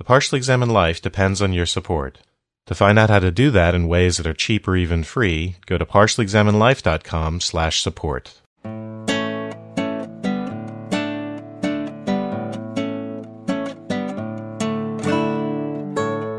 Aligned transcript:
The 0.00 0.04
Partially 0.04 0.38
Examined 0.38 0.72
Life 0.72 1.02
depends 1.02 1.42
on 1.42 1.52
your 1.52 1.66
support. 1.66 2.20
To 2.68 2.74
find 2.74 2.98
out 2.98 3.10
how 3.10 3.18
to 3.18 3.30
do 3.30 3.50
that 3.50 3.74
in 3.74 3.86
ways 3.86 4.16
that 4.16 4.26
are 4.26 4.32
cheap 4.32 4.66
or 4.66 4.74
even 4.74 5.04
free, 5.04 5.56
go 5.66 5.76
to 5.76 5.84
partiallyexaminedlife.com 5.84 7.40
slash 7.40 7.82
support. 7.82 8.40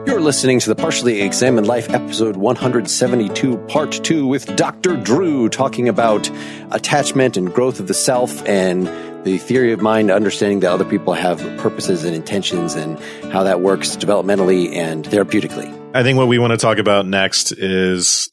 You're 0.07 0.21
listening 0.21 0.59
to 0.61 0.69
the 0.69 0.75
Partially 0.75 1.21
Examined 1.21 1.67
Life, 1.67 1.87
episode 1.91 2.37
172, 2.37 3.57
part 3.67 3.91
two, 3.91 4.25
with 4.25 4.55
Dr. 4.55 4.97
Drew 4.97 5.49
talking 5.49 5.87
about 5.87 6.31
attachment 6.71 7.37
and 7.37 7.53
growth 7.53 7.79
of 7.79 7.85
the 7.85 7.93
self 7.93 8.43
and 8.47 8.87
the 9.23 9.37
theory 9.37 9.71
of 9.71 9.81
mind, 9.81 10.09
understanding 10.11 10.61
that 10.61 10.71
other 10.71 10.85
people 10.85 11.13
have 11.13 11.39
purposes 11.59 12.03
and 12.03 12.15
intentions 12.15 12.75
and 12.75 12.99
how 13.31 13.43
that 13.43 13.61
works 13.61 13.95
developmentally 13.95 14.73
and 14.73 15.05
therapeutically. 15.05 15.77
I 15.93 16.03
think 16.03 16.17
what 16.17 16.27
we 16.27 16.39
want 16.39 16.51
to 16.51 16.57
talk 16.57 16.77
about 16.77 17.05
next 17.05 17.51
is 17.51 18.31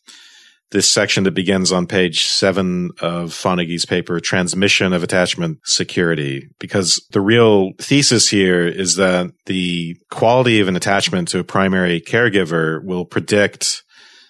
this 0.71 0.91
section 0.91 1.25
that 1.25 1.35
begins 1.35 1.73
on 1.73 1.87
page 1.87 2.27
seven 2.27 2.91
of 3.01 3.31
Fonagy's 3.31 3.87
paper, 3.87 4.21
Transmission 4.21 4.93
of 4.93 5.03
Attachment 5.03 5.59
Security, 5.65 6.49
because 6.59 7.05
the 7.13 7.21
real 7.21 7.73
thesis 7.79 8.29
here 8.29 8.67
is 8.67 8.97
that 8.97 9.31
the 9.47 9.97
quality 10.11 10.61
of 10.61 10.69
an 10.69 10.77
attachment 10.77 11.29
to 11.29 11.39
a 11.39 11.45
primary 11.45 12.01
caregiver 12.01 12.85
will 12.85 13.05
predict 13.05 13.83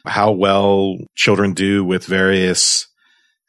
how 0.06 0.30
well 0.30 0.96
children 1.14 1.52
do 1.52 1.84
with 1.84 2.04
various 2.04 2.87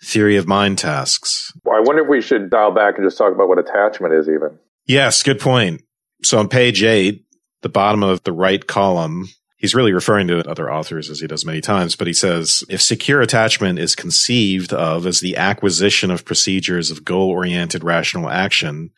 theory 0.03 0.37
of 0.37 0.47
mind 0.47 0.77
tasks. 0.77 1.51
Well, 1.63 1.77
I 1.77 1.81
wonder 1.81 2.03
if 2.03 2.09
we 2.09 2.21
should 2.21 2.49
dial 2.49 2.71
back 2.71 2.97
and 2.97 3.05
just 3.05 3.17
talk 3.17 3.33
about 3.33 3.47
what 3.47 3.59
attachment 3.59 4.13
is 4.13 4.27
even. 4.27 4.57
Yes, 4.85 5.23
good 5.23 5.39
point. 5.39 5.81
So 6.23 6.39
on 6.39 6.49
page 6.49 6.83
eight, 6.83 7.25
the 7.61 7.69
bottom 7.69 8.03
of 8.03 8.23
the 8.23 8.33
right 8.33 8.65
column, 8.65 9.27
he's 9.57 9.75
really 9.75 9.93
referring 9.93 10.27
to 10.27 10.49
other 10.49 10.71
authors 10.71 11.09
as 11.09 11.19
he 11.19 11.27
does 11.27 11.45
many 11.45 11.61
times, 11.61 11.95
but 11.95 12.07
he 12.07 12.13
says 12.13 12.63
if 12.69 12.81
secure 12.81 13.21
attachment 13.21 13.79
is 13.79 13.95
conceived 13.95 14.73
of 14.73 15.05
as 15.05 15.19
the 15.19 15.37
acquisition 15.37 16.11
of 16.11 16.25
procedures 16.25 16.91
of 16.91 17.05
goal 17.05 17.29
oriented 17.29 17.83
rational 17.83 18.29
action 18.29 18.91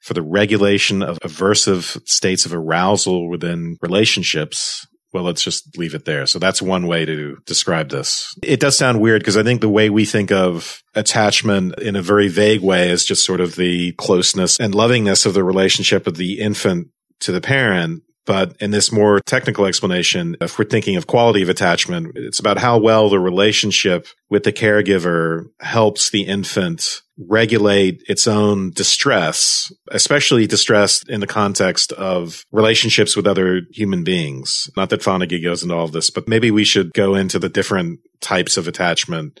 for 0.00 0.14
the 0.14 0.22
regulation 0.22 1.02
of 1.02 1.18
aversive 1.20 2.06
states 2.08 2.46
of 2.46 2.54
arousal 2.54 3.28
within 3.28 3.76
relationships, 3.82 4.86
well, 5.12 5.24
let's 5.24 5.42
just 5.42 5.76
leave 5.78 5.94
it 5.94 6.04
there. 6.04 6.26
So 6.26 6.38
that's 6.38 6.60
one 6.60 6.86
way 6.86 7.04
to 7.04 7.38
describe 7.46 7.88
this. 7.88 8.34
It 8.42 8.60
does 8.60 8.76
sound 8.76 9.00
weird 9.00 9.20
because 9.20 9.36
I 9.36 9.42
think 9.42 9.60
the 9.60 9.68
way 9.68 9.90
we 9.90 10.04
think 10.04 10.30
of 10.30 10.82
attachment 10.94 11.78
in 11.78 11.96
a 11.96 12.02
very 12.02 12.28
vague 12.28 12.60
way 12.60 12.90
is 12.90 13.04
just 13.04 13.24
sort 13.24 13.40
of 13.40 13.56
the 13.56 13.92
closeness 13.92 14.58
and 14.60 14.74
lovingness 14.74 15.24
of 15.24 15.34
the 15.34 15.44
relationship 15.44 16.06
of 16.06 16.16
the 16.16 16.40
infant 16.40 16.88
to 17.20 17.32
the 17.32 17.40
parent. 17.40 18.02
But 18.26 18.54
in 18.60 18.72
this 18.72 18.92
more 18.92 19.20
technical 19.24 19.64
explanation, 19.64 20.36
if 20.42 20.58
we're 20.58 20.66
thinking 20.66 20.96
of 20.96 21.06
quality 21.06 21.40
of 21.40 21.48
attachment, 21.48 22.12
it's 22.14 22.38
about 22.38 22.58
how 22.58 22.76
well 22.76 23.08
the 23.08 23.18
relationship 23.18 24.06
with 24.28 24.42
the 24.42 24.52
caregiver 24.52 25.46
helps 25.60 26.10
the 26.10 26.26
infant 26.26 27.00
regulate 27.26 28.02
its 28.08 28.28
own 28.28 28.70
distress, 28.70 29.72
especially 29.90 30.46
distress 30.46 31.02
in 31.08 31.20
the 31.20 31.26
context 31.26 31.92
of 31.92 32.44
relationships 32.52 33.16
with 33.16 33.26
other 33.26 33.62
human 33.72 34.04
beings. 34.04 34.70
Not 34.76 34.90
that 34.90 35.00
Fonagy 35.00 35.42
goes 35.42 35.62
into 35.62 35.74
all 35.74 35.84
of 35.84 35.92
this, 35.92 36.10
but 36.10 36.28
maybe 36.28 36.50
we 36.50 36.64
should 36.64 36.92
go 36.94 37.14
into 37.14 37.38
the 37.38 37.48
different 37.48 38.00
types 38.20 38.56
of 38.56 38.68
attachment, 38.68 39.40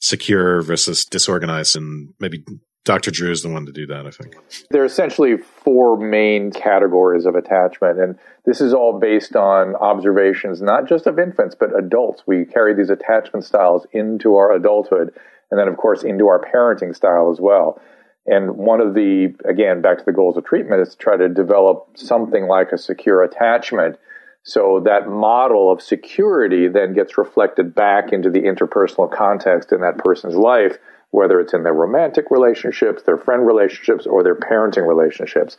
secure 0.00 0.62
versus 0.62 1.04
disorganized, 1.04 1.76
and 1.76 2.12
maybe 2.18 2.44
Dr. 2.84 3.12
Drew 3.12 3.30
is 3.30 3.42
the 3.42 3.48
one 3.48 3.66
to 3.66 3.72
do 3.72 3.86
that, 3.86 4.06
I 4.06 4.10
think. 4.10 4.34
There 4.70 4.82
are 4.82 4.86
essentially 4.86 5.36
four 5.36 5.96
main 5.96 6.50
categories 6.50 7.26
of 7.26 7.36
attachment, 7.36 8.00
and 8.00 8.18
this 8.44 8.60
is 8.60 8.74
all 8.74 8.98
based 8.98 9.36
on 9.36 9.76
observations 9.76 10.60
not 10.60 10.88
just 10.88 11.06
of 11.06 11.20
infants, 11.20 11.54
but 11.54 11.78
adults. 11.78 12.24
We 12.26 12.44
carry 12.44 12.74
these 12.74 12.90
attachment 12.90 13.44
styles 13.44 13.86
into 13.92 14.34
our 14.34 14.52
adulthood, 14.52 15.14
and 15.52 15.60
then, 15.60 15.68
of 15.68 15.76
course, 15.76 16.02
into 16.02 16.26
our 16.26 16.40
parenting 16.40 16.96
style 16.96 17.30
as 17.30 17.40
well. 17.40 17.80
And 18.26 18.56
one 18.56 18.80
of 18.80 18.94
the, 18.94 19.34
again, 19.44 19.80
back 19.82 19.98
to 19.98 20.04
the 20.04 20.12
goals 20.12 20.36
of 20.36 20.44
treatment, 20.44 20.80
is 20.80 20.90
to 20.90 20.96
try 20.96 21.16
to 21.16 21.28
develop 21.28 21.90
something 21.94 22.48
like 22.48 22.72
a 22.72 22.78
secure 22.78 23.22
attachment. 23.22 23.98
So 24.42 24.82
that 24.84 25.08
model 25.08 25.70
of 25.70 25.80
security 25.80 26.66
then 26.66 26.94
gets 26.94 27.16
reflected 27.16 27.74
back 27.76 28.12
into 28.12 28.30
the 28.30 28.40
interpersonal 28.40 29.12
context 29.12 29.70
in 29.70 29.82
that 29.82 29.98
person's 29.98 30.34
life 30.34 30.78
whether 31.12 31.40
it's 31.40 31.52
in 31.52 31.62
their 31.62 31.74
romantic 31.74 32.30
relationships, 32.30 33.02
their 33.04 33.18
friend 33.18 33.46
relationships, 33.46 34.06
or 34.06 34.22
their 34.24 34.34
parenting 34.34 34.88
relationships. 34.88 35.56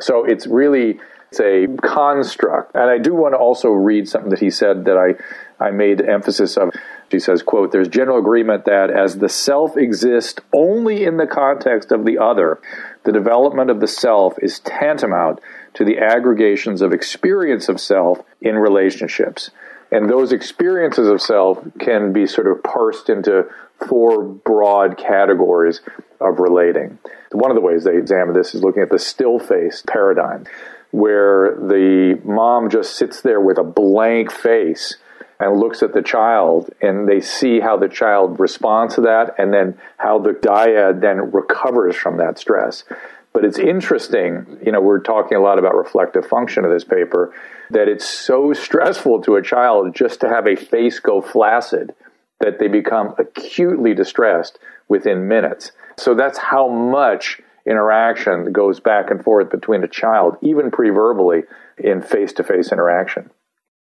So 0.00 0.24
it's 0.24 0.46
really 0.46 1.00
it's 1.30 1.40
a 1.40 1.66
construct. 1.82 2.74
And 2.74 2.90
I 2.90 2.98
do 2.98 3.14
want 3.14 3.32
to 3.32 3.38
also 3.38 3.70
read 3.70 4.06
something 4.06 4.30
that 4.30 4.38
he 4.38 4.50
said 4.50 4.84
that 4.84 4.98
I, 4.98 5.64
I 5.64 5.70
made 5.70 6.02
emphasis 6.02 6.58
of. 6.58 6.74
He 7.12 7.20
says, 7.20 7.42
quote, 7.42 7.70
there's 7.70 7.88
general 7.88 8.18
agreement 8.18 8.64
that 8.64 8.90
as 8.90 9.18
the 9.18 9.28
self 9.28 9.76
exists 9.76 10.40
only 10.52 11.04
in 11.04 11.18
the 11.18 11.26
context 11.26 11.92
of 11.92 12.04
the 12.04 12.18
other, 12.18 12.58
the 13.04 13.12
development 13.12 13.70
of 13.70 13.80
the 13.80 13.86
self 13.86 14.34
is 14.42 14.58
tantamount 14.60 15.40
to 15.74 15.84
the 15.84 15.98
aggregations 15.98 16.82
of 16.82 16.92
experience 16.92 17.68
of 17.68 17.80
self 17.80 18.18
in 18.40 18.56
relationships. 18.56 19.50
And 19.90 20.08
those 20.08 20.32
experiences 20.32 21.08
of 21.08 21.20
self 21.20 21.58
can 21.78 22.12
be 22.12 22.26
sort 22.26 22.46
of 22.46 22.62
parsed 22.62 23.10
into 23.10 23.46
four 23.86 24.22
broad 24.22 24.96
categories 24.96 25.80
of 26.20 26.38
relating. 26.38 26.98
One 27.32 27.50
of 27.50 27.54
the 27.54 27.60
ways 27.60 27.84
they 27.84 27.96
examine 27.96 28.34
this 28.34 28.54
is 28.54 28.62
looking 28.62 28.82
at 28.82 28.90
the 28.90 28.98
still 28.98 29.38
face 29.38 29.82
paradigm, 29.86 30.46
where 30.92 31.56
the 31.56 32.20
mom 32.24 32.70
just 32.70 32.96
sits 32.96 33.20
there 33.20 33.40
with 33.40 33.58
a 33.58 33.64
blank 33.64 34.30
face 34.30 34.96
and 35.42 35.58
looks 35.58 35.82
at 35.82 35.92
the 35.92 36.02
child 36.02 36.70
and 36.80 37.08
they 37.08 37.20
see 37.20 37.58
how 37.58 37.76
the 37.76 37.88
child 37.88 38.38
responds 38.38 38.94
to 38.94 39.00
that 39.00 39.34
and 39.38 39.52
then 39.52 39.76
how 39.98 40.18
the 40.18 40.30
dyad 40.30 41.00
then 41.00 41.32
recovers 41.32 41.96
from 41.96 42.18
that 42.18 42.38
stress. 42.38 42.84
But 43.32 43.44
it's 43.44 43.58
interesting, 43.58 44.58
you 44.64 44.70
know, 44.70 44.80
we're 44.80 45.00
talking 45.00 45.36
a 45.36 45.40
lot 45.40 45.58
about 45.58 45.74
reflective 45.74 46.26
function 46.26 46.64
of 46.64 46.70
this 46.70 46.84
paper, 46.84 47.34
that 47.70 47.88
it's 47.88 48.08
so 48.08 48.52
stressful 48.52 49.22
to 49.22 49.34
a 49.34 49.42
child 49.42 49.96
just 49.96 50.20
to 50.20 50.28
have 50.28 50.46
a 50.46 50.54
face 50.54 51.00
go 51.00 51.20
flaccid 51.20 51.92
that 52.38 52.60
they 52.60 52.68
become 52.68 53.14
acutely 53.18 53.94
distressed 53.94 54.58
within 54.88 55.26
minutes. 55.26 55.72
So 55.96 56.14
that's 56.14 56.38
how 56.38 56.68
much 56.68 57.40
interaction 57.66 58.52
goes 58.52 58.78
back 58.78 59.10
and 59.10 59.24
forth 59.24 59.50
between 59.50 59.82
a 59.82 59.88
child, 59.88 60.36
even 60.40 60.70
pre 60.70 60.90
verbally, 60.90 61.42
in 61.78 62.00
face 62.00 62.32
to 62.34 62.44
face 62.44 62.70
interaction. 62.70 63.30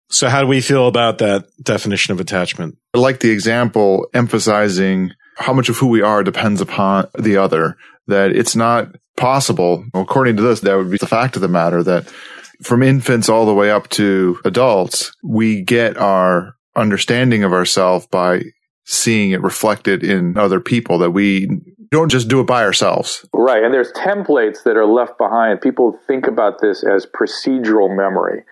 So, 0.09 0.29
how 0.29 0.41
do 0.41 0.47
we 0.47 0.61
feel 0.61 0.87
about 0.87 1.17
that 1.19 1.45
definition 1.61 2.11
of 2.11 2.19
attachment? 2.19 2.77
I 2.93 2.99
like 2.99 3.19
the 3.19 3.31
example 3.31 4.07
emphasizing 4.13 5.11
how 5.37 5.53
much 5.53 5.69
of 5.69 5.77
who 5.77 5.87
we 5.87 6.01
are 6.01 6.23
depends 6.23 6.61
upon 6.61 7.07
the 7.17 7.37
other, 7.37 7.77
that 8.07 8.31
it's 8.31 8.55
not 8.55 8.95
possible. 9.17 9.85
According 9.93 10.37
to 10.37 10.43
this, 10.43 10.59
that 10.61 10.75
would 10.75 10.91
be 10.91 10.97
the 10.97 11.07
fact 11.07 11.35
of 11.35 11.41
the 11.41 11.47
matter 11.47 11.81
that 11.83 12.07
from 12.61 12.83
infants 12.83 13.29
all 13.29 13.45
the 13.45 13.53
way 13.53 13.71
up 13.71 13.89
to 13.89 14.39
adults, 14.45 15.11
we 15.23 15.61
get 15.61 15.97
our 15.97 16.55
understanding 16.75 17.43
of 17.43 17.53
ourselves 17.53 18.07
by 18.07 18.43
seeing 18.85 19.31
it 19.31 19.41
reflected 19.41 20.03
in 20.03 20.37
other 20.37 20.59
people 20.59 20.97
that 20.99 21.11
we 21.11 21.47
don't 21.89 22.09
just 22.09 22.27
do 22.27 22.39
it 22.39 22.47
by 22.47 22.63
ourselves. 22.63 23.25
Right. 23.33 23.63
And 23.63 23.73
there's 23.73 23.91
templates 23.93 24.63
that 24.63 24.75
are 24.75 24.85
left 24.85 25.17
behind. 25.17 25.61
People 25.61 25.97
think 26.07 26.27
about 26.27 26.59
this 26.59 26.83
as 26.83 27.05
procedural 27.05 27.95
memory. 27.95 28.43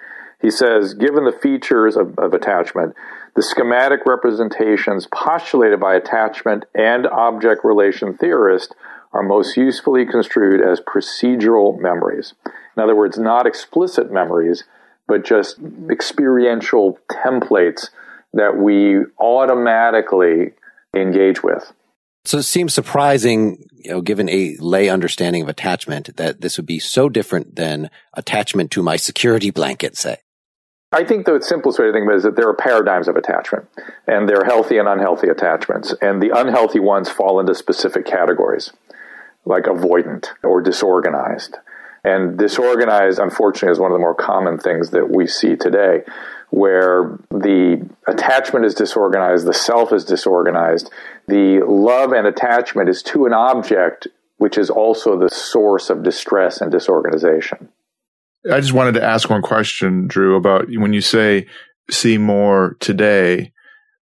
He 0.41 0.49
says, 0.49 0.93
given 0.93 1.25
the 1.25 1.31
features 1.31 1.95
of, 1.95 2.17
of 2.17 2.33
attachment, 2.33 2.95
the 3.35 3.43
schematic 3.43 4.05
representations 4.05 5.07
postulated 5.07 5.79
by 5.79 5.95
attachment 5.95 6.65
and 6.73 7.07
object 7.07 7.63
relation 7.63 8.17
theorists 8.17 8.73
are 9.13 9.23
most 9.23 9.55
usefully 9.55 10.05
construed 10.05 10.61
as 10.61 10.81
procedural 10.81 11.79
memories. 11.79 12.33
In 12.75 12.83
other 12.83 12.95
words, 12.95 13.17
not 13.17 13.45
explicit 13.45 14.11
memories, 14.11 14.63
but 15.07 15.25
just 15.25 15.59
experiential 15.89 16.97
templates 17.09 17.89
that 18.33 18.57
we 18.57 18.97
automatically 19.19 20.53
engage 20.95 21.43
with. 21.43 21.71
So 22.23 22.37
it 22.37 22.43
seems 22.43 22.73
surprising, 22.73 23.65
you 23.73 23.91
know, 23.91 24.01
given 24.01 24.29
a 24.29 24.55
lay 24.59 24.89
understanding 24.89 25.41
of 25.41 25.49
attachment, 25.49 26.15
that 26.17 26.41
this 26.41 26.57
would 26.57 26.67
be 26.67 26.79
so 26.79 27.09
different 27.09 27.55
than 27.55 27.89
attachment 28.13 28.71
to 28.71 28.83
my 28.83 28.95
security 28.95 29.49
blanket, 29.49 29.97
say. 29.97 30.17
I 30.93 31.05
think 31.05 31.25
the 31.25 31.39
simplest 31.41 31.79
way 31.79 31.85
to 31.85 31.93
think 31.93 32.05
of 32.05 32.13
it 32.13 32.17
is 32.17 32.23
that 32.23 32.35
there 32.35 32.49
are 32.49 32.53
paradigms 32.53 33.07
of 33.07 33.15
attachment, 33.15 33.67
and 34.07 34.27
there 34.27 34.41
are 34.41 34.45
healthy 34.45 34.77
and 34.77 34.89
unhealthy 34.89 35.29
attachments, 35.29 35.93
and 36.01 36.21
the 36.21 36.37
unhealthy 36.37 36.79
ones 36.79 37.09
fall 37.09 37.39
into 37.39 37.55
specific 37.55 38.05
categories, 38.05 38.71
like 39.45 39.63
avoidant 39.63 40.27
or 40.43 40.61
disorganized. 40.61 41.57
And 42.03 42.37
disorganized, 42.37 43.19
unfortunately, 43.19 43.71
is 43.71 43.79
one 43.79 43.91
of 43.91 43.95
the 43.95 44.01
more 44.01 44.15
common 44.15 44.57
things 44.57 44.89
that 44.89 45.09
we 45.09 45.27
see 45.27 45.55
today 45.55 46.03
where 46.49 47.17
the 47.29 47.87
attachment 48.07 48.65
is 48.65 48.75
disorganized, 48.75 49.45
the 49.47 49.53
self 49.53 49.93
is 49.93 50.03
disorganized, 50.03 50.91
the 51.27 51.61
love 51.61 52.11
and 52.11 52.27
attachment 52.27 52.89
is 52.89 53.01
to 53.03 53.25
an 53.25 53.33
object, 53.33 54.07
which 54.37 54.57
is 54.57 54.69
also 54.69 55.17
the 55.17 55.29
source 55.29 55.89
of 55.89 56.03
distress 56.03 56.59
and 56.59 56.69
disorganization. 56.69 57.69
I 58.49 58.59
just 58.59 58.73
wanted 58.73 58.93
to 58.93 59.03
ask 59.03 59.29
one 59.29 59.41
question, 59.41 60.07
Drew, 60.07 60.35
about 60.35 60.67
when 60.69 60.93
you 60.93 61.01
say 61.01 61.47
see 61.89 62.17
more 62.17 62.77
today. 62.79 63.51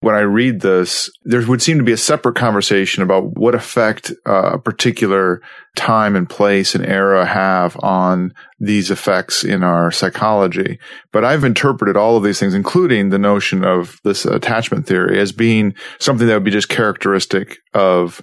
When 0.00 0.14
I 0.14 0.20
read 0.20 0.60
this, 0.60 1.10
there 1.24 1.44
would 1.44 1.60
seem 1.60 1.78
to 1.78 1.84
be 1.84 1.90
a 1.90 1.96
separate 1.96 2.36
conversation 2.36 3.02
about 3.02 3.36
what 3.36 3.56
effect 3.56 4.12
uh, 4.28 4.52
a 4.52 4.58
particular 4.58 5.42
time 5.74 6.14
and 6.14 6.30
place 6.30 6.76
and 6.76 6.86
era 6.86 7.26
have 7.26 7.76
on 7.82 8.32
these 8.60 8.92
effects 8.92 9.42
in 9.42 9.64
our 9.64 9.90
psychology. 9.90 10.78
But 11.10 11.24
I've 11.24 11.42
interpreted 11.42 11.96
all 11.96 12.16
of 12.16 12.22
these 12.22 12.38
things, 12.38 12.54
including 12.54 13.08
the 13.08 13.18
notion 13.18 13.64
of 13.64 13.98
this 14.04 14.24
attachment 14.24 14.86
theory 14.86 15.18
as 15.18 15.32
being 15.32 15.74
something 15.98 16.28
that 16.28 16.34
would 16.34 16.44
be 16.44 16.52
just 16.52 16.68
characteristic 16.68 17.56
of 17.74 18.22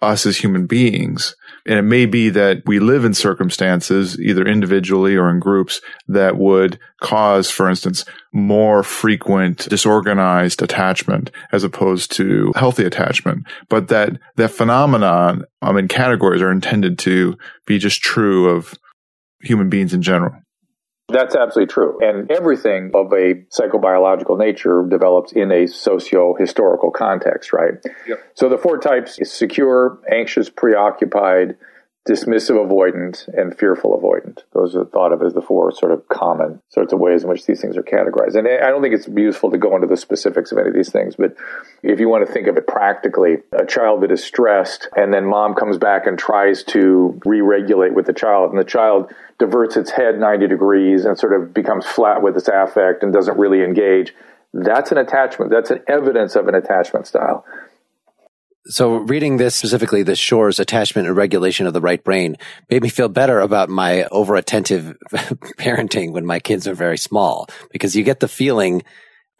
us 0.00 0.24
as 0.24 0.38
human 0.38 0.66
beings. 0.66 1.36
And 1.66 1.78
it 1.78 1.82
may 1.82 2.04
be 2.04 2.28
that 2.30 2.62
we 2.66 2.78
live 2.78 3.04
in 3.04 3.14
circumstances, 3.14 4.20
either 4.20 4.44
individually 4.44 5.16
or 5.16 5.30
in 5.30 5.40
groups, 5.40 5.80
that 6.08 6.36
would 6.36 6.78
cause, 7.00 7.50
for 7.50 7.68
instance, 7.68 8.04
more 8.32 8.82
frequent 8.82 9.68
disorganized 9.68 10.60
attachment 10.60 11.30
as 11.52 11.64
opposed 11.64 12.12
to 12.12 12.52
healthy 12.54 12.84
attachment. 12.84 13.46
But 13.68 13.88
that, 13.88 14.18
that 14.36 14.50
phenomenon, 14.50 15.44
I 15.62 15.72
mean, 15.72 15.88
categories 15.88 16.42
are 16.42 16.52
intended 16.52 16.98
to 17.00 17.38
be 17.66 17.78
just 17.78 18.02
true 18.02 18.50
of 18.50 18.74
human 19.40 19.70
beings 19.70 19.94
in 19.94 20.02
general. 20.02 20.34
That's 21.14 21.36
absolutely 21.36 21.72
true. 21.72 21.98
And 22.02 22.30
everything 22.30 22.90
of 22.94 23.12
a 23.12 23.34
psychobiological 23.56 24.38
nature 24.38 24.84
develops 24.88 25.32
in 25.32 25.52
a 25.52 25.66
socio 25.66 26.34
historical 26.34 26.90
context, 26.90 27.52
right? 27.52 27.74
Yep. 28.06 28.18
So 28.34 28.48
the 28.48 28.58
four 28.58 28.78
types 28.78 29.18
is 29.18 29.32
secure, 29.32 29.98
anxious, 30.10 30.50
preoccupied, 30.50 31.56
dismissive 32.08 32.56
avoidant 32.56 33.26
and 33.28 33.56
fearful 33.56 33.98
avoidant. 33.98 34.40
Those 34.52 34.76
are 34.76 34.84
thought 34.84 35.12
of 35.12 35.22
as 35.22 35.32
the 35.32 35.40
four 35.40 35.72
sort 35.72 35.90
of 35.90 36.06
common 36.08 36.60
sorts 36.68 36.92
of 36.92 36.98
ways 36.98 37.22
in 37.22 37.30
which 37.30 37.46
these 37.46 37.62
things 37.62 37.78
are 37.78 37.82
categorized. 37.82 38.36
And 38.36 38.46
I 38.46 38.68
don't 38.68 38.82
think 38.82 38.94
it's 38.94 39.08
useful 39.08 39.50
to 39.50 39.56
go 39.56 39.74
into 39.74 39.86
the 39.86 39.96
specifics 39.96 40.52
of 40.52 40.58
any 40.58 40.68
of 40.68 40.74
these 40.74 40.92
things, 40.92 41.16
but 41.16 41.34
if 41.82 42.00
you 42.00 42.08
want 42.10 42.26
to 42.26 42.32
think 42.32 42.46
of 42.46 42.58
it 42.58 42.66
practically, 42.66 43.36
a 43.52 43.64
child 43.64 44.02
that 44.02 44.10
is 44.10 44.22
stressed 44.22 44.88
and 44.94 45.14
then 45.14 45.24
mom 45.24 45.54
comes 45.54 45.78
back 45.78 46.06
and 46.06 46.18
tries 46.18 46.62
to 46.64 47.18
re-regulate 47.24 47.94
with 47.94 48.04
the 48.04 48.12
child 48.12 48.50
and 48.50 48.58
the 48.58 48.64
child 48.64 49.10
diverts 49.38 49.76
its 49.76 49.90
head 49.90 50.18
90 50.18 50.46
degrees 50.46 51.04
and 51.04 51.18
sort 51.18 51.32
of 51.32 51.52
becomes 51.52 51.86
flat 51.86 52.22
with 52.22 52.36
its 52.36 52.48
affect 52.48 53.02
and 53.02 53.12
doesn't 53.12 53.38
really 53.38 53.62
engage. 53.62 54.14
That's 54.52 54.92
an 54.92 54.98
attachment. 54.98 55.50
That's 55.50 55.70
an 55.70 55.82
evidence 55.88 56.36
of 56.36 56.48
an 56.48 56.54
attachment 56.54 57.06
style. 57.06 57.44
So 58.66 58.96
reading 58.96 59.36
this 59.36 59.54
specifically, 59.54 60.02
the 60.02 60.16
Schore's 60.16 60.58
attachment 60.58 61.06
and 61.06 61.16
regulation 61.16 61.66
of 61.66 61.74
the 61.74 61.82
right 61.82 62.02
brain 62.02 62.36
made 62.70 62.82
me 62.82 62.88
feel 62.88 63.10
better 63.10 63.40
about 63.40 63.68
my 63.68 64.04
over 64.04 64.36
attentive 64.36 64.96
parenting 65.12 66.12
when 66.12 66.24
my 66.24 66.40
kids 66.40 66.66
are 66.66 66.74
very 66.74 66.96
small 66.96 67.46
because 67.70 67.94
you 67.94 68.02
get 68.04 68.20
the 68.20 68.28
feeling 68.28 68.82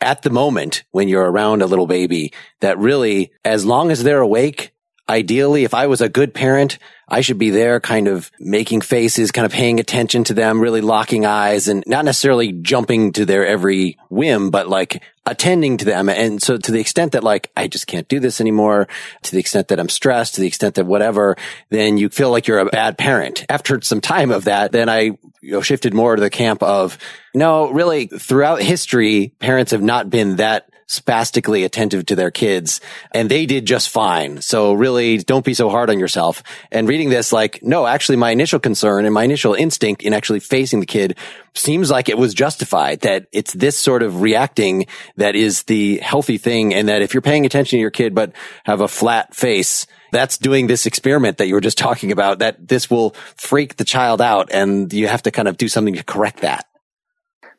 at 0.00 0.22
the 0.22 0.30
moment 0.30 0.84
when 0.90 1.08
you're 1.08 1.30
around 1.30 1.62
a 1.62 1.66
little 1.66 1.86
baby 1.86 2.34
that 2.60 2.76
really, 2.76 3.32
as 3.46 3.64
long 3.64 3.90
as 3.90 4.02
they're 4.02 4.20
awake, 4.20 4.73
ideally, 5.08 5.64
if 5.64 5.74
I 5.74 5.86
was 5.86 6.00
a 6.00 6.08
good 6.08 6.34
parent, 6.34 6.78
I 7.08 7.20
should 7.20 7.38
be 7.38 7.50
there 7.50 7.80
kind 7.80 8.08
of 8.08 8.30
making 8.40 8.80
faces, 8.80 9.30
kind 9.30 9.44
of 9.44 9.52
paying 9.52 9.78
attention 9.78 10.24
to 10.24 10.34
them, 10.34 10.60
really 10.60 10.80
locking 10.80 11.26
eyes 11.26 11.68
and 11.68 11.84
not 11.86 12.04
necessarily 12.04 12.52
jumping 12.52 13.12
to 13.12 13.26
their 13.26 13.46
every 13.46 13.98
whim, 14.08 14.50
but 14.50 14.68
like 14.68 15.02
attending 15.26 15.76
to 15.78 15.84
them. 15.84 16.08
And 16.08 16.42
so 16.42 16.56
to 16.56 16.72
the 16.72 16.80
extent 16.80 17.12
that 17.12 17.22
like, 17.22 17.50
I 17.56 17.68
just 17.68 17.86
can't 17.86 18.08
do 18.08 18.20
this 18.20 18.40
anymore, 18.40 18.88
to 19.22 19.32
the 19.32 19.38
extent 19.38 19.68
that 19.68 19.78
I'm 19.78 19.88
stressed, 19.88 20.36
to 20.36 20.40
the 20.40 20.46
extent 20.46 20.76
that 20.76 20.86
whatever, 20.86 21.36
then 21.68 21.98
you 21.98 22.08
feel 22.08 22.30
like 22.30 22.46
you're 22.46 22.58
a 22.58 22.66
bad 22.66 22.96
parent. 22.96 23.44
After 23.48 23.80
some 23.82 24.00
time 24.00 24.30
of 24.30 24.44
that, 24.44 24.72
then 24.72 24.88
I 24.88 25.18
you 25.40 25.52
know, 25.52 25.60
shifted 25.60 25.92
more 25.92 26.16
to 26.16 26.22
the 26.22 26.30
camp 26.30 26.62
of 26.62 26.96
no, 27.34 27.70
really 27.70 28.06
throughout 28.06 28.62
history, 28.62 29.34
parents 29.40 29.72
have 29.72 29.82
not 29.82 30.08
been 30.08 30.36
that 30.36 30.70
spastically 30.94 31.64
attentive 31.64 32.06
to 32.06 32.16
their 32.16 32.30
kids 32.30 32.80
and 33.12 33.30
they 33.30 33.46
did 33.46 33.66
just 33.66 33.90
fine. 33.90 34.40
So 34.40 34.72
really 34.72 35.18
don't 35.18 35.44
be 35.44 35.54
so 35.54 35.68
hard 35.68 35.90
on 35.90 35.98
yourself. 35.98 36.42
And 36.70 36.88
reading 36.88 37.10
this, 37.10 37.32
like, 37.32 37.62
no, 37.62 37.86
actually 37.86 38.16
my 38.16 38.30
initial 38.30 38.58
concern 38.58 39.04
and 39.04 39.12
my 39.12 39.24
initial 39.24 39.54
instinct 39.54 40.02
in 40.02 40.14
actually 40.14 40.40
facing 40.40 40.80
the 40.80 40.86
kid 40.86 41.16
seems 41.54 41.90
like 41.90 42.08
it 42.08 42.18
was 42.18 42.34
justified 42.34 43.00
that 43.00 43.26
it's 43.32 43.52
this 43.52 43.78
sort 43.78 44.02
of 44.02 44.22
reacting 44.22 44.86
that 45.16 45.36
is 45.36 45.64
the 45.64 45.98
healthy 45.98 46.38
thing. 46.38 46.74
And 46.74 46.88
that 46.88 47.02
if 47.02 47.14
you're 47.14 47.22
paying 47.22 47.46
attention 47.46 47.76
to 47.76 47.80
your 47.80 47.90
kid, 47.90 48.14
but 48.14 48.32
have 48.64 48.80
a 48.80 48.88
flat 48.88 49.34
face, 49.34 49.86
that's 50.14 50.38
doing 50.38 50.68
this 50.68 50.86
experiment 50.86 51.38
that 51.38 51.48
you 51.48 51.54
were 51.54 51.60
just 51.60 51.76
talking 51.76 52.12
about, 52.12 52.38
that 52.38 52.68
this 52.68 52.88
will 52.88 53.10
freak 53.36 53.76
the 53.76 53.84
child 53.84 54.20
out 54.20 54.48
and 54.52 54.92
you 54.92 55.08
have 55.08 55.22
to 55.22 55.32
kind 55.32 55.48
of 55.48 55.56
do 55.56 55.68
something 55.68 55.94
to 55.94 56.04
correct 56.04 56.40
that. 56.42 56.66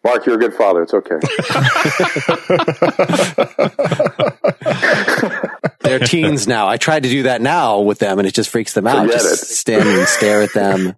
Mark, 0.05 0.25
you're 0.27 0.35
a 0.35 0.37
good 0.37 0.53
father. 0.53 0.83
It's 0.83 0.93
okay. 0.93 1.15
They're 5.81 5.97
teens 5.97 6.47
now. 6.47 6.67
I 6.67 6.77
tried 6.77 7.03
to 7.03 7.09
do 7.09 7.23
that 7.23 7.41
now 7.41 7.79
with 7.79 7.97
them 7.97 8.19
and 8.19 8.27
it 8.27 8.35
just 8.35 8.51
freaks 8.51 8.73
them 8.73 8.85
out. 8.85 9.07
Forget 9.07 9.21
just 9.21 9.43
it. 9.43 9.47
stand 9.47 9.89
and 9.89 10.07
stare 10.07 10.43
at 10.43 10.53
them 10.53 10.95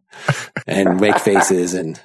and 0.68 1.00
make 1.00 1.20
faces 1.20 1.74
and 1.74 1.98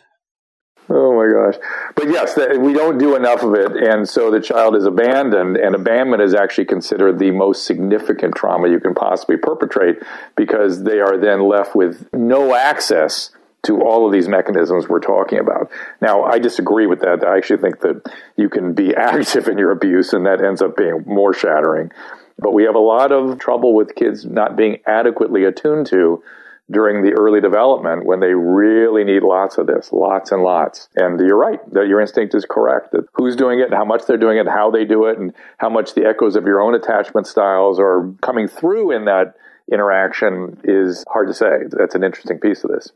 Oh 0.89 1.17
my 1.17 1.33
gosh. 1.33 1.57
But 1.97 2.09
yes, 2.09 2.37
we 2.37 2.73
don't 2.73 2.99
do 2.99 3.17
enough 3.17 3.43
of 3.43 3.55
it. 3.55 3.73
And 3.73 4.09
so 4.09 4.31
the 4.31 4.41
child 4.41 4.77
is 4.77 4.85
abandoned, 4.85 5.57
and 5.57 5.75
abandonment 5.75 6.23
is 6.23 6.35
actually 6.35 6.67
considered 6.67 7.19
the 7.19 7.31
most 7.31 7.65
significant 7.65 8.35
trauma 8.35 8.69
you 8.69 8.79
can 8.79 8.95
possibly 8.95 9.39
perpetrate 9.39 9.97
because 10.37 10.83
they 10.83 11.01
are 11.01 11.17
then 11.17 11.49
left 11.49 11.75
with 11.75 12.09
no 12.13 12.55
access 12.55 13.31
to 13.65 13.81
all 13.81 14.07
of 14.07 14.13
these 14.13 14.29
mechanisms 14.29 14.89
we're 14.89 15.01
talking 15.01 15.39
about. 15.39 15.71
Now, 16.01 16.25
I 16.25 16.39
disagree 16.39 16.87
with 16.87 17.01
that. 17.01 17.25
I 17.25 17.37
actually 17.37 17.61
think 17.61 17.81
that 17.81 18.13
you 18.37 18.49
can 18.49 18.75
be 18.75 18.95
active 18.97 19.49
in 19.49 19.59
your 19.59 19.71
abuse 19.71 20.13
and 20.13 20.27
that 20.27 20.43
ends 20.43 20.63
up 20.63 20.77
being 20.77 21.05
more 21.07 21.33
shattering. 21.33 21.91
But 22.39 22.53
we 22.53 22.65
have 22.65 22.75
a 22.75 22.81
lot 22.81 23.13
of 23.13 23.39
trouble 23.39 23.75
with 23.75 23.95
kids 23.95 24.25
not 24.25 24.57
being 24.57 24.79
adequately 24.87 25.45
attuned 25.45 25.87
to 25.89 26.23
during 26.71 27.03
the 27.03 27.13
early 27.13 27.41
development 27.41 28.07
when 28.07 28.21
they 28.21 28.35
really 28.35 29.05
need 29.05 29.23
lots 29.23 29.59
of 29.59 29.67
this, 29.67 29.93
lots 29.93 30.33
and 30.33 30.43
lots. 30.43 30.89
And 30.97 31.21
you're 31.21 31.37
right 31.37 31.61
that 31.73 31.87
your 31.87 32.01
instinct 32.01 32.35
is 32.35 32.47
correct 32.49 32.93
that 32.93 33.05
who's 33.13 33.37
doing 33.37 33.61
it 33.61 33.73
how 33.73 33.85
much 33.85 34.07
they're 34.07 34.17
doing 34.17 34.39
it, 34.39 34.49
how 34.49 34.71
they 34.71 34.85
do 34.85 35.07
it, 35.07 35.19
and 35.19 35.33
how 35.59 35.69
much 35.69 35.95
the 35.95 36.07
echoes 36.07 36.35
of 36.35 36.45
your 36.45 36.61
own 36.61 36.75
attachment 36.75 37.27
styles 37.27 37.79
are 37.79 38.13
coming 38.23 38.49
through 38.49 38.93
in 38.93 39.05
that 39.05 39.35
interaction 39.71 40.59
is 40.65 41.05
hard 41.09 41.29
to 41.29 41.35
say. 41.35 41.65
That's 41.71 41.95
an 41.95 42.05
interesting 42.05 42.39
piece 42.39 42.65
of 42.65 42.71
this. 42.71 42.91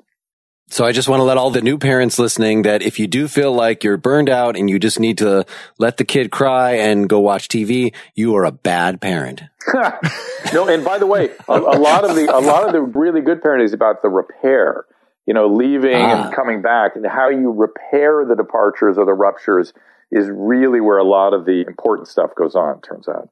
So 0.69 0.85
I 0.85 0.91
just 0.91 1.09
want 1.09 1.21
to 1.21 1.25
let 1.25 1.37
all 1.37 1.51
the 1.51 1.63
new 1.63 1.79
parents 1.79 2.19
listening 2.19 2.63
that 2.63 2.83
if 2.83 2.99
you 2.99 3.07
do 3.07 3.29
feel 3.29 3.53
like 3.53 3.85
you're 3.85 3.97
burned 3.97 4.29
out 4.29 4.57
and 4.57 4.69
you 4.69 4.81
just 4.81 4.99
need 4.99 5.19
to 5.19 5.47
let 5.79 5.97
the 5.97 6.05
kid 6.05 6.33
cry 6.33 6.73
and 6.73 7.09
go 7.09 7.21
watch 7.21 7.47
TV, 7.47 7.95
you 8.15 8.35
are 8.35 8.45
a 8.45 8.51
bad 8.51 9.01
parent. 9.01 9.43
no, 10.53 10.67
and 10.69 10.85
by 10.85 10.99
the 10.99 11.07
way, 11.07 11.31
a, 11.49 11.53
a, 11.53 11.79
lot 11.79 12.05
of 12.05 12.17
the 12.17 12.35
a 12.35 12.41
lot 12.41 12.67
of 12.67 12.73
the 12.73 12.83
really 12.83 13.21
good 13.21 13.43
parenting 13.43 13.65
is 13.65 13.73
about 13.73 14.03
the 14.03 14.09
repair. 14.09 14.87
You 15.25 15.35
know, 15.35 15.49
leaving 15.49 15.95
ah. 15.95 16.27
and 16.27 16.35
coming 16.35 16.63
back, 16.63 16.95
and 16.95 17.07
how 17.07 17.29
you 17.29 17.51
repair 17.51 18.25
the 18.25 18.37
departures 18.37 18.99
or 18.99 19.05
the 19.05 19.15
ruptures 19.15 19.73
is 20.11 20.29
really 20.31 20.81
where 20.81 20.99
a 20.99 21.05
lot 21.05 21.33
of 21.33 21.47
the 21.47 21.65
important 21.67 22.09
stuff 22.09 22.35
goes 22.35 22.55
on. 22.55 22.81
Turns 22.81 23.09
out. 23.09 23.29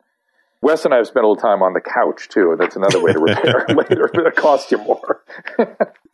Wes 0.65 0.87
and 0.87 0.95
I 0.95 0.97
have 0.97 1.07
spent 1.07 1.25
a 1.25 1.29
little 1.29 1.41
time 1.41 1.63
on 1.63 1.75
the 1.75 1.81
couch 1.83 2.31
too, 2.31 2.53
and 2.53 2.59
that's 2.59 2.75
another 2.75 2.99
way 2.99 3.13
to 3.13 3.19
repair 3.19 3.67
later, 3.77 4.11
but 4.15 4.27
it 4.27 4.35
costs 4.35 4.73
you 4.73 4.79
more. 4.79 5.23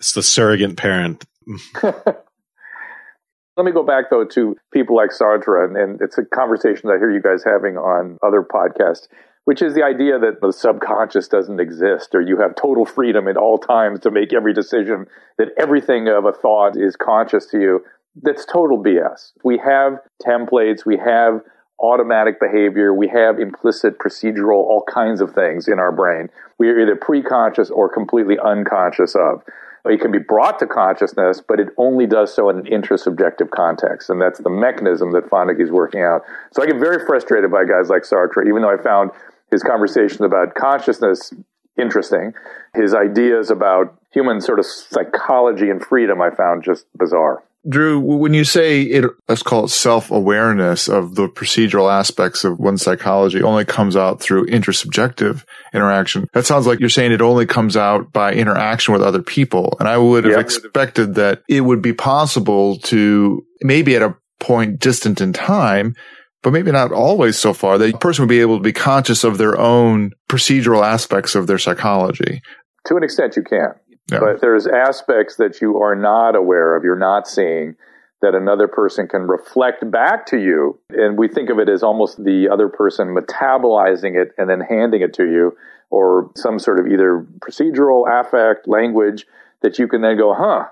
it's 0.01 0.13
the 0.13 0.25
surrogate 0.25 0.77
parent. 0.77 1.25
Let 1.83 3.65
me 3.65 3.71
go 3.71 3.85
back 3.85 4.11
though 4.11 4.25
to 4.25 4.57
people 4.73 4.97
like 4.97 5.11
Sartre, 5.11 5.65
and, 5.65 5.77
and 5.77 6.01
it's 6.01 6.19
a 6.19 6.25
conversation 6.25 6.89
that 6.89 6.95
I 6.95 6.99
hear 6.99 7.13
you 7.13 7.23
guys 7.23 7.45
having 7.45 7.77
on 7.77 8.19
other 8.25 8.43
podcasts, 8.43 9.07
which 9.45 9.63
is 9.63 9.75
the 9.75 9.85
idea 9.85 10.19
that 10.19 10.41
the 10.41 10.51
subconscious 10.51 11.29
doesn't 11.29 11.61
exist, 11.61 12.13
or 12.13 12.21
you 12.21 12.37
have 12.41 12.57
total 12.57 12.85
freedom 12.85 13.29
at 13.29 13.37
all 13.37 13.57
times 13.57 14.01
to 14.01 14.11
make 14.11 14.33
every 14.33 14.53
decision, 14.53 15.07
that 15.39 15.51
everything 15.59 16.09
of 16.09 16.25
a 16.25 16.33
thought 16.33 16.77
is 16.77 16.97
conscious 16.97 17.47
to 17.47 17.61
you. 17.61 17.85
That's 18.21 18.45
total 18.45 18.83
BS. 18.83 19.31
We 19.45 19.59
have 19.59 20.01
templates, 20.27 20.85
we 20.85 20.97
have 20.97 21.43
automatic 21.81 22.39
behavior. 22.41 22.95
We 22.95 23.09
have 23.09 23.39
implicit 23.39 23.99
procedural, 23.99 24.63
all 24.65 24.85
kinds 24.93 25.21
of 25.21 25.35
things 25.35 25.69
in 25.69 25.79
our 25.79 25.93
brain. 25.93 26.29
We 26.59 26.69
are 26.69 26.79
either 26.81 26.97
pre-conscious 26.97 27.71
or 27.71 27.89
completely 27.89 28.39
unconscious 28.39 29.15
of. 29.15 29.43
It 29.87 30.01
can 30.01 30.13
be 30.13 30.19
brought 30.19 30.59
to 30.59 30.67
consciousness, 30.67 31.41
but 31.47 31.59
it 31.59 31.69
only 31.79 32.07
does 32.07 32.35
so 32.35 32.51
in 32.51 32.59
an 32.59 32.65
intersubjective 32.67 33.51
context. 33.51 34.11
And 34.11 34.21
that's 34.21 34.39
the 34.39 34.51
mechanism 34.51 35.13
that 35.13 35.31
Fonagy 35.31 35.63
is 35.63 35.71
working 35.71 36.03
out. 36.03 36.23
So 36.53 36.63
I 36.63 36.67
get 36.67 36.77
very 36.77 37.07
frustrated 37.07 37.51
by 37.51 37.65
guys 37.65 37.89
like 37.89 38.03
Sartre, 38.03 38.47
even 38.47 38.61
though 38.61 38.71
I 38.71 38.83
found 38.83 39.11
his 39.51 39.63
conversations 39.63 40.21
about 40.21 40.55
consciousness 40.55 41.33
interesting. 41.81 42.35
His 42.75 42.95
ideas 42.95 43.51
about 43.51 43.99
human 44.13 44.41
sort 44.41 44.59
of 44.59 44.67
psychology 44.67 45.71
and 45.71 45.83
freedom 45.83 46.21
I 46.21 46.31
found 46.31 46.63
just 46.63 46.87
bizarre. 46.97 47.43
Drew, 47.69 48.01
when 48.01 48.33
you 48.33 48.45
say 48.45 48.83
it, 48.83 49.05
let's 49.29 49.43
call 49.43 49.65
it 49.65 49.69
self 49.69 50.11
awareness 50.11 50.89
of 50.89 51.15
the 51.15 51.29
procedural 51.29 51.93
aspects 51.93 52.43
of 52.43 52.59
one's 52.59 52.83
psychology 52.83 53.43
only 53.43 53.67
comes 53.67 53.97
out 53.97 54.21
through 54.21 54.47
intersubjective 54.47 55.45
interaction. 55.75 56.27
That 56.33 56.47
sounds 56.47 56.67
like 56.67 56.81
you're 56.81 56.89
saying 56.89 57.13
it 57.13 57.21
only 57.21 57.45
comes 57.45 57.77
out 57.77 58.13
by 58.13 58.33
interaction 58.33 58.93
with 58.93 59.03
other 59.03 59.23
people. 59.23 59.77
And 59.79 59.89
I 59.89 59.99
would 59.99 60.25
have 60.25 60.41
expected 60.41 61.17
that 61.17 61.43
it 61.49 61.61
would 61.61 61.83
be 61.83 61.93
possible 61.93 62.79
to 62.79 63.45
maybe 63.61 63.95
at 63.95 64.03
a 64.03 64.17
point 64.39 64.81
distant 64.81 65.21
in 65.21 65.35
time, 65.35 65.95
but 66.43 66.55
maybe 66.55 66.73
not 66.73 66.93
always 66.93 67.39
so 67.39 67.53
far 67.53 67.77
that 67.77 67.95
a 67.95 67.99
person 67.99 68.23
would 68.23 68.31
be 68.31 68.41
able 68.41 68.57
to 68.57 68.63
be 68.63 68.73
conscious 68.73 69.23
of 69.23 69.37
their 69.37 69.59
own 69.61 70.13
procedural 70.31 70.83
aspects 70.83 71.35
of 71.35 71.47
their 71.47 71.59
psychology. 71.59 72.41
To 72.87 72.97
an 72.97 73.05
extent, 73.05 73.37
you 73.37 73.43
can. 73.43 73.75
Yeah. 74.11 74.21
But 74.21 74.41
there's 74.41 74.67
aspects 74.67 75.37
that 75.37 75.61
you 75.61 75.81
are 75.81 75.95
not 75.95 76.35
aware 76.37 76.77
of, 76.77 76.85
you're 76.85 76.97
not 76.97 77.29
seeing 77.29 77.77
that 78.23 78.35
another 78.35 78.69
person 78.69 79.09
can 79.09 79.23
reflect 79.23 79.91
back 79.91 80.27
to 80.27 80.39
you. 80.39 80.79
And 80.91 81.19
we 81.19 81.29
think 81.29 81.49
of 81.49 81.59
it 81.59 81.69
as 81.69 81.83
almost 81.83 82.23
the 82.23 82.49
other 82.53 82.69
person 82.69 83.15
metabolizing 83.15 84.21
it 84.21 84.33
and 84.37 84.51
then 84.51 84.61
handing 84.61 85.01
it 85.01 85.15
to 85.15 85.25
you, 85.25 85.57
or 85.89 86.31
some 86.37 86.59
sort 86.59 86.79
of 86.79 86.87
either 86.87 87.27
procedural 87.41 88.05
affect, 88.09 88.69
language 88.69 89.27
that 89.63 89.79
you 89.79 89.89
can 89.89 90.03
then 90.03 90.17
go, 90.19 90.35
huh, 90.35 90.67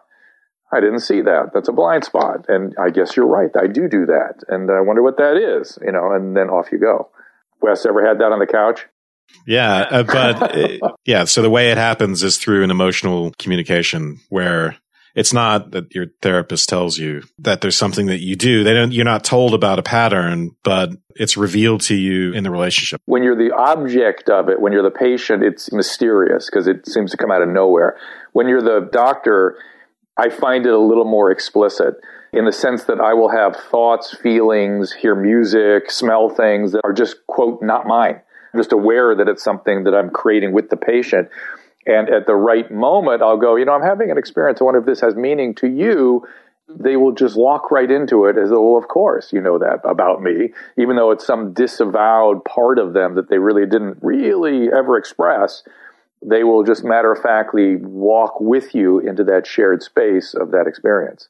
I 0.70 0.80
didn't 0.80 1.00
see 1.00 1.22
that. 1.22 1.52
That's 1.54 1.68
a 1.68 1.72
blind 1.72 2.04
spot. 2.04 2.44
And 2.48 2.74
I 2.78 2.90
guess 2.90 3.16
you're 3.16 3.26
right. 3.26 3.50
I 3.58 3.66
do 3.66 3.88
do 3.88 4.04
that. 4.06 4.44
And 4.48 4.70
I 4.70 4.80
wonder 4.80 5.02
what 5.02 5.16
that 5.16 5.36
is, 5.36 5.78
you 5.82 5.92
know, 5.92 6.12
and 6.12 6.36
then 6.36 6.50
off 6.50 6.70
you 6.70 6.78
go. 6.78 7.08
Wes 7.62 7.86
ever 7.86 8.06
had 8.06 8.18
that 8.18 8.30
on 8.30 8.38
the 8.38 8.46
couch? 8.46 8.86
Yeah, 9.46 9.76
uh, 9.90 10.02
but 10.02 10.56
it, 10.56 10.80
yeah, 11.04 11.24
so 11.24 11.42
the 11.42 11.50
way 11.50 11.70
it 11.70 11.78
happens 11.78 12.22
is 12.22 12.36
through 12.36 12.64
an 12.64 12.70
emotional 12.70 13.32
communication 13.38 14.20
where 14.28 14.76
it's 15.14 15.32
not 15.32 15.72
that 15.72 15.94
your 15.94 16.06
therapist 16.22 16.68
tells 16.68 16.98
you 16.98 17.22
that 17.38 17.60
there's 17.60 17.76
something 17.76 18.06
that 18.06 18.20
you 18.20 18.36
do. 18.36 18.62
They 18.62 18.74
don't, 18.74 18.92
you're 18.92 19.04
not 19.04 19.24
told 19.24 19.54
about 19.54 19.78
a 19.78 19.82
pattern, 19.82 20.52
but 20.62 20.90
it's 21.16 21.36
revealed 21.36 21.80
to 21.82 21.94
you 21.94 22.32
in 22.32 22.44
the 22.44 22.50
relationship. 22.50 23.00
When 23.06 23.22
you're 23.22 23.36
the 23.36 23.54
object 23.54 24.28
of 24.28 24.48
it, 24.48 24.60
when 24.60 24.72
you're 24.72 24.82
the 24.82 24.90
patient, 24.90 25.42
it's 25.42 25.72
mysterious 25.72 26.48
because 26.50 26.66
it 26.66 26.86
seems 26.86 27.10
to 27.12 27.16
come 27.16 27.30
out 27.30 27.42
of 27.42 27.48
nowhere. 27.48 27.96
When 28.32 28.48
you're 28.48 28.62
the 28.62 28.88
doctor, 28.92 29.56
I 30.16 30.28
find 30.28 30.66
it 30.66 30.72
a 30.72 30.78
little 30.78 31.04
more 31.04 31.30
explicit 31.30 31.94
in 32.32 32.44
the 32.44 32.52
sense 32.52 32.84
that 32.84 33.00
I 33.00 33.14
will 33.14 33.30
have 33.30 33.56
thoughts, 33.56 34.14
feelings, 34.14 34.92
hear 34.92 35.14
music, 35.14 35.90
smell 35.90 36.28
things 36.28 36.72
that 36.72 36.82
are 36.84 36.92
just, 36.92 37.26
quote, 37.26 37.62
not 37.62 37.86
mine. 37.86 38.20
I'm 38.52 38.60
just 38.60 38.72
aware 38.72 39.14
that 39.14 39.28
it's 39.28 39.42
something 39.42 39.84
that 39.84 39.94
I'm 39.94 40.10
creating 40.10 40.52
with 40.52 40.70
the 40.70 40.76
patient. 40.76 41.28
And 41.86 42.08
at 42.08 42.26
the 42.26 42.34
right 42.34 42.70
moment, 42.70 43.22
I'll 43.22 43.38
go, 43.38 43.56
you 43.56 43.64
know, 43.64 43.72
I'm 43.72 43.82
having 43.82 44.10
an 44.10 44.18
experience. 44.18 44.60
I 44.60 44.64
wonder 44.64 44.80
if 44.80 44.86
this 44.86 45.00
has 45.00 45.14
meaning 45.14 45.54
to 45.56 45.68
you. 45.68 46.26
They 46.68 46.96
will 46.96 47.12
just 47.12 47.36
walk 47.36 47.70
right 47.70 47.90
into 47.90 48.26
it 48.26 48.36
as, 48.36 48.50
well, 48.50 48.76
of 48.76 48.88
course, 48.88 49.32
you 49.32 49.40
know 49.40 49.58
that 49.58 49.80
about 49.84 50.22
me, 50.22 50.52
even 50.76 50.96
though 50.96 51.10
it's 51.12 51.26
some 51.26 51.54
disavowed 51.54 52.44
part 52.44 52.78
of 52.78 52.92
them 52.92 53.14
that 53.14 53.30
they 53.30 53.38
really 53.38 53.64
didn't 53.64 53.98
really 54.02 54.68
ever 54.70 54.98
express. 54.98 55.62
They 56.22 56.44
will 56.44 56.64
just 56.64 56.84
matter 56.84 57.12
of 57.12 57.22
factly 57.22 57.76
walk 57.76 58.38
with 58.40 58.74
you 58.74 58.98
into 58.98 59.24
that 59.24 59.46
shared 59.46 59.82
space 59.82 60.34
of 60.34 60.50
that 60.50 60.66
experience 60.66 61.28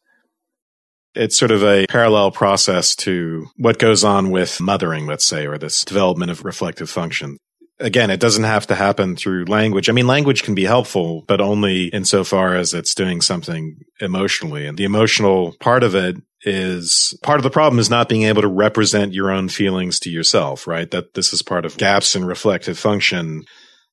it's 1.15 1.39
sort 1.39 1.51
of 1.51 1.63
a 1.63 1.87
parallel 1.89 2.31
process 2.31 2.95
to 2.97 3.47
what 3.57 3.79
goes 3.79 4.05
on 4.05 4.31
with 4.31 4.61
mothering, 4.61 5.07
let's 5.07 5.27
say, 5.27 5.47
or 5.47 5.59
this 5.59 5.85
development 5.85 6.31
of 6.31 6.45
reflective 6.45 6.91
function. 6.91 7.39
Again, 7.81 8.11
it 8.11 8.19
doesn't 8.19 8.45
have 8.45 8.67
to 8.69 8.75
happen 8.75 9.15
through 9.15 9.45
language. 9.45 9.89
I 9.89 9.93
mean, 9.93 10.09
language 10.09 10.43
can 10.43 10.55
be 10.55 10.65
helpful, 10.65 11.25
but 11.29 11.41
only 11.41 11.87
insofar 11.87 12.57
as 12.57 12.75
it's 12.75 12.95
doing 12.95 13.21
something 13.21 13.77
emotionally. 14.01 14.67
And 14.67 14.77
the 14.77 14.85
emotional 14.85 15.55
part 15.61 15.85
of 15.85 15.95
it 15.95 16.17
is 16.43 17.17
part 17.23 17.39
of 17.39 17.45
the 17.45 17.51
problem 17.51 17.79
is 17.79 17.91
not 17.91 18.09
being 18.09 18.25
able 18.25 18.43
to 18.43 18.49
represent 18.49 19.13
your 19.13 19.31
own 19.31 19.49
feelings 19.49 20.01
to 20.01 20.11
yourself, 20.11 20.67
right? 20.67 20.91
That 20.91 21.15
this 21.15 21.33
is 21.33 21.43
part 21.43 21.65
of 21.65 21.77
gaps 21.77 22.17
in 22.17 22.25
reflective 22.25 22.79
function 22.79 23.45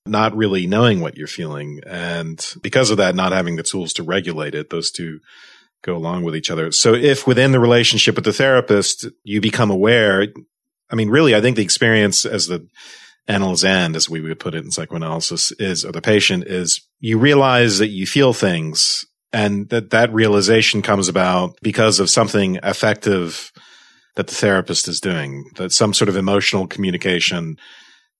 not 0.06 0.36
really 0.36 0.68
knowing 0.68 1.00
what 1.00 1.18
you're 1.18 1.28
feeling. 1.28 1.82
And 1.86 2.44
because 2.62 2.92
of 2.92 2.98
that, 2.98 3.16
not 3.16 3.32
having 3.32 3.56
the 3.56 3.64
tools 3.64 3.94
to 3.94 4.04
regulate 4.04 4.56
it, 4.56 4.70
those 4.70 4.92
two 4.92 5.20
go 5.86 5.96
along 5.96 6.24
with 6.24 6.36
each 6.36 6.50
other. 6.50 6.72
So 6.72 6.94
if 6.94 7.28
within 7.28 7.52
the 7.52 7.60
relationship 7.60 8.16
with 8.16 8.26
the 8.26 8.34
therapist, 8.34 9.08
you 9.24 9.40
become 9.40 9.70
aware, 9.70 10.28
I 10.90 10.96
mean, 10.96 11.10
really, 11.10 11.36
I 11.36 11.42
think 11.42 11.56
the 11.56 11.64
experience 11.64 12.26
as 12.26 12.48
the 12.48 12.68
analyst 13.28 13.64
end, 13.64 13.96
as 13.96 14.10
we 14.10 14.22
would 14.22 14.40
put 14.40 14.56
it 14.56 14.64
in 14.64 14.72
psychoanalysis 14.72 15.52
is, 15.54 15.86
or 15.86 15.92
the 15.92 16.02
patient 16.02 16.46
is 16.48 16.82
you 17.00 17.18
realize 17.18 17.78
that 17.78 17.90
you 17.90 18.06
feel 18.08 18.34
things 18.34 19.06
and 19.32 19.70
that 19.70 19.92
that 19.92 20.14
realization 20.14 20.82
comes 20.82 21.08
about 21.08 21.58
because 21.62 22.00
of 22.00 22.10
something 22.10 22.58
effective 22.64 23.52
that 24.16 24.28
the 24.28 24.36
therapist 24.36 24.88
is 24.88 25.02
doing, 25.02 25.46
that 25.56 25.72
some 25.72 25.94
sort 25.94 26.10
of 26.10 26.16
emotional 26.16 26.68
communication, 26.68 27.58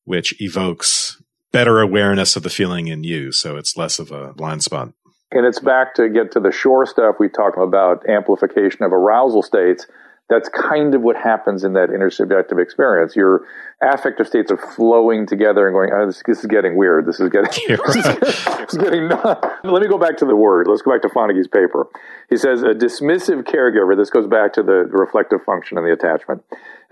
which 0.04 0.40
evokes 0.42 1.22
better 1.54 1.80
awareness 1.80 2.36
of 2.36 2.44
the 2.44 2.50
feeling 2.50 2.88
in 2.88 3.04
you. 3.04 3.32
So 3.32 3.56
it's 3.56 3.78
less 3.78 3.98
of 3.98 4.12
a 4.12 4.34
blind 4.34 4.62
spot. 4.64 4.92
And 5.36 5.46
it's 5.46 5.60
back 5.60 5.96
to 5.96 6.08
get 6.08 6.32
to 6.32 6.40
the 6.40 6.50
Schore 6.50 6.88
stuff 6.88 7.18
we 7.20 7.28
talked 7.28 7.58
about 7.58 8.08
amplification 8.08 8.86
of 8.86 8.94
arousal 8.94 9.44
states. 9.44 9.86
That's 10.30 10.48
kind 10.48 10.96
of 10.96 11.02
what 11.02 11.18
happens 11.18 11.66
in 11.66 11.74
that 11.74 11.90
intersubjective 11.90 12.60
experience. 12.60 13.18
Your 13.18 13.46
affective 13.82 14.28
states 14.28 14.50
are 14.50 14.58
flowing 14.58 15.28
together 15.28 15.68
and 15.68 15.76
going, 15.76 15.92
oh, 15.94 16.08
this, 16.08 16.24
this, 16.26 16.40
is 16.40 16.46
getting 16.46 16.78
weird. 16.78 17.06
This 17.06 17.20
is 17.20 17.30
getting, 17.30 17.52
this 17.68 18.74
is 18.74 18.78
getting 18.78 19.10
Let 19.10 19.82
me 19.82 19.90
go 19.90 19.98
back 19.98 20.16
to 20.18 20.26
the 20.26 20.38
word. 20.38 20.68
Let's 20.68 20.82
go 20.82 20.94
back 20.94 21.02
to 21.02 21.10
Fonagy's 21.10 21.50
paper. 21.50 21.86
He 22.30 22.38
says 22.38 22.64
a 22.64 22.74
dismissive 22.74 23.44
caregiver, 23.44 23.96
this 23.96 24.10
goes 24.10 24.28
back 24.28 24.54
to 24.54 24.64
the 24.64 24.88
reflective 24.90 25.44
function 25.44 25.78
and 25.78 25.86
the 25.86 25.92
attachment. 25.92 26.44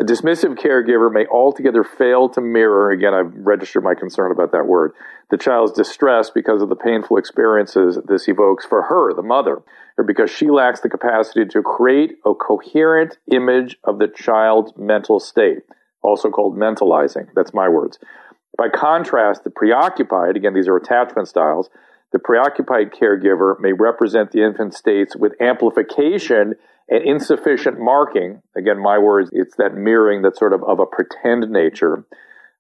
A 0.04 0.06
dismissive 0.06 0.60
caregiver 0.60 1.10
may 1.10 1.26
altogether 1.28 1.82
fail 1.82 2.28
to 2.28 2.42
mirror, 2.42 2.92
again, 2.92 3.14
I've 3.14 3.34
registered 3.34 3.86
my 3.86 3.96
concern 3.96 4.34
about 4.34 4.52
that 4.52 4.68
word, 4.68 4.92
the 5.32 5.38
child's 5.38 5.72
distress 5.72 6.30
because 6.30 6.62
of 6.62 6.68
the 6.68 6.76
painful 6.76 7.16
experiences 7.16 7.98
this 8.06 8.28
evokes 8.28 8.66
for 8.66 8.82
her, 8.82 9.14
the 9.14 9.22
mother, 9.22 9.62
or 9.98 10.04
because 10.04 10.30
she 10.30 10.50
lacks 10.50 10.82
the 10.82 10.90
capacity 10.90 11.46
to 11.46 11.62
create 11.62 12.18
a 12.26 12.34
coherent 12.34 13.18
image 13.32 13.78
of 13.86 13.98
the 13.98 14.10
child's 14.10 14.74
mental 14.76 15.22
state, 15.22 15.60
also 16.02 16.30
called 16.30 16.58
mentalizing. 16.58 17.30
That's 17.34 17.54
my 17.54 17.70
words. 17.70 17.98
By 18.58 18.68
contrast, 18.68 19.46
the 19.46 19.52
preoccupied, 19.52 20.36
again, 20.36 20.54
these 20.54 20.68
are 20.68 20.76
attachment 20.76 21.30
styles, 21.30 21.70
the 22.12 22.20
preoccupied 22.20 22.92
caregiver 22.92 23.58
may 23.58 23.72
represent 23.72 24.32
the 24.32 24.44
infant 24.44 24.74
states 24.74 25.16
with 25.16 25.40
amplification 25.40 26.56
and 26.90 27.04
insufficient 27.04 27.80
marking. 27.80 28.42
Again, 28.56 28.80
my 28.80 28.98
words, 28.98 29.30
it's 29.34 29.56
that 29.58 29.76
mirroring 29.76 30.22
that's 30.22 30.40
sort 30.40 30.54
of 30.54 30.64
of 30.64 30.80
a 30.80 30.86
pretend 30.86 31.50
nature 31.50 32.06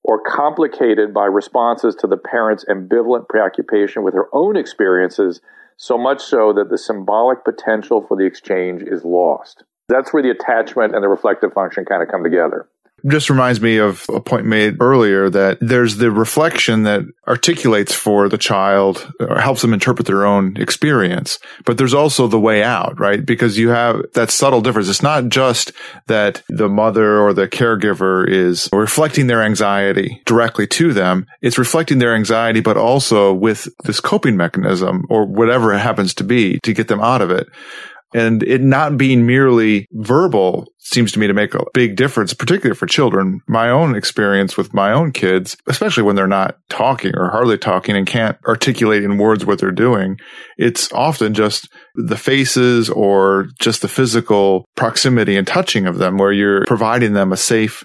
or 0.03 0.22
complicated 0.22 1.13
by 1.13 1.25
responses 1.25 1.96
to 1.96 2.08
the 2.08 2.18
parent's 2.18 2.65
ambivalent 2.65 3.30
preoccupation 3.30 4.03
with 4.03 4.13
her 4.13 4.27
own 4.34 4.58
experiences, 4.58 5.39
so 5.77 5.98
much 5.98 6.22
so 6.22 6.51
that 6.53 6.70
the 6.70 6.77
symbolic 6.77 7.46
potential 7.46 8.06
for 8.06 8.18
the 8.18 8.25
exchange 8.25 8.82
is 8.82 9.06
lost. 9.06 9.63
That's 9.88 10.12
where 10.12 10.24
the 10.24 10.30
attachment 10.30 10.94
and 10.94 11.03
the 11.03 11.10
reflective 11.10 11.53
function 11.53 11.86
kind 11.86 12.03
of 12.03 12.10
come 12.10 12.24
together 12.24 12.68
just 13.10 13.30
reminds 13.30 13.60
me 13.60 13.78
of 13.78 14.06
a 14.10 14.20
point 14.20 14.46
made 14.46 14.78
earlier 14.80 15.30
that 15.30 15.58
there's 15.60 15.98
the 15.98 16.12
reflection 16.12 16.84
that 16.84 17.02
articulates 17.28 17.94
for 17.94 18.30
the 18.30 18.38
child 18.38 19.12
or 19.20 19.40
helps 19.40 19.62
them 19.62 19.74
interpret 19.74 20.08
their 20.08 20.26
own 20.26 20.56
experience. 20.58 21.40
But 21.66 21.78
there's 21.78 21.94
also 21.94 22.28
the 22.28 22.40
way 22.40 22.64
out, 22.64 23.00
right? 23.00 23.26
Because 23.26 23.58
you 23.58 23.70
have 23.70 24.02
that 24.14 24.32
subtle 24.32 24.62
difference. 24.62 24.90
It's 24.90 25.04
not 25.04 25.30
just 25.30 25.74
that 26.08 26.44
the 26.48 26.70
mother 26.70 27.20
or 27.20 27.34
the 27.34 27.48
caregiver 27.48 28.28
is 28.28 28.70
reflecting 28.72 29.28
their 29.28 29.44
anxiety 29.44 30.22
directly 30.26 30.68
to 30.68 30.94
them. 30.94 31.28
It's 31.42 31.58
reflecting 31.58 32.00
their 32.00 32.16
anxiety, 32.16 32.62
but 32.62 32.78
also 32.78 33.34
with 33.34 33.68
this 33.84 34.00
coping 34.00 34.38
mechanism 34.38 35.06
or 35.10 35.26
whatever 35.26 35.74
it 35.74 35.80
happens 35.80 36.14
to 36.16 36.24
be 36.24 36.60
to 36.64 36.74
get 36.74 36.88
them 36.88 37.02
out 37.02 37.22
of 37.22 37.32
it. 37.32 37.48
And 38.13 38.43
it 38.43 38.62
not 38.62 38.98
being 38.98 39.25
merely 39.25 39.88
verbal 39.91 40.67
seems 40.77 41.12
to 41.13 41.20
me 41.20 41.27
to 41.27 41.34
make 41.34 41.55
a 41.55 41.63
big 41.74 41.96
difference, 41.96 42.34
particularly 42.34 42.77
for 42.77 42.86
children. 42.86 43.41
My 43.48 43.70
own 43.70 43.96
experience 43.96 44.55
with 44.58 44.74
my 44.74 44.91
own 44.91 45.12
kids, 45.12 45.58
especially 45.67 46.03
when 46.03 46.15
they're 46.15 46.27
not 46.27 46.58
talking 46.70 47.13
or 47.15 47.29
hardly 47.29 47.58
talking 47.58 47.96
and 47.96 48.05
can't 48.05 48.38
articulate 48.46 49.03
in 49.03 49.17
words 49.17 49.46
what 49.46 49.60
they're 49.60 49.72
doing, 49.72 50.20
it's 50.58 50.91
often 50.91 51.34
just 51.34 51.67
the 51.96 52.17
faces 52.17 52.89
or 52.89 53.48
just 53.60 53.82
the 53.82 53.88
physical 53.88 54.65
proximity 54.75 55.36
and 55.36 55.48
touching 55.48 55.88
of 55.88 55.98
them 55.98 56.17
where 56.17 56.32
you're 56.32 56.65
providing 56.65 57.13
them 57.13 57.32
a 57.32 57.38
safe 57.38 57.84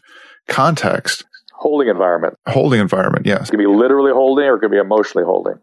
context. 0.49 1.25
Holding 1.53 1.89
environment. 1.89 2.35
Holding 2.47 2.81
environment, 2.81 3.27
yes. 3.27 3.49
It 3.49 3.53
could 3.53 3.59
be 3.59 3.67
literally 3.67 4.13
holding 4.13 4.45
or 4.45 4.57
it 4.57 4.61
could 4.61 4.71
be 4.71 4.79
emotionally 4.79 5.25
holding. 5.25 5.55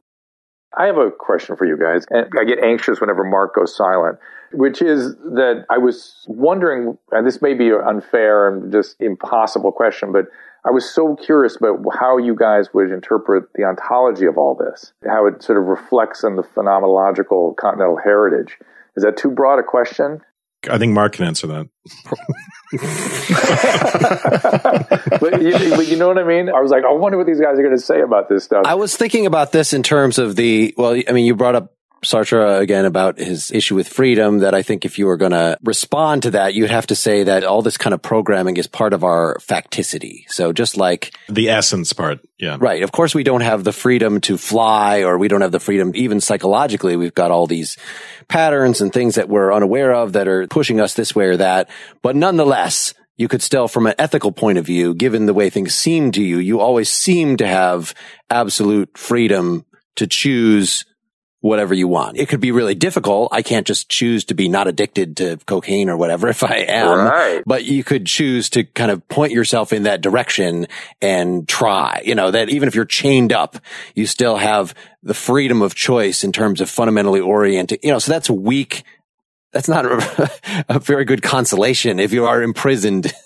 I 0.78 0.88
have 0.88 0.98
a 0.98 1.10
question 1.12 1.56
for 1.56 1.66
you 1.66 1.78
guys. 1.78 2.06
And 2.10 2.28
I 2.38 2.44
get 2.44 2.64
anxious 2.64 3.00
whenever 3.00 3.24
Mark 3.24 3.56
goes 3.56 3.76
silent 3.76 4.18
which 4.56 4.82
is 4.82 5.16
that 5.16 5.66
I 5.70 5.78
was 5.78 6.26
wondering, 6.28 6.98
and 7.12 7.28
this 7.28 7.42
may 7.42 7.54
be 7.54 7.70
an 7.70 7.82
unfair 7.86 8.48
and 8.48 8.72
just 8.72 8.96
impossible 9.00 9.72
question, 9.72 10.12
but 10.12 10.26
I 10.66 10.72
was 10.72 10.90
so 10.90 11.16
curious 11.16 11.56
about 11.56 11.84
how 12.00 12.18
you 12.18 12.36
guys 12.36 12.74
would 12.74 12.92
interpret 12.92 13.46
the 13.54 13.64
ontology 13.64 14.26
of 14.26 14.38
all 14.38 14.56
this, 14.56 14.94
how 15.08 15.28
it 15.28 15.44
sort 15.44 15.60
of 15.60 15.66
reflects 15.66 16.24
in 16.24 16.38
the 16.38 16.44
phenomenological 16.44 17.56
continental 17.56 17.98
heritage. 18.04 18.58
Is 18.96 19.04
that 19.04 19.18
too 19.18 19.30
broad 19.30 19.60
a 19.60 19.64
question? 19.64 20.22
I 20.70 20.80
think 20.80 20.94
Mark 20.94 21.14
can 21.14 21.26
answer 21.26 21.48
that. 21.48 21.70
but, 25.20 25.42
you, 25.42 25.52
but 25.76 25.88
you 25.88 25.98
know 25.98 26.08
what 26.08 26.18
I 26.18 26.24
mean? 26.24 26.50
I 26.50 26.62
was 26.62 26.72
like, 26.72 26.84
I 26.84 26.92
wonder 26.92 27.20
what 27.20 27.28
these 27.28 27.40
guys 27.40 27.60
are 27.60 27.62
going 27.62 27.76
to 27.76 27.82
say 27.82 28.02
about 28.02 28.30
this 28.30 28.46
stuff. 28.46 28.66
I 28.66 28.74
was 28.74 28.96
thinking 28.96 29.28
about 29.28 29.52
this 29.52 29.74
in 29.74 29.84
terms 29.84 30.18
of 30.18 30.36
the, 30.36 30.74
well, 30.78 31.00
I 31.08 31.12
mean, 31.12 31.26
you 31.26 31.36
brought 31.36 31.54
up 31.54 31.76
Sartre 32.04 32.58
uh, 32.58 32.60
again 32.60 32.86
about 32.86 33.18
his 33.18 33.52
issue 33.52 33.76
with 33.76 33.88
freedom 33.88 34.40
that 34.40 34.54
I 34.54 34.62
think 34.62 34.86
if 34.86 35.00
you 35.00 35.06
were 35.08 35.18
going 35.18 35.32
to 35.32 35.58
respond 35.64 36.24
to 36.24 36.32
that, 36.32 36.54
you'd 36.54 36.70
have 36.70 36.88
to 36.88 36.96
say 36.96 37.24
that 37.24 37.44
all 37.44 37.62
this 37.62 37.78
kind 37.78 37.94
of 37.94 38.02
programming 38.02 38.58
is 38.58 38.68
part 38.68 38.94
of 38.94 39.04
our 39.04 39.38
facticity. 39.40 40.26
So 40.28 40.54
just 40.54 40.78
like 40.78 41.16
the 41.30 41.50
essence 41.50 41.94
part. 41.94 42.20
Yeah. 42.38 42.58
Right. 42.60 42.84
Of 42.84 42.92
course, 42.92 43.16
we 43.16 43.24
don't 43.24 43.42
have 43.42 43.64
the 43.64 43.72
freedom 43.72 44.22
to 44.22 44.38
fly 44.38 45.04
or 45.04 45.18
we 45.18 45.28
don't 45.28 45.42
have 45.42 45.54
the 45.54 45.60
freedom, 45.60 45.92
even 45.96 46.20
psychologically, 46.20 46.96
we've 46.96 47.14
got 47.14 47.32
all 47.32 47.48
these 47.48 47.78
patterns 48.28 48.82
and 48.82 48.92
things 48.92 49.16
that 49.16 49.30
we're 49.30 49.54
unaware 49.54 49.94
of 49.94 50.14
that 50.14 50.28
are 50.28 50.48
pushing 50.48 50.82
us 50.82 50.94
this 50.94 51.16
way 51.16 51.26
or 51.26 51.38
that. 51.38 51.70
But 52.02 52.16
nonetheless, 52.16 52.94
you 53.18 53.28
could 53.28 53.42
still, 53.42 53.68
from 53.68 53.88
an 53.88 53.96
ethical 53.98 54.32
point 54.32 54.58
of 54.58 54.66
view, 54.66 54.94
given 54.94 55.26
the 55.26 55.34
way 55.34 55.50
things 55.50 55.74
seem 55.74 56.12
to 56.12 56.22
you, 56.22 56.38
you 56.38 56.60
always 56.60 56.90
seem 56.90 57.38
to 57.38 57.48
have 57.48 57.94
absolute 58.30 58.98
freedom 58.98 59.66
to 59.96 60.08
choose 60.08 60.86
whatever 61.46 61.76
you 61.76 61.88
want. 61.88 62.18
It 62.18 62.28
could 62.28 62.40
be 62.40 62.52
really 62.52 62.74
difficult. 62.74 63.30
I 63.32 63.44
can't 63.44 63.68
just 63.68 63.88
choose 63.88 64.26
to 64.26 64.34
be 64.34 64.50
not 64.50 64.68
addicted 64.68 65.18
to 65.18 65.38
cocaine 65.46 65.90
or 65.90 65.96
whatever 65.96 66.28
if 66.30 66.44
I 66.44 66.66
am. 66.68 67.08
Right. 67.08 67.44
But 67.46 67.66
you 67.66 67.84
could 67.84 68.08
choose 68.08 68.50
to 68.52 68.64
kind 68.64 68.90
of 68.90 69.08
point 69.10 69.32
yourself 69.32 69.72
in 69.72 69.84
that 69.84 70.02
direction 70.02 70.68
and 71.04 71.48
try. 71.48 72.02
You 72.04 72.16
know, 72.16 72.32
that 72.32 72.50
even 72.50 72.68
if 72.68 72.74
you're 72.74 72.84
chained 72.84 73.32
up, 73.32 73.58
you 73.94 74.08
still 74.08 74.38
have 74.38 74.74
the 75.04 75.14
freedom 75.14 75.62
of 75.62 75.76
choice 75.76 76.24
in 76.24 76.32
terms 76.32 76.62
of 76.62 76.70
fundamentally 76.70 77.20
oriented, 77.20 77.80
you 77.84 77.92
know, 77.92 78.00
so 78.00 78.12
that's 78.12 78.30
weak. 78.30 78.84
That's 79.52 79.70
not 79.70 79.86
a, 79.86 80.66
a 80.70 80.80
very 80.80 81.06
good 81.06 81.22
consolation 81.22 82.00
if 82.00 82.12
you 82.12 82.26
are 82.26 82.42
imprisoned. 82.42 83.14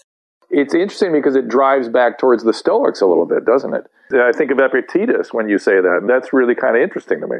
It's 0.52 0.74
interesting 0.74 1.12
because 1.12 1.36
it 1.36 1.48
drives 1.48 1.90
back 1.90 2.18
towards 2.18 2.44
the 2.44 2.56
Stoics 2.56 3.02
a 3.02 3.06
little 3.06 3.28
bit, 3.28 3.46
doesn't 3.46 3.72
it? 3.72 3.86
I 4.12 4.32
think 4.32 4.50
of 4.50 4.58
Epictetus 4.58 5.32
when 5.32 5.48
you 5.48 5.60
say 5.60 5.74
that. 5.74 6.06
That's 6.08 6.34
really 6.34 6.56
kind 6.56 6.76
of 6.76 6.82
interesting 6.82 7.22
to 7.22 7.28
me 7.28 7.38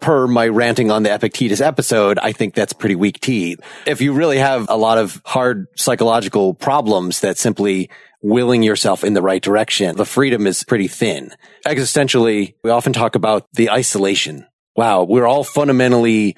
per 0.00 0.26
my 0.26 0.48
ranting 0.48 0.90
on 0.90 1.02
the 1.02 1.14
Epictetus 1.14 1.60
episode, 1.60 2.18
I 2.18 2.32
think 2.32 2.54
that's 2.54 2.72
pretty 2.72 2.96
weak 2.96 3.20
tea. 3.20 3.56
If 3.86 4.00
you 4.00 4.12
really 4.12 4.38
have 4.38 4.68
a 4.68 4.76
lot 4.76 4.98
of 4.98 5.20
hard 5.24 5.66
psychological 5.76 6.54
problems 6.54 7.20
that 7.20 7.38
simply 7.38 7.90
willing 8.22 8.62
yourself 8.62 9.04
in 9.04 9.14
the 9.14 9.22
right 9.22 9.42
direction, 9.42 9.96
the 9.96 10.04
freedom 10.04 10.46
is 10.46 10.64
pretty 10.64 10.88
thin. 10.88 11.32
Existentially, 11.66 12.54
we 12.62 12.70
often 12.70 12.92
talk 12.92 13.14
about 13.14 13.46
the 13.52 13.70
isolation. 13.70 14.46
Wow, 14.76 15.04
we're 15.04 15.26
all 15.26 15.44
fundamentally 15.44 16.36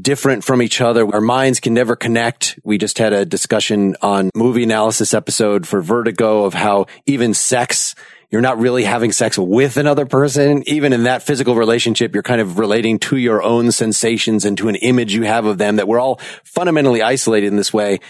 different 0.00 0.42
from 0.44 0.60
each 0.60 0.80
other. 0.80 1.06
Our 1.12 1.20
minds 1.20 1.60
can 1.60 1.74
never 1.74 1.96
connect. 1.96 2.58
We 2.64 2.78
just 2.78 2.98
had 2.98 3.12
a 3.12 3.24
discussion 3.24 3.96
on 4.02 4.30
movie 4.34 4.64
analysis 4.64 5.14
episode 5.14 5.66
for 5.66 5.80
Vertigo 5.80 6.44
of 6.44 6.54
how 6.54 6.86
even 7.06 7.34
sex 7.34 7.94
you're 8.34 8.40
not 8.40 8.58
really 8.58 8.82
having 8.82 9.12
sex 9.12 9.38
with 9.38 9.76
another 9.76 10.06
person. 10.06 10.64
Even 10.66 10.92
in 10.92 11.04
that 11.04 11.22
physical 11.22 11.54
relationship, 11.54 12.14
you're 12.14 12.24
kind 12.24 12.40
of 12.40 12.58
relating 12.58 12.98
to 12.98 13.16
your 13.16 13.40
own 13.40 13.70
sensations 13.70 14.44
and 14.44 14.58
to 14.58 14.66
an 14.66 14.74
image 14.74 15.14
you 15.14 15.22
have 15.22 15.44
of 15.46 15.56
them 15.56 15.76
that 15.76 15.86
we're 15.86 16.00
all 16.00 16.16
fundamentally 16.42 17.00
isolated 17.00 17.46
in 17.46 17.56
this 17.56 17.72
way. 17.72 18.00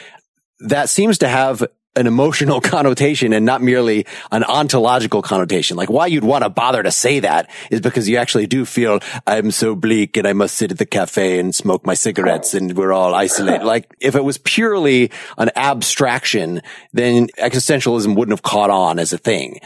That 0.61 0.89
seems 0.89 1.19
to 1.19 1.29
have 1.29 1.63
an 1.95 2.07
emotional 2.07 2.61
connotation 2.63 3.35
and 3.35 3.45
not 3.45 3.61
merely 3.61 4.07
an 4.33 4.45
ontological 4.45 5.21
connotation. 5.21 5.77
Like 5.77 5.91
why 5.91 6.07
you'd 6.07 6.25
want 6.25 6.43
to 6.43 6.49
bother 6.49 6.83
to 6.83 6.91
say 6.91 7.21
that 7.21 7.51
is 7.71 7.83
because 7.83 8.09
you 8.09 8.17
actually 8.17 8.47
do 8.47 8.65
feel 8.65 9.01
I'm 9.27 9.51
so 9.51 9.75
bleak 9.75 10.17
and 10.17 10.27
I 10.27 10.33
must 10.33 10.55
sit 10.55 10.73
at 10.73 10.79
the 10.79 10.87
cafe 10.87 11.39
and 11.39 11.55
smoke 11.55 11.85
my 11.85 11.93
cigarettes 11.95 12.55
and 12.55 12.75
we're 12.75 12.95
all 12.95 13.15
isolated. 13.15 13.67
like 13.67 13.95
if 14.01 14.15
it 14.15 14.25
was 14.25 14.39
purely 14.39 15.11
an 15.37 15.51
abstraction, 15.55 16.63
then 16.95 17.29
existentialism 17.39 18.17
wouldn't 18.17 18.33
have 18.33 18.43
caught 18.43 18.71
on 18.71 18.99
as 18.99 19.13
a 19.13 19.19
thing. 19.19 19.61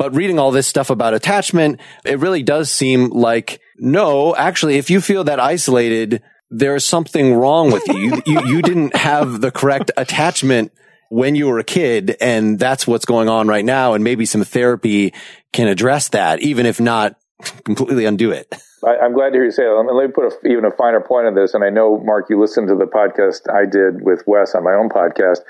But 0.00 0.14
reading 0.14 0.38
all 0.38 0.50
this 0.50 0.66
stuff 0.66 0.88
about 0.88 1.12
attachment, 1.12 1.78
it 2.06 2.20
really 2.20 2.42
does 2.42 2.72
seem 2.72 3.10
like 3.10 3.60
no, 3.76 4.34
actually, 4.34 4.78
if 4.78 4.88
you 4.88 4.98
feel 5.02 5.24
that 5.24 5.38
isolated, 5.38 6.22
there's 6.48 6.86
something 6.86 7.34
wrong 7.34 7.70
with 7.70 7.86
you. 7.86 7.98
you, 7.98 8.22
you, 8.24 8.46
you 8.46 8.62
didn't 8.62 8.96
have 8.96 9.42
the 9.42 9.50
correct 9.50 9.90
attachment 9.98 10.72
when 11.10 11.34
you 11.34 11.48
were 11.48 11.58
a 11.58 11.64
kid 11.64 12.16
and 12.18 12.58
that's 12.58 12.86
what's 12.86 13.04
going 13.04 13.28
on 13.28 13.46
right 13.46 13.64
now. 13.64 13.92
And 13.92 14.02
maybe 14.02 14.24
some 14.24 14.42
therapy 14.42 15.12
can 15.52 15.68
address 15.68 16.08
that, 16.08 16.40
even 16.40 16.64
if 16.64 16.80
not 16.80 17.16
completely 17.64 18.06
undo 18.06 18.30
it. 18.30 18.54
I, 18.82 19.04
am 19.04 19.12
glad 19.12 19.30
to 19.30 19.34
hear 19.34 19.44
you 19.44 19.50
say 19.50 19.64
that. 19.64 19.74
Let 19.74 20.06
me 20.06 20.12
put 20.12 20.32
a, 20.32 20.48
even 20.50 20.64
a 20.64 20.70
finer 20.70 21.02
point 21.02 21.26
on 21.26 21.34
this. 21.34 21.52
And 21.52 21.62
I 21.62 21.68
know, 21.68 21.98
Mark, 21.98 22.30
you 22.30 22.40
listened 22.40 22.68
to 22.68 22.74
the 22.74 22.86
podcast 22.86 23.52
I 23.52 23.66
did 23.66 24.02
with 24.02 24.22
Wes 24.26 24.54
on 24.54 24.64
my 24.64 24.72
own 24.72 24.88
podcast. 24.88 25.40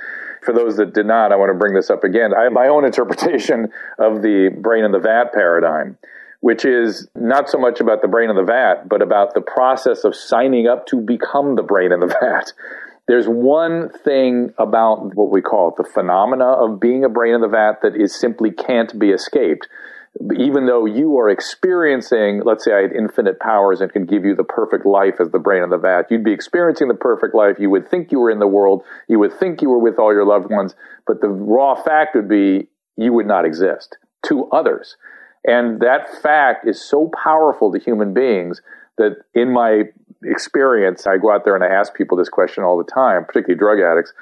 For 0.42 0.54
those 0.54 0.76
that 0.76 0.94
did 0.94 1.06
not, 1.06 1.32
I 1.32 1.36
want 1.36 1.50
to 1.50 1.58
bring 1.58 1.74
this 1.74 1.90
up 1.90 2.04
again. 2.04 2.32
I 2.34 2.44
have 2.44 2.52
my 2.52 2.68
own 2.68 2.84
interpretation 2.84 3.68
of 3.98 4.22
the 4.22 4.48
brain 4.48 4.84
in 4.84 4.92
the 4.92 4.98
vat 4.98 5.32
paradigm, 5.32 5.98
which 6.40 6.64
is 6.64 7.08
not 7.14 7.48
so 7.48 7.58
much 7.58 7.80
about 7.80 8.02
the 8.02 8.08
brain 8.08 8.30
in 8.30 8.36
the 8.36 8.44
vat, 8.44 8.88
but 8.88 9.02
about 9.02 9.34
the 9.34 9.40
process 9.40 10.04
of 10.04 10.14
signing 10.14 10.66
up 10.66 10.86
to 10.86 10.96
become 10.96 11.56
the 11.56 11.62
brain 11.62 11.92
in 11.92 12.00
the 12.00 12.06
vat. 12.20 12.52
There's 13.06 13.26
one 13.26 13.90
thing 13.90 14.54
about 14.56 15.14
what 15.14 15.30
we 15.30 15.42
call 15.42 15.70
it, 15.70 15.76
the 15.76 15.88
phenomena 15.88 16.46
of 16.46 16.78
being 16.78 17.04
a 17.04 17.08
brain 17.08 17.34
in 17.34 17.40
the 17.40 17.48
vat 17.48 17.82
that 17.82 17.96
is 17.96 18.14
simply 18.14 18.50
can't 18.50 18.96
be 18.98 19.10
escaped 19.10 19.66
even 20.36 20.66
though 20.66 20.86
you 20.86 21.16
are 21.18 21.30
experiencing, 21.30 22.42
let's 22.44 22.64
say 22.64 22.72
I 22.72 22.82
had 22.82 22.92
infinite 22.92 23.38
powers 23.38 23.80
and 23.80 23.92
can 23.92 24.06
give 24.06 24.24
you 24.24 24.34
the 24.34 24.44
perfect 24.44 24.84
life 24.84 25.14
as 25.20 25.30
the 25.30 25.38
brain 25.38 25.62
of 25.62 25.70
the 25.70 25.78
vat, 25.78 26.10
you'd 26.10 26.24
be 26.24 26.32
experiencing 26.32 26.88
the 26.88 26.94
perfect 26.94 27.34
life. 27.34 27.56
You 27.60 27.70
would 27.70 27.88
think 27.88 28.10
you 28.10 28.18
were 28.18 28.30
in 28.30 28.40
the 28.40 28.46
world. 28.46 28.82
You 29.08 29.20
would 29.20 29.32
think 29.32 29.62
you 29.62 29.70
were 29.70 29.78
with 29.78 29.98
all 29.98 30.12
your 30.12 30.26
loved 30.26 30.50
ones. 30.50 30.74
But 31.06 31.20
the 31.20 31.28
raw 31.28 31.80
fact 31.80 32.16
would 32.16 32.28
be 32.28 32.68
you 32.96 33.12
would 33.12 33.26
not 33.26 33.44
exist 33.44 33.98
to 34.26 34.46
others. 34.50 34.96
And 35.44 35.80
that 35.80 36.08
fact 36.20 36.66
is 36.66 36.82
so 36.82 37.10
powerful 37.22 37.72
to 37.72 37.78
human 37.78 38.12
beings 38.12 38.60
that 38.98 39.16
in 39.34 39.52
my 39.52 39.84
experience, 40.24 41.06
I 41.06 41.16
go 41.16 41.32
out 41.32 41.44
there 41.44 41.54
and 41.54 41.64
I 41.64 41.68
ask 41.68 41.94
people 41.94 42.18
this 42.18 42.28
question 42.28 42.64
all 42.64 42.76
the 42.76 42.84
time, 42.84 43.24
particularly 43.24 43.58
drug 43.58 43.80
addicts. 43.80 44.12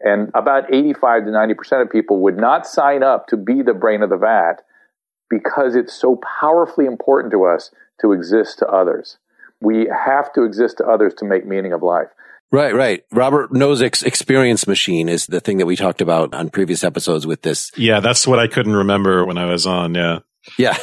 And 0.00 0.30
about 0.34 0.72
85 0.74 1.24
to 1.24 1.30
90% 1.30 1.82
of 1.82 1.90
people 1.90 2.20
would 2.20 2.36
not 2.36 2.66
sign 2.66 3.02
up 3.02 3.28
to 3.28 3.36
be 3.36 3.62
the 3.62 3.72
brain 3.72 4.02
of 4.02 4.10
the 4.10 4.18
vat 4.18 4.62
because 5.28 5.74
it's 5.74 5.94
so 5.94 6.20
powerfully 6.40 6.86
important 6.86 7.32
to 7.32 7.44
us 7.44 7.70
to 8.00 8.12
exist 8.12 8.58
to 8.58 8.66
others. 8.66 9.18
We 9.60 9.86
have 9.86 10.32
to 10.34 10.44
exist 10.44 10.78
to 10.78 10.84
others 10.86 11.14
to 11.18 11.24
make 11.24 11.46
meaning 11.46 11.72
of 11.72 11.82
life. 11.82 12.08
Right, 12.52 12.74
right. 12.74 13.04
Robert 13.10 13.52
Nozick's 13.52 14.02
experience 14.02 14.66
machine 14.66 15.08
is 15.08 15.26
the 15.26 15.40
thing 15.40 15.58
that 15.58 15.66
we 15.66 15.74
talked 15.74 16.00
about 16.00 16.32
on 16.32 16.50
previous 16.50 16.84
episodes 16.84 17.26
with 17.26 17.42
this. 17.42 17.72
Yeah, 17.76 18.00
that's 18.00 18.26
what 18.26 18.38
I 18.38 18.46
couldn't 18.46 18.76
remember 18.76 19.24
when 19.24 19.36
I 19.36 19.46
was 19.46 19.66
on. 19.66 19.94
Yeah. 19.94 20.20
Yeah 20.58 20.78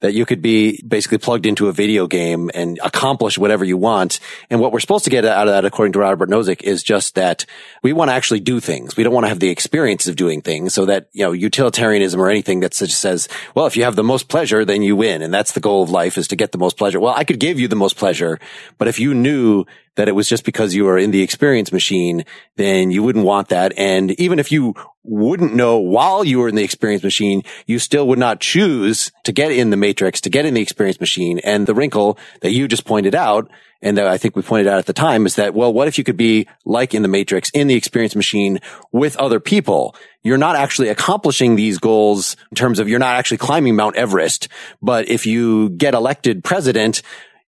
that 0.00 0.14
you 0.14 0.24
could 0.24 0.40
be 0.40 0.82
basically 0.86 1.18
plugged 1.18 1.46
into 1.46 1.68
a 1.68 1.72
video 1.72 2.06
game 2.06 2.50
and 2.54 2.78
accomplish 2.84 3.36
whatever 3.36 3.64
you 3.64 3.76
want. 3.76 4.20
And 4.48 4.60
what 4.60 4.72
we're 4.72 4.80
supposed 4.80 5.04
to 5.04 5.10
get 5.10 5.24
out 5.24 5.48
of 5.48 5.54
that, 5.54 5.64
according 5.64 5.92
to 5.94 5.98
Robert 5.98 6.28
Nozick, 6.28 6.62
is 6.62 6.82
just 6.82 7.16
that 7.16 7.44
we 7.82 7.92
want 7.92 8.10
to 8.10 8.14
actually 8.14 8.40
do 8.40 8.60
things. 8.60 8.96
We 8.96 9.02
don't 9.02 9.12
want 9.12 9.24
to 9.24 9.28
have 9.28 9.40
the 9.40 9.50
experience 9.50 10.06
of 10.06 10.16
doing 10.16 10.40
things 10.40 10.74
so 10.74 10.86
that, 10.86 11.08
you 11.12 11.24
know, 11.24 11.32
utilitarianism 11.32 12.20
or 12.20 12.30
anything 12.30 12.60
that 12.60 12.74
says, 12.74 13.28
well, 13.54 13.66
if 13.66 13.76
you 13.76 13.84
have 13.84 13.96
the 13.96 14.04
most 14.04 14.28
pleasure, 14.28 14.64
then 14.64 14.82
you 14.82 14.96
win. 14.96 15.22
And 15.22 15.34
that's 15.34 15.52
the 15.52 15.60
goal 15.60 15.82
of 15.82 15.90
life 15.90 16.16
is 16.16 16.28
to 16.28 16.36
get 16.36 16.52
the 16.52 16.58
most 16.58 16.76
pleasure. 16.76 17.00
Well, 17.00 17.14
I 17.16 17.24
could 17.24 17.40
give 17.40 17.58
you 17.58 17.68
the 17.68 17.76
most 17.76 17.96
pleasure, 17.96 18.38
but 18.78 18.88
if 18.88 19.00
you 19.00 19.14
knew 19.14 19.64
that 19.98 20.08
it 20.08 20.12
was 20.12 20.28
just 20.28 20.44
because 20.44 20.76
you 20.76 20.84
were 20.84 20.96
in 20.96 21.10
the 21.10 21.22
experience 21.22 21.72
machine, 21.72 22.24
then 22.54 22.92
you 22.92 23.02
wouldn't 23.02 23.24
want 23.24 23.48
that. 23.48 23.76
And 23.76 24.12
even 24.12 24.38
if 24.38 24.52
you 24.52 24.74
wouldn't 25.02 25.56
know 25.56 25.76
while 25.78 26.24
you 26.24 26.38
were 26.38 26.48
in 26.48 26.54
the 26.54 26.62
experience 26.62 27.02
machine, 27.02 27.42
you 27.66 27.80
still 27.80 28.06
would 28.06 28.18
not 28.18 28.38
choose 28.38 29.10
to 29.24 29.32
get 29.32 29.50
in 29.50 29.70
the 29.70 29.76
matrix, 29.76 30.20
to 30.20 30.30
get 30.30 30.46
in 30.46 30.54
the 30.54 30.60
experience 30.62 31.00
machine. 31.00 31.40
And 31.40 31.66
the 31.66 31.74
wrinkle 31.74 32.16
that 32.42 32.52
you 32.52 32.68
just 32.68 32.84
pointed 32.84 33.16
out, 33.16 33.50
and 33.82 33.96
that 33.96 34.06
I 34.06 34.18
think 34.18 34.36
we 34.36 34.42
pointed 34.42 34.66
out 34.66 34.78
at 34.78 34.86
the 34.86 34.92
time 34.92 35.26
is 35.26 35.36
that, 35.36 35.54
well, 35.54 35.72
what 35.72 35.88
if 35.88 35.98
you 35.98 36.04
could 36.04 36.16
be 36.16 36.48
like 36.64 36.94
in 36.94 37.02
the 37.02 37.08
matrix, 37.08 37.50
in 37.50 37.66
the 37.68 37.74
experience 37.74 38.16
machine 38.16 38.60
with 38.92 39.16
other 39.16 39.40
people? 39.40 39.94
You're 40.22 40.36
not 40.36 40.56
actually 40.56 40.88
accomplishing 40.88 41.54
these 41.54 41.78
goals 41.78 42.36
in 42.50 42.56
terms 42.56 42.80
of 42.80 42.88
you're 42.88 42.98
not 42.98 43.16
actually 43.16 43.38
climbing 43.38 43.76
Mount 43.76 43.96
Everest. 43.96 44.48
But 44.82 45.08
if 45.08 45.26
you 45.26 45.70
get 45.70 45.94
elected 45.94 46.42
president, 46.42 47.02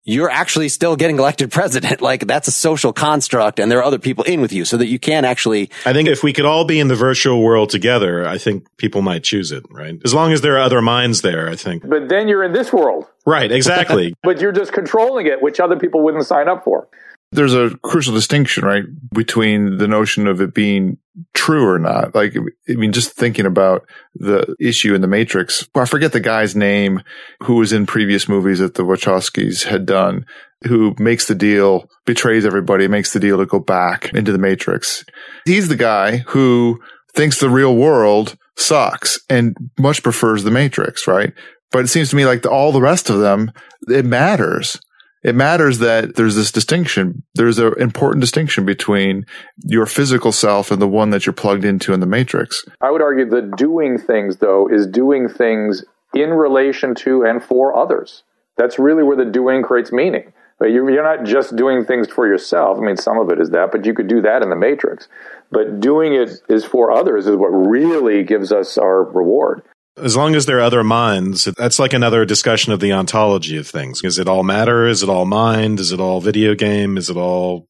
you're 0.08 0.30
actually 0.30 0.70
still 0.70 0.96
getting 0.96 1.18
elected 1.18 1.52
president. 1.52 2.00
Like 2.08 2.26
that's 2.26 2.48
a 2.48 2.52
social 2.52 2.92
construct 2.92 3.58
and 3.58 3.70
there 3.70 3.80
are 3.80 3.84
other 3.84 3.98
people 3.98 4.24
in 4.24 4.40
with 4.40 4.52
you 4.52 4.64
so 4.64 4.78
that 4.78 4.86
you 4.86 4.98
can 4.98 5.26
actually. 5.26 5.68
I 5.84 5.92
think 5.92 6.08
if 6.08 6.22
we 6.22 6.32
could 6.32 6.46
all 6.46 6.64
be 6.64 6.80
in 6.80 6.88
the 6.88 6.94
virtual 6.94 7.42
world 7.42 7.68
together, 7.68 8.26
I 8.26 8.38
think 8.38 8.66
people 8.78 9.02
might 9.02 9.24
choose 9.24 9.52
it, 9.52 9.66
right? 9.68 10.00
As 10.04 10.14
long 10.14 10.32
as 10.32 10.40
there 10.40 10.54
are 10.54 10.60
other 10.60 10.80
minds 10.80 11.20
there, 11.20 11.48
I 11.48 11.56
think. 11.56 11.86
But 11.86 12.08
then 12.08 12.28
you're 12.28 12.44
in 12.44 12.52
this 12.52 12.72
world. 12.72 13.06
Right, 13.26 13.50
exactly. 13.52 14.14
but 14.22 14.40
you're 14.40 14.52
just 14.52 14.72
controlling 14.72 15.26
it, 15.26 15.42
which 15.42 15.60
other 15.60 15.76
people 15.76 16.02
wouldn't 16.02 16.24
sign 16.24 16.48
up 16.48 16.64
for. 16.64 16.88
There's 17.30 17.54
a 17.54 17.76
crucial 17.82 18.14
distinction, 18.14 18.64
right, 18.64 18.84
between 19.12 19.76
the 19.76 19.88
notion 19.88 20.26
of 20.26 20.40
it 20.40 20.54
being 20.54 20.96
true 21.34 21.66
or 21.66 21.78
not. 21.78 22.14
Like, 22.14 22.34
I 22.36 22.72
mean, 22.72 22.92
just 22.92 23.12
thinking 23.12 23.44
about 23.44 23.86
the 24.14 24.54
issue 24.58 24.94
in 24.94 25.02
the 25.02 25.08
Matrix, 25.08 25.68
I 25.74 25.84
forget 25.84 26.12
the 26.12 26.20
guy's 26.20 26.56
name 26.56 27.02
who 27.42 27.56
was 27.56 27.72
in 27.72 27.86
previous 27.86 28.28
movies 28.28 28.60
that 28.60 28.74
the 28.74 28.82
Wachowskis 28.82 29.64
had 29.64 29.84
done, 29.84 30.24
who 30.66 30.94
makes 30.98 31.26
the 31.26 31.34
deal, 31.34 31.88
betrays 32.06 32.46
everybody, 32.46 32.88
makes 32.88 33.12
the 33.12 33.20
deal 33.20 33.36
to 33.38 33.46
go 33.46 33.58
back 33.58 34.12
into 34.14 34.32
the 34.32 34.38
Matrix. 34.38 35.04
He's 35.44 35.68
the 35.68 35.76
guy 35.76 36.18
who 36.28 36.80
thinks 37.14 37.40
the 37.40 37.50
real 37.50 37.76
world 37.76 38.36
sucks 38.56 39.20
and 39.28 39.56
much 39.78 40.02
prefers 40.02 40.44
the 40.44 40.50
Matrix, 40.50 41.06
right? 41.06 41.32
But 41.70 41.84
it 41.84 41.88
seems 41.88 42.10
to 42.10 42.16
me 42.16 42.24
like 42.24 42.42
the, 42.42 42.50
all 42.50 42.72
the 42.72 42.80
rest 42.80 43.10
of 43.10 43.18
them, 43.18 43.52
it 43.88 44.04
matters 44.04 44.80
it 45.22 45.34
matters 45.34 45.78
that 45.78 46.16
there's 46.16 46.36
this 46.36 46.52
distinction. 46.52 47.22
There's 47.34 47.58
an 47.58 47.74
important 47.78 48.20
distinction 48.20 48.64
between 48.64 49.26
your 49.64 49.86
physical 49.86 50.32
self 50.32 50.70
and 50.70 50.80
the 50.80 50.88
one 50.88 51.10
that 51.10 51.26
you're 51.26 51.32
plugged 51.32 51.64
into 51.64 51.92
in 51.92 52.00
the 52.00 52.06
matrix. 52.06 52.64
I 52.80 52.90
would 52.90 53.02
argue 53.02 53.28
that 53.30 53.56
doing 53.56 53.98
things, 53.98 54.36
though, 54.36 54.68
is 54.68 54.86
doing 54.86 55.28
things 55.28 55.84
in 56.14 56.30
relation 56.30 56.94
to 56.96 57.24
and 57.24 57.42
for 57.42 57.76
others. 57.76 58.22
That's 58.56 58.78
really 58.78 59.02
where 59.02 59.16
the 59.16 59.24
doing 59.24 59.62
creates 59.62 59.92
meaning. 59.92 60.32
But 60.58 60.72
you're 60.72 61.04
not 61.04 61.24
just 61.24 61.54
doing 61.54 61.84
things 61.84 62.08
for 62.08 62.26
yourself. 62.26 62.78
I 62.78 62.80
mean, 62.80 62.96
some 62.96 63.18
of 63.18 63.30
it 63.30 63.40
is 63.40 63.50
that, 63.50 63.70
but 63.70 63.86
you 63.86 63.94
could 63.94 64.08
do 64.08 64.20
that 64.22 64.42
in 64.42 64.50
the 64.50 64.56
matrix. 64.56 65.06
But 65.52 65.78
doing 65.78 66.14
it 66.14 66.30
is 66.48 66.64
for 66.64 66.90
others 66.90 67.28
is 67.28 67.36
what 67.36 67.50
really 67.50 68.24
gives 68.24 68.50
us 68.50 68.76
our 68.76 69.04
reward. 69.04 69.62
As 70.00 70.16
long 70.16 70.34
as 70.34 70.46
there 70.46 70.58
are 70.58 70.62
other 70.62 70.84
minds, 70.84 71.44
that's 71.44 71.78
like 71.78 71.92
another 71.92 72.24
discussion 72.24 72.72
of 72.72 72.80
the 72.80 72.92
ontology 72.92 73.56
of 73.56 73.66
things. 73.66 74.02
Is 74.04 74.18
it 74.18 74.28
all 74.28 74.42
matter? 74.42 74.86
Is 74.86 75.02
it 75.02 75.08
all 75.08 75.24
mind? 75.24 75.80
Is 75.80 75.92
it 75.92 76.00
all 76.00 76.20
video 76.20 76.54
game? 76.54 76.96
Is 76.96 77.10
it 77.10 77.16
all 77.16 77.66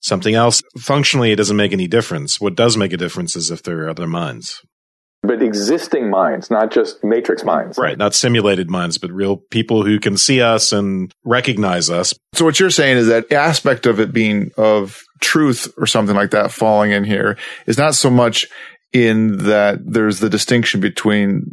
something 0.00 0.34
else? 0.34 0.62
Functionally, 0.78 1.32
it 1.32 1.36
doesn't 1.36 1.56
make 1.56 1.72
any 1.72 1.86
difference. 1.86 2.40
What 2.40 2.56
does 2.56 2.76
make 2.76 2.92
a 2.92 2.96
difference 2.96 3.36
is 3.36 3.50
if 3.50 3.62
there 3.62 3.84
are 3.84 3.88
other 3.88 4.06
minds. 4.06 4.62
But 5.22 5.42
existing 5.42 6.08
minds, 6.08 6.50
not 6.50 6.70
just 6.70 7.04
matrix 7.04 7.44
minds. 7.44 7.76
Right. 7.76 7.98
Not 7.98 8.14
simulated 8.14 8.70
minds, 8.70 8.96
but 8.96 9.10
real 9.10 9.36
people 9.36 9.84
who 9.84 10.00
can 10.00 10.16
see 10.16 10.40
us 10.40 10.72
and 10.72 11.12
recognize 11.24 11.90
us. 11.90 12.14
So 12.34 12.46
what 12.46 12.58
you're 12.58 12.70
saying 12.70 12.96
is 12.96 13.08
that 13.08 13.30
aspect 13.30 13.84
of 13.84 14.00
it 14.00 14.14
being 14.14 14.50
of 14.56 15.02
truth 15.20 15.72
or 15.76 15.86
something 15.86 16.16
like 16.16 16.30
that 16.30 16.50
falling 16.50 16.92
in 16.92 17.04
here 17.04 17.36
is 17.66 17.76
not 17.76 17.94
so 17.94 18.08
much 18.08 18.46
in 18.92 19.38
that 19.38 19.78
there's 19.84 20.18
the 20.18 20.28
distinction 20.28 20.80
between 20.80 21.44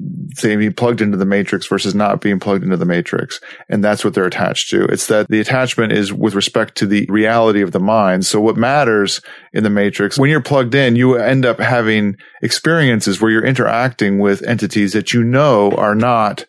being 0.41 0.73
plugged 0.73 1.01
into 1.01 1.17
the 1.17 1.25
matrix 1.25 1.67
versus 1.67 1.93
not 1.93 2.19
being 2.19 2.39
plugged 2.39 2.63
into 2.63 2.77
the 2.77 2.85
matrix. 2.85 3.39
And 3.69 3.83
that's 3.83 4.03
what 4.03 4.15
they're 4.15 4.25
attached 4.25 4.71
to. 4.71 4.85
It's 4.85 5.05
that 5.07 5.27
the 5.27 5.39
attachment 5.39 5.93
is 5.93 6.11
with 6.11 6.33
respect 6.33 6.75
to 6.77 6.87
the 6.87 7.05
reality 7.09 7.61
of 7.61 7.73
the 7.73 7.79
mind. 7.79 8.25
So 8.25 8.41
what 8.41 8.57
matters 8.57 9.21
in 9.53 9.63
the 9.63 9.69
matrix, 9.69 10.17
when 10.17 10.31
you're 10.31 10.41
plugged 10.41 10.73
in, 10.73 10.95
you 10.95 11.15
end 11.15 11.45
up 11.45 11.59
having 11.59 12.17
experiences 12.41 13.21
where 13.21 13.29
you're 13.29 13.45
interacting 13.45 14.17
with 14.17 14.41
entities 14.43 14.93
that 14.93 15.13
you 15.13 15.23
know 15.23 15.71
are 15.73 15.95
not 15.95 16.45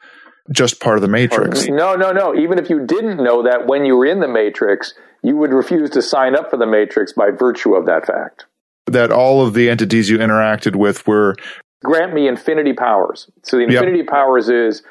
just 0.51 0.81
part 0.81 0.97
of 0.97 1.03
the 1.03 1.09
matrix. 1.09 1.67
No, 1.69 1.97
no, 1.97 2.13
no. 2.13 2.35
Even 2.35 2.59
if 2.59 2.71
you 2.71 2.87
didn't 2.87 3.23
know 3.23 3.43
that 3.43 3.67
when 3.67 3.85
you 3.85 3.95
were 3.95 4.07
in 4.07 4.21
the 4.21 4.29
matrix, 4.29 4.95
you 5.23 5.37
would 5.37 5.53
refuse 5.53 5.91
to 5.91 6.01
sign 6.01 6.35
up 6.35 6.49
for 6.49 6.57
the 6.57 6.67
matrix 6.67 7.13
by 7.13 7.31
virtue 7.31 7.75
of 7.75 7.85
that 7.85 8.07
fact 8.07 8.47
that 8.93 9.11
all 9.11 9.47
of 9.47 9.55
the 9.55 9.71
entities 9.71 10.09
you 10.09 10.19
interacted 10.19 10.77
with 10.77 11.07
were 11.07 11.37
grant 11.85 12.15
me 12.15 12.29
infinity 12.29 12.73
powers. 12.73 13.31
So 13.43 13.57
the 13.57 13.65
infinity 13.65 13.99
yep. 13.99 14.09
powers 14.09 14.49
is 14.49 14.83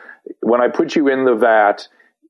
when 0.41 0.61
I 0.61 0.67
put 0.67 0.95
you 0.95 1.07
in 1.07 1.25
the 1.25 1.35
vat, 1.35 1.87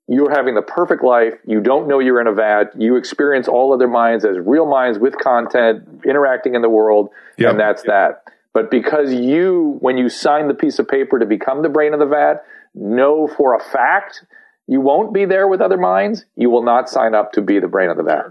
you're 0.08 0.32
having 0.32 0.56
the 0.56 0.62
perfect 0.62 1.04
life. 1.04 1.34
You 1.46 1.60
don't 1.60 1.88
know 1.88 2.00
you're 2.00 2.22
in 2.22 2.28
a 2.28 2.34
vat. 2.34 2.72
You 2.78 2.96
experience 2.96 3.48
all 3.48 3.74
other 3.74 3.88
minds 3.88 4.24
as 4.26 4.38
real 4.40 4.66
minds 4.66 5.00
with 5.00 5.18
content, 5.18 5.84
interacting 6.06 6.56
in 6.56 6.62
the 6.62 6.70
world, 6.70 7.10
yep. 7.38 7.52
and 7.52 7.60
that's 7.60 7.84
that. 7.84 8.24
But 8.54 8.72
because 8.72 9.14
you, 9.14 9.78
when 9.82 9.98
you 9.98 10.10
sign 10.10 10.48
the 10.48 10.54
piece 10.54 10.80
of 10.80 10.88
paper 10.88 11.20
to 11.20 11.26
become 11.26 11.62
the 11.62 11.70
brain 11.70 11.94
of 11.94 12.00
the 12.00 12.06
vat, 12.06 12.44
know 12.74 13.28
for 13.28 13.54
a 13.54 13.60
fact 13.60 14.24
you 14.68 14.82
won't 14.82 15.14
be 15.14 15.26
there 15.26 15.48
with 15.48 15.62
other 15.62 15.78
minds, 15.78 16.26
you 16.36 16.50
will 16.50 16.64
not 16.64 16.90
sign 16.90 17.14
up 17.14 17.34
to 17.34 17.42
be 17.42 17.60
the 17.60 17.68
brain 17.68 17.90
of 17.90 17.98
the 17.98 18.04
vat. 18.04 18.30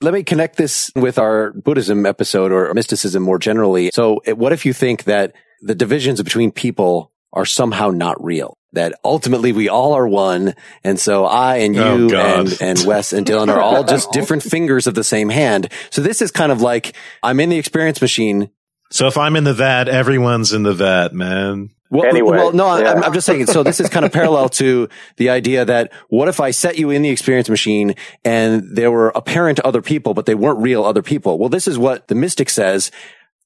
Let 0.00 0.14
me 0.14 0.22
connect 0.22 0.56
this 0.56 0.90
with 0.94 1.18
our 1.18 1.52
Buddhism 1.52 2.04
episode 2.06 2.52
or 2.52 2.72
mysticism 2.74 3.22
more 3.22 3.38
generally. 3.38 3.90
So 3.92 4.18
eh, 4.26 4.32
what 4.32 4.52
if 4.52 4.66
you 4.66 4.72
think 4.72 5.04
that 5.04 5.34
the 5.62 5.74
divisions 5.74 6.22
between 6.22 6.52
people 6.52 7.12
are 7.32 7.46
somehow 7.46 7.90
not 7.90 8.22
real? 8.22 8.58
That 8.72 8.94
ultimately 9.04 9.52
we 9.52 9.68
all 9.68 9.92
are 9.92 10.06
one. 10.06 10.54
And 10.82 10.98
so 10.98 11.24
I 11.24 11.58
and 11.58 11.76
oh, 11.76 11.96
you 11.96 12.16
oh, 12.16 12.40
and, 12.40 12.58
and 12.60 12.84
Wes 12.84 13.12
and 13.12 13.24
Dylan 13.24 13.48
are 13.48 13.60
all 13.60 13.84
just 13.84 14.10
different 14.12 14.42
fingers 14.42 14.86
of 14.86 14.94
the 14.94 15.04
same 15.04 15.28
hand. 15.28 15.70
So 15.90 16.02
this 16.02 16.20
is 16.20 16.30
kind 16.30 16.50
of 16.50 16.60
like 16.60 16.96
I'm 17.22 17.38
in 17.38 17.50
the 17.50 17.58
experience 17.58 18.00
machine. 18.00 18.50
So 18.90 19.06
if 19.06 19.16
I'm 19.16 19.36
in 19.36 19.44
the 19.44 19.54
vat, 19.54 19.88
everyone's 19.88 20.52
in 20.52 20.64
the 20.64 20.74
vat, 20.74 21.14
man. 21.14 21.70
Well, 21.94 22.06
anyway, 22.06 22.36
well, 22.38 22.52
no, 22.52 22.76
yeah. 22.76 22.92
I'm, 22.92 23.04
I'm, 23.04 23.12
just 23.12 23.24
saying. 23.24 23.46
So 23.46 23.62
this 23.62 23.78
is 23.78 23.88
kind 23.88 24.04
of 24.04 24.12
parallel 24.12 24.48
to 24.50 24.88
the 25.16 25.30
idea 25.30 25.64
that 25.64 25.92
what 26.08 26.26
if 26.26 26.40
I 26.40 26.50
set 26.50 26.76
you 26.76 26.90
in 26.90 27.02
the 27.02 27.10
experience 27.10 27.48
machine 27.48 27.94
and 28.24 28.76
there 28.76 28.90
were 28.90 29.12
apparent 29.14 29.60
other 29.60 29.80
people, 29.80 30.12
but 30.12 30.26
they 30.26 30.34
weren't 30.34 30.58
real 30.58 30.84
other 30.84 31.02
people? 31.02 31.38
Well, 31.38 31.48
this 31.48 31.68
is 31.68 31.78
what 31.78 32.08
the 32.08 32.16
mystic 32.16 32.50
says 32.50 32.90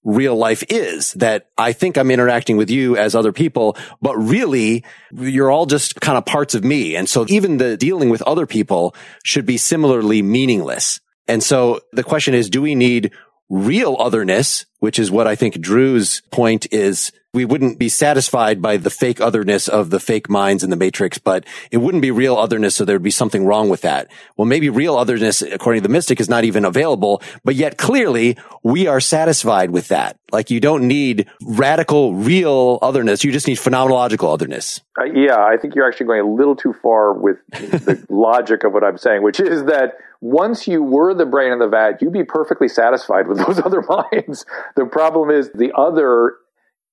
real 0.05 0.37
life 0.37 0.65
is 0.71 1.13
that 1.15 1.51
I 1.59 1.73
think 1.73 1.99
I'm 1.99 2.11
interacting 2.11 2.57
with 2.57 2.71
you 2.71 2.97
as 2.97 3.15
other 3.15 3.33
people, 3.33 3.77
but 4.01 4.17
really 4.17 4.85
you're 5.13 5.51
all 5.51 5.67
just 5.67 6.01
kind 6.01 6.17
of 6.17 6.25
parts 6.25 6.55
of 6.55 6.65
me. 6.65 6.97
And 6.97 7.07
so 7.07 7.27
even 7.29 7.59
the 7.59 7.77
dealing 7.77 8.09
with 8.09 8.23
other 8.23 8.47
people 8.47 8.95
should 9.25 9.45
be 9.45 9.59
similarly 9.59 10.23
meaningless. 10.23 11.01
And 11.27 11.43
so 11.43 11.81
the 11.93 12.05
question 12.05 12.33
is, 12.33 12.49
do 12.49 12.63
we 12.63 12.75
need 12.75 13.13
real 13.49 13.97
otherness, 13.99 14.67
which 14.79 14.99
is 14.99 15.11
what 15.11 15.27
I 15.27 15.35
think 15.35 15.61
Drew's 15.61 16.23
point 16.31 16.67
is 16.73 17.13
we 17.35 17.45
wouldn't 17.45 17.79
be 17.79 17.89
satisfied 17.89 18.63
by 18.63 18.79
the 18.79 18.91
fake 18.91 19.21
otherness 19.21 19.69
of 19.69 19.91
the 19.91 20.01
fake 20.01 20.31
minds 20.31 20.65
in 20.65 20.71
the 20.71 20.77
matrix, 20.77 21.19
but 21.19 21.45
it 21.71 21.77
wouldn't 21.77 22.03
be 22.03 22.11
real 22.11 22.37
otherness. 22.37 22.75
So 22.75 22.85
there'd 22.85 23.03
be 23.03 23.11
something 23.11 23.45
wrong 23.45 23.69
with 23.69 23.83
that. 23.83 24.09
Well, 24.37 24.47
maybe 24.47 24.71
real 24.71 24.97
otherness, 24.97 25.43
according 25.43 25.83
to 25.83 25.89
the 25.89 25.93
mystic, 25.93 26.21
is 26.21 26.29
not 26.29 26.45
even 26.45 26.65
available, 26.65 27.23
but 27.45 27.55
yet 27.55 27.77
clearly 27.77 28.39
we 28.63 28.87
are 28.87 29.01
satisfied 29.01 29.71
with 29.71 29.89
that. 29.89 30.19
Like 30.33 30.51
you 30.51 30.59
don't 30.59 30.89
need 30.89 31.29
radical, 31.43 32.15
real 32.15 32.79
otherness. 32.81 33.23
You 33.23 33.31
just 33.31 33.47
need 33.47 33.59
phenomenological 33.59 34.33
otherness. 34.33 34.81
Uh, 34.99 35.05
yeah, 35.05 35.39
I 35.39 35.59
think 35.59 35.75
you're 35.75 35.87
actually 35.87 36.07
going 36.07 36.21
a 36.21 36.31
little 36.31 36.57
too 36.57 36.75
far 36.83 37.13
with 37.13 37.37
the 37.53 38.05
logic 38.11 38.65
of 38.65 38.73
what 38.73 38.83
I'm 38.83 38.99
saying, 38.99 39.23
which 39.23 39.39
is 39.39 39.65
that 39.65 39.99
once 40.21 40.67
you 40.67 40.83
were 40.83 41.15
the 41.15 41.27
brain 41.27 41.53
in 41.53 41.59
the 41.59 41.69
vat, 41.69 42.01
you'd 42.01 42.13
be 42.13 42.25
perfectly 42.25 42.69
satisfied 42.69 43.29
with 43.29 43.39
those 43.47 43.59
other 43.59 43.83
minds. 43.83 44.45
The 44.77 44.87
problem 44.87 45.31
is 45.31 45.51
the 45.53 45.73
other 45.77 46.37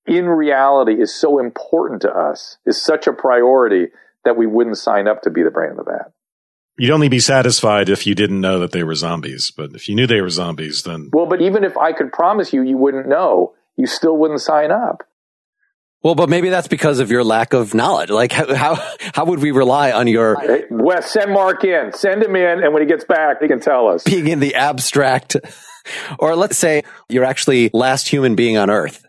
in 0.06 0.26
reality 0.26 1.00
is 1.00 1.14
so 1.14 1.38
important 1.38 2.02
to 2.02 2.10
us, 2.10 2.58
is 2.64 2.80
such 2.80 3.06
a 3.06 3.12
priority 3.12 3.88
that 4.24 4.36
we 4.36 4.46
wouldn't 4.46 4.78
sign 4.78 5.08
up 5.08 5.22
to 5.22 5.30
be 5.30 5.42
the 5.42 5.50
brain 5.50 5.70
of 5.70 5.78
the 5.78 5.84
vat. 5.84 6.12
You'd 6.78 6.92
only 6.92 7.08
be 7.08 7.20
satisfied 7.20 7.88
if 7.88 8.06
you 8.06 8.14
didn't 8.14 8.40
know 8.40 8.58
that 8.60 8.72
they 8.72 8.84
were 8.84 8.94
zombies. 8.94 9.50
But 9.50 9.74
if 9.74 9.88
you 9.88 9.94
knew 9.94 10.06
they 10.06 10.20
were 10.20 10.28
zombies, 10.28 10.82
then. 10.82 11.10
Well, 11.12 11.26
but 11.26 11.40
even 11.40 11.64
if 11.64 11.76
I 11.76 11.92
could 11.92 12.12
promise 12.12 12.52
you, 12.52 12.62
you 12.62 12.76
wouldn't 12.76 13.08
know, 13.08 13.54
you 13.76 13.86
still 13.86 14.16
wouldn't 14.16 14.42
sign 14.42 14.70
up. 14.70 15.02
Well, 16.06 16.14
but 16.14 16.28
maybe 16.28 16.50
that's 16.50 16.68
because 16.68 17.00
of 17.00 17.10
your 17.10 17.24
lack 17.24 17.52
of 17.52 17.74
knowledge. 17.74 18.10
Like, 18.10 18.30
how 18.30 18.54
how, 18.54 18.76
how 19.12 19.24
would 19.24 19.40
we 19.40 19.50
rely 19.50 19.90
on 19.90 20.06
your 20.06 20.38
hey, 20.38 20.62
Wes? 20.70 21.10
Send 21.10 21.32
Mark 21.32 21.64
in. 21.64 21.92
Send 21.94 22.22
him 22.22 22.36
in, 22.36 22.62
and 22.62 22.72
when 22.72 22.80
he 22.80 22.86
gets 22.86 23.02
back, 23.02 23.42
he 23.42 23.48
can 23.48 23.58
tell 23.58 23.88
us. 23.88 24.04
Being 24.04 24.28
in 24.28 24.38
the 24.38 24.54
abstract, 24.54 25.34
or 26.20 26.36
let's 26.36 26.56
say 26.56 26.84
you're 27.08 27.24
actually 27.24 27.70
last 27.72 28.06
human 28.06 28.36
being 28.36 28.56
on 28.56 28.70
Earth. 28.70 29.04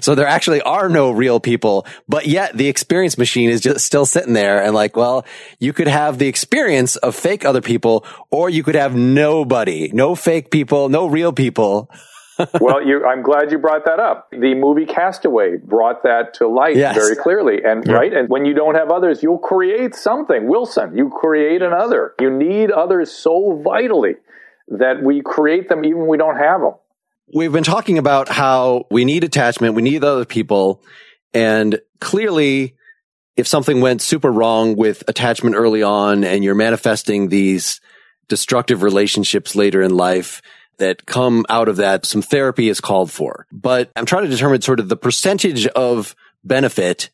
So 0.00 0.14
there 0.14 0.26
actually 0.26 0.62
are 0.62 0.88
no 0.88 1.10
real 1.10 1.38
people, 1.38 1.86
but 2.08 2.24
yet 2.24 2.56
the 2.56 2.68
experience 2.68 3.18
machine 3.18 3.50
is 3.50 3.60
just 3.60 3.84
still 3.84 4.06
sitting 4.06 4.32
there 4.32 4.62
and 4.62 4.74
like, 4.74 4.96
well, 4.96 5.26
you 5.58 5.74
could 5.74 5.88
have 5.88 6.16
the 6.18 6.28
experience 6.28 6.96
of 6.96 7.14
fake 7.14 7.44
other 7.44 7.60
people 7.60 8.06
or 8.30 8.48
you 8.48 8.62
could 8.62 8.76
have 8.76 8.96
nobody, 8.96 9.90
no 9.92 10.14
fake 10.14 10.50
people, 10.50 10.88
no 10.88 11.06
real 11.06 11.34
people. 11.34 11.90
well, 12.60 12.84
you, 12.84 13.04
I'm 13.04 13.22
glad 13.22 13.50
you 13.52 13.58
brought 13.58 13.84
that 13.86 14.00
up. 14.00 14.28
The 14.30 14.54
movie 14.54 14.86
Castaway 14.86 15.56
brought 15.56 16.02
that 16.02 16.34
to 16.34 16.48
light 16.48 16.76
yes. 16.76 16.94
very 16.94 17.16
clearly. 17.16 17.62
And 17.64 17.86
yeah. 17.86 17.92
right. 17.92 18.12
And 18.12 18.28
when 18.28 18.44
you 18.44 18.54
don't 18.54 18.74
have 18.74 18.90
others, 18.90 19.22
you'll 19.22 19.38
create 19.38 19.94
something. 19.94 20.48
Wilson, 20.48 20.96
you 20.96 21.10
create 21.10 21.62
another. 21.62 22.14
You 22.20 22.30
need 22.30 22.70
others 22.70 23.12
so 23.12 23.60
vitally 23.64 24.14
that 24.68 25.02
we 25.02 25.22
create 25.22 25.68
them 25.68 25.84
even 25.84 26.00
when 26.00 26.08
we 26.08 26.18
don't 26.18 26.38
have 26.38 26.60
them. 26.60 26.74
We've 27.32 27.52
been 27.52 27.64
talking 27.64 27.98
about 27.98 28.28
how 28.28 28.86
we 28.90 29.04
need 29.04 29.24
attachment, 29.24 29.74
we 29.74 29.82
need 29.82 30.04
other 30.04 30.26
people, 30.26 30.82
and 31.32 31.80
clearly, 32.00 32.76
if 33.36 33.48
something 33.48 33.80
went 33.80 34.02
super 34.02 34.30
wrong 34.30 34.76
with 34.76 35.02
attachment 35.08 35.56
early 35.56 35.82
on 35.82 36.22
and 36.22 36.44
you're 36.44 36.54
manifesting 36.54 37.28
these 37.28 37.80
destructive 38.28 38.82
relationships 38.82 39.56
later 39.56 39.82
in 39.82 39.96
life 39.96 40.40
that 40.78 41.06
come 41.06 41.44
out 41.48 41.68
of 41.68 41.76
that, 41.76 42.06
some 42.06 42.22
therapy 42.22 42.68
is 42.68 42.80
called 42.80 43.10
for. 43.10 43.46
But 43.52 43.90
I'm 43.96 44.06
trying 44.06 44.24
to 44.24 44.30
determine 44.30 44.62
sort 44.62 44.80
of 44.80 44.88
the 44.88 44.96
percentage 44.96 45.66
of 45.68 46.14
benefit 46.42 47.10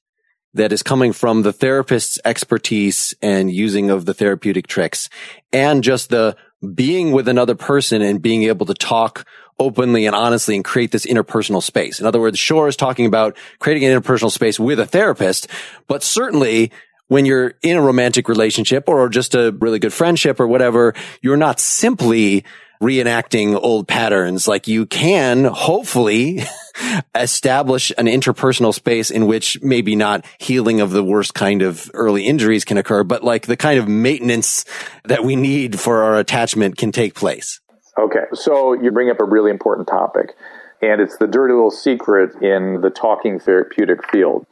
that 0.55 0.73
is 0.73 0.83
coming 0.83 1.13
from 1.13 1.43
the 1.43 1.53
therapist's 1.53 2.19
expertise 2.25 3.15
and 3.23 3.51
using 3.51 3.91
of 3.91 4.05
the 4.05 4.15
therapeutic 4.15 4.67
tricks 4.67 5.09
and 5.53 5.85
just 5.85 6.11
the 6.11 6.37
being 6.75 7.13
with 7.13 7.29
another 7.29 7.55
person 7.55 8.03
and 8.03 8.21
being 8.21 8.43
able 8.45 8.67
to 8.67 8.75
talk 8.75 9.25
openly 9.59 10.07
and 10.07 10.17
honestly 10.17 10.57
and 10.57 10.65
create 10.65 10.91
this 10.91 11.07
interpersonal 11.07 11.63
space. 11.63 12.01
In 12.01 12.07
other 12.07 12.21
words, 12.21 12.39
Schore 12.39 12.69
is 12.69 12.77
talking 12.77 13.07
about 13.07 13.37
creating 13.59 13.85
an 13.85 14.01
interpersonal 14.01 14.31
space 14.31 14.59
with 14.59 14.81
a 14.81 14.87
therapist, 14.87 15.47
but 15.87 16.03
certainly 16.03 16.73
when 17.09 17.27
you're 17.27 17.55
in 17.63 17.77
a 17.77 17.83
romantic 17.83 18.29
relationship 18.29 18.89
or 18.89 19.09
just 19.09 19.35
a 19.35 19.53
really 19.53 19.79
good 19.79 19.93
friendship 19.93 20.41
or 20.41 20.47
whatever, 20.47 20.95
you're 21.23 21.37
not 21.37 21.61
simply 21.61 22.45
reenacting 22.83 23.59
old 23.61 23.87
patterns. 23.87 24.49
Like 24.49 24.67
you 24.67 24.87
can 24.87 25.45
hopefully 25.45 26.43
establish 27.15 27.93
an 27.99 28.07
interpersonal 28.07 28.73
space 28.73 29.11
in 29.11 29.27
which 29.27 29.61
maybe 29.63 29.97
not 29.97 30.25
healing 30.39 30.81
of 30.81 30.91
the 30.91 31.05
worst 31.05 31.35
kind 31.35 31.63
of 31.63 31.91
early 31.95 32.27
injuries 32.27 32.65
can 32.65 32.79
occur, 32.79 33.05
but 33.05 33.23
like 33.23 33.47
the 33.47 33.57
kind 33.57 33.79
of 33.79 33.87
maintenance 33.87 34.65
that 35.05 35.25
we 35.25 35.37
need 35.37 35.79
for 35.79 36.03
our 36.03 36.19
attachment 36.19 36.79
can 36.79 36.91
take 36.91 37.15
place. 37.15 37.61
Okay. 37.99 38.25
So 38.33 38.73
you 38.73 38.91
bring 38.91 39.11
up 39.11 39.21
a 39.21 39.25
really 39.25 39.51
important 39.51 39.87
topic 39.87 40.35
and 40.81 41.01
it's 41.01 41.19
the 41.19 41.27
dirty 41.27 41.53
little 41.53 41.71
secret 41.71 42.41
in 42.43 42.81
the 42.81 42.91
talking 42.91 43.39
therapeutic 43.39 44.09
field. 44.11 44.47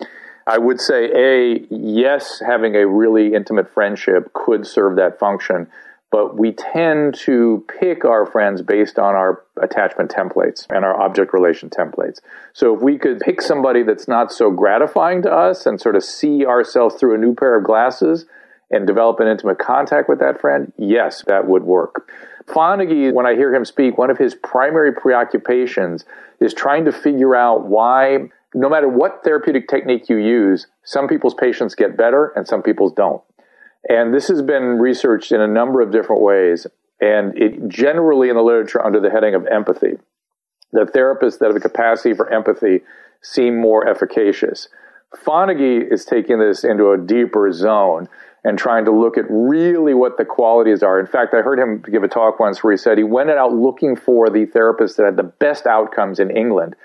I 0.46 0.58
would 0.58 0.80
say, 0.80 1.10
A, 1.14 1.66
yes, 1.70 2.40
having 2.46 2.74
a 2.74 2.86
really 2.86 3.34
intimate 3.34 3.72
friendship 3.72 4.32
could 4.32 4.66
serve 4.66 4.96
that 4.96 5.18
function 5.18 5.68
but 6.10 6.38
we 6.38 6.52
tend 6.52 7.14
to 7.14 7.64
pick 7.78 8.04
our 8.04 8.24
friends 8.24 8.62
based 8.62 8.98
on 8.98 9.14
our 9.14 9.44
attachment 9.60 10.10
templates 10.10 10.66
and 10.70 10.84
our 10.84 10.98
object 10.98 11.34
relation 11.34 11.68
templates. 11.68 12.18
So 12.54 12.74
if 12.74 12.82
we 12.82 12.96
could 12.96 13.20
pick 13.20 13.42
somebody 13.42 13.82
that's 13.82 14.08
not 14.08 14.32
so 14.32 14.50
gratifying 14.50 15.22
to 15.22 15.32
us 15.32 15.66
and 15.66 15.80
sort 15.80 15.96
of 15.96 16.04
see 16.04 16.46
ourselves 16.46 16.94
through 16.94 17.14
a 17.14 17.18
new 17.18 17.34
pair 17.34 17.56
of 17.56 17.64
glasses 17.64 18.24
and 18.70 18.86
develop 18.86 19.20
an 19.20 19.28
intimate 19.28 19.58
contact 19.58 20.08
with 20.08 20.18
that 20.20 20.40
friend, 20.40 20.72
yes, 20.78 21.22
that 21.26 21.46
would 21.46 21.64
work. 21.64 22.10
Fonagy, 22.46 23.12
when 23.12 23.26
I 23.26 23.34
hear 23.34 23.54
him 23.54 23.66
speak, 23.66 23.98
one 23.98 24.10
of 24.10 24.16
his 24.16 24.34
primary 24.34 24.92
preoccupations 24.92 26.06
is 26.40 26.54
trying 26.54 26.86
to 26.86 26.92
figure 26.92 27.36
out 27.36 27.66
why, 27.66 28.30
no 28.54 28.70
matter 28.70 28.88
what 28.88 29.20
therapeutic 29.22 29.68
technique 29.68 30.08
you 30.08 30.16
use, 30.16 30.66
some 30.84 31.06
people's 31.06 31.34
patients 31.34 31.74
get 31.74 31.98
better 31.98 32.32
and 32.34 32.48
some 32.48 32.62
people's 32.62 32.92
don't. 32.92 33.22
And 33.88 34.12
this 34.12 34.28
has 34.28 34.42
been 34.42 34.78
researched 34.78 35.32
in 35.32 35.40
a 35.40 35.46
number 35.46 35.80
of 35.80 35.92
different 35.92 36.22
ways, 36.22 36.66
and 37.00 37.36
it 37.38 37.68
generally 37.68 38.28
in 38.28 38.36
the 38.36 38.42
literature 38.42 38.84
under 38.84 39.00
the 39.00 39.10
heading 39.10 39.34
of 39.34 39.46
empathy. 39.46 39.98
The 40.72 40.84
therapists 40.84 41.38
that 41.38 41.46
have 41.46 41.56
a 41.56 41.60
capacity 41.60 42.14
for 42.14 42.30
empathy 42.32 42.82
seem 43.22 43.60
more 43.60 43.88
efficacious. 43.88 44.68
Fonagy 45.14 45.90
is 45.90 46.04
taking 46.04 46.38
this 46.38 46.64
into 46.64 46.90
a 46.90 46.98
deeper 46.98 47.50
zone 47.52 48.08
and 48.44 48.58
trying 48.58 48.84
to 48.84 48.90
look 48.90 49.18
at 49.18 49.24
really 49.28 49.94
what 49.94 50.16
the 50.16 50.24
qualities 50.24 50.82
are. 50.82 51.00
In 51.00 51.06
fact, 51.06 51.34
I 51.34 51.42
heard 51.42 51.58
him 51.58 51.82
give 51.90 52.02
a 52.02 52.08
talk 52.08 52.38
once 52.38 52.62
where 52.62 52.72
he 52.72 52.76
said 52.76 52.98
he 52.98 53.04
went 53.04 53.30
out 53.30 53.52
looking 53.52 53.96
for 53.96 54.30
the 54.30 54.46
therapist 54.46 54.96
that 54.96 55.06
had 55.06 55.16
the 55.16 55.22
best 55.22 55.66
outcomes 55.66 56.20
in 56.20 56.30
England. 56.30 56.76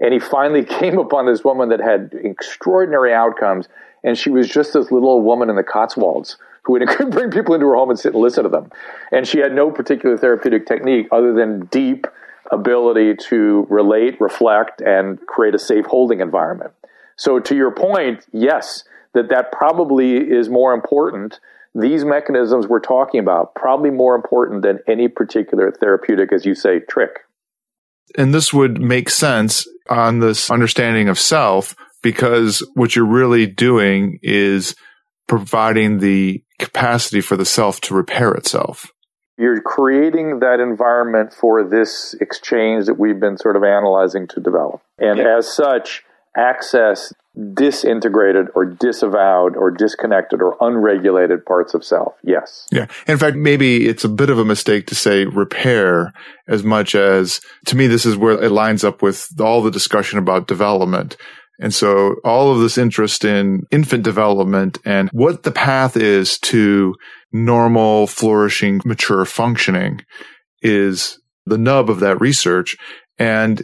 And 0.00 0.12
he 0.12 0.18
finally 0.18 0.64
came 0.80 0.98
upon 0.98 1.26
this 1.26 1.44
woman 1.44 1.70
that 1.70 1.80
had 1.80 2.12
extraordinary 2.12 3.14
outcomes 3.14 3.68
and 4.04 4.16
she 4.16 4.30
was 4.30 4.48
just 4.48 4.72
this 4.72 4.90
little 4.90 5.08
old 5.08 5.24
woman 5.24 5.50
in 5.50 5.56
the 5.56 5.62
Cotswolds 5.62 6.36
who 6.62 6.74
would 6.74 6.86
bring 7.10 7.30
people 7.30 7.54
into 7.54 7.66
her 7.66 7.74
home 7.74 7.90
and 7.90 7.98
sit 7.98 8.12
and 8.12 8.22
listen 8.22 8.44
to 8.44 8.50
them. 8.50 8.70
And 9.10 9.26
she 9.26 9.38
had 9.38 9.54
no 9.54 9.70
particular 9.70 10.16
therapeutic 10.16 10.66
technique 10.66 11.08
other 11.10 11.32
than 11.32 11.66
deep 11.66 12.06
ability 12.50 13.14
to 13.14 13.66
relate, 13.68 14.20
reflect, 14.20 14.80
and 14.80 15.18
create 15.26 15.54
a 15.54 15.58
safe 15.58 15.86
holding 15.86 16.20
environment. 16.20 16.72
So 17.16 17.40
to 17.40 17.56
your 17.56 17.70
point, 17.70 18.24
yes, 18.32 18.84
that 19.14 19.28
that 19.30 19.52
probably 19.52 20.16
is 20.16 20.48
more 20.48 20.72
important. 20.72 21.40
These 21.74 22.04
mechanisms 22.04 22.66
we're 22.66 22.80
talking 22.80 23.20
about 23.20 23.54
probably 23.54 23.90
more 23.90 24.14
important 24.14 24.62
than 24.62 24.78
any 24.86 25.08
particular 25.08 25.70
therapeutic, 25.72 26.32
as 26.32 26.46
you 26.46 26.54
say, 26.54 26.80
trick. 26.80 27.20
And 28.16 28.32
this 28.32 28.54
would 28.54 28.80
make 28.80 29.10
sense 29.10 29.68
on 29.90 30.20
this 30.20 30.50
understanding 30.50 31.08
of 31.08 31.18
self 31.18 31.74
because 32.02 32.66
what 32.74 32.96
you're 32.96 33.06
really 33.06 33.46
doing 33.46 34.18
is 34.22 34.74
providing 35.26 35.98
the 35.98 36.42
capacity 36.58 37.20
for 37.20 37.36
the 37.36 37.44
self 37.44 37.80
to 37.82 37.94
repair 37.94 38.32
itself. 38.32 38.90
You're 39.36 39.60
creating 39.60 40.40
that 40.40 40.58
environment 40.58 41.32
for 41.32 41.62
this 41.62 42.14
exchange 42.20 42.86
that 42.86 42.98
we've 42.98 43.20
been 43.20 43.38
sort 43.38 43.54
of 43.54 43.62
analyzing 43.62 44.26
to 44.28 44.40
develop. 44.40 44.80
And 44.98 45.18
yeah. 45.18 45.38
as 45.38 45.52
such, 45.52 46.02
access 46.36 47.12
disintegrated 47.54 48.46
or 48.54 48.64
disavowed 48.64 49.56
or 49.56 49.70
disconnected 49.70 50.42
or 50.42 50.56
unregulated 50.60 51.44
parts 51.44 51.72
of 51.74 51.84
self. 51.84 52.14
Yes. 52.24 52.66
Yeah. 52.72 52.86
In 53.06 53.16
fact, 53.16 53.36
maybe 53.36 53.86
it's 53.86 54.04
a 54.04 54.08
bit 54.08 54.30
of 54.30 54.38
a 54.38 54.44
mistake 54.44 54.86
to 54.88 54.94
say 54.94 55.24
repair 55.24 56.12
as 56.48 56.64
much 56.64 56.94
as 56.94 57.40
to 57.66 57.76
me, 57.76 57.86
this 57.86 58.04
is 58.04 58.16
where 58.16 58.42
it 58.42 58.50
lines 58.50 58.82
up 58.82 59.02
with 59.02 59.28
all 59.40 59.62
the 59.62 59.70
discussion 59.70 60.18
about 60.18 60.48
development. 60.48 61.16
And 61.58 61.74
so 61.74 62.16
all 62.24 62.52
of 62.52 62.60
this 62.60 62.78
interest 62.78 63.24
in 63.24 63.62
infant 63.70 64.04
development 64.04 64.78
and 64.84 65.08
what 65.10 65.42
the 65.42 65.50
path 65.50 65.96
is 65.96 66.38
to 66.40 66.94
normal, 67.32 68.06
flourishing, 68.06 68.80
mature 68.84 69.24
functioning 69.24 70.00
is 70.62 71.18
the 71.46 71.58
nub 71.58 71.90
of 71.90 72.00
that 72.00 72.20
research. 72.20 72.76
And 73.18 73.62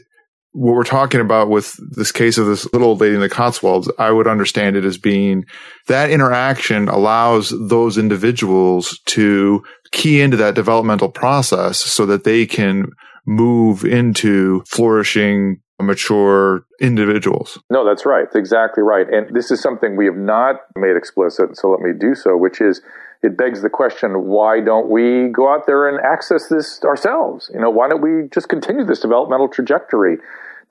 what 0.52 0.74
we're 0.74 0.84
talking 0.84 1.20
about 1.20 1.48
with 1.48 1.76
this 1.96 2.12
case 2.12 2.38
of 2.38 2.46
this 2.46 2.72
little 2.72 2.88
old 2.88 3.00
lady 3.00 3.14
in 3.14 3.20
the 3.20 3.28
Cotswolds, 3.28 3.90
I 3.98 4.10
would 4.10 4.28
understand 4.28 4.76
it 4.76 4.84
as 4.84 4.98
being 4.98 5.44
that 5.88 6.10
interaction 6.10 6.88
allows 6.88 7.52
those 7.68 7.98
individuals 7.98 9.00
to 9.06 9.62
key 9.90 10.20
into 10.20 10.36
that 10.36 10.54
developmental 10.54 11.08
process 11.08 11.78
so 11.78 12.06
that 12.06 12.24
they 12.24 12.46
can 12.46 12.86
move 13.26 13.84
into 13.84 14.62
flourishing 14.66 15.60
mature 15.80 16.64
individuals. 16.80 17.58
No, 17.70 17.84
that's 17.84 18.06
right. 18.06 18.26
Exactly 18.34 18.82
right. 18.82 19.06
And 19.12 19.34
this 19.34 19.50
is 19.50 19.60
something 19.60 19.96
we 19.96 20.06
have 20.06 20.16
not 20.16 20.56
made 20.76 20.96
explicit, 20.96 21.56
so 21.56 21.70
let 21.70 21.80
me 21.80 21.90
do 21.98 22.14
so, 22.14 22.36
which 22.36 22.60
is 22.60 22.80
it 23.22 23.36
begs 23.36 23.62
the 23.62 23.70
question 23.70 24.26
why 24.26 24.60
don't 24.60 24.90
we 24.90 25.28
go 25.28 25.52
out 25.52 25.66
there 25.66 25.88
and 25.88 25.98
access 26.04 26.48
this 26.48 26.82
ourselves? 26.84 27.50
You 27.52 27.60
know, 27.60 27.70
why 27.70 27.88
don't 27.88 28.02
we 28.02 28.28
just 28.28 28.48
continue 28.48 28.84
this 28.84 29.00
developmental 29.00 29.48
trajectory? 29.48 30.18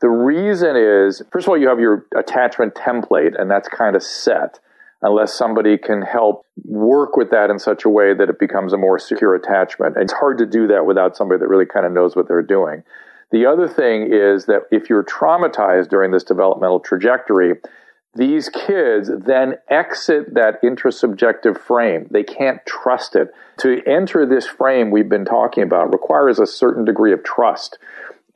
The 0.01 0.09
reason 0.09 0.75
is, 0.75 1.21
first 1.31 1.45
of 1.45 1.49
all, 1.49 1.57
you 1.57 1.67
have 1.67 1.79
your 1.79 2.05
attachment 2.15 2.75
template, 2.75 3.39
and 3.39 3.49
that's 3.49 3.67
kind 3.67 3.95
of 3.95 4.03
set 4.03 4.59
unless 5.01 5.33
somebody 5.33 5.77
can 5.77 6.01
help 6.01 6.45
work 6.63 7.17
with 7.17 7.29
that 7.31 7.49
in 7.49 7.59
such 7.59 7.83
a 7.85 7.89
way 7.89 8.13
that 8.13 8.29
it 8.29 8.39
becomes 8.39 8.71
a 8.71 8.77
more 8.77 8.97
secure 8.97 9.35
attachment. 9.35 9.95
It's 9.97 10.13
hard 10.13 10.37
to 10.37 10.45
do 10.45 10.67
that 10.67 10.85
without 10.85 11.17
somebody 11.17 11.39
that 11.39 11.47
really 11.47 11.65
kind 11.65 11.85
of 11.85 11.91
knows 11.91 12.15
what 12.15 12.27
they're 12.27 12.41
doing. 12.41 12.83
The 13.33 13.47
other 13.47 13.67
thing 13.67 14.13
is 14.13 14.45
that 14.45 14.67
if 14.69 14.91
you're 14.91 15.03
traumatized 15.03 15.89
during 15.89 16.11
this 16.11 16.23
developmental 16.23 16.79
trajectory, 16.79 17.55
these 18.13 18.47
kids 18.47 19.09
then 19.25 19.55
exit 19.71 20.35
that 20.35 20.61
intrasubjective 20.61 21.57
frame. 21.57 22.05
They 22.11 22.21
can't 22.21 22.63
trust 22.67 23.15
it. 23.15 23.33
To 23.61 23.81
enter 23.87 24.27
this 24.27 24.45
frame 24.45 24.91
we've 24.91 25.09
been 25.09 25.25
talking 25.25 25.63
about 25.63 25.91
requires 25.91 26.37
a 26.37 26.45
certain 26.45 26.85
degree 26.85 27.11
of 27.11 27.23
trust. 27.23 27.79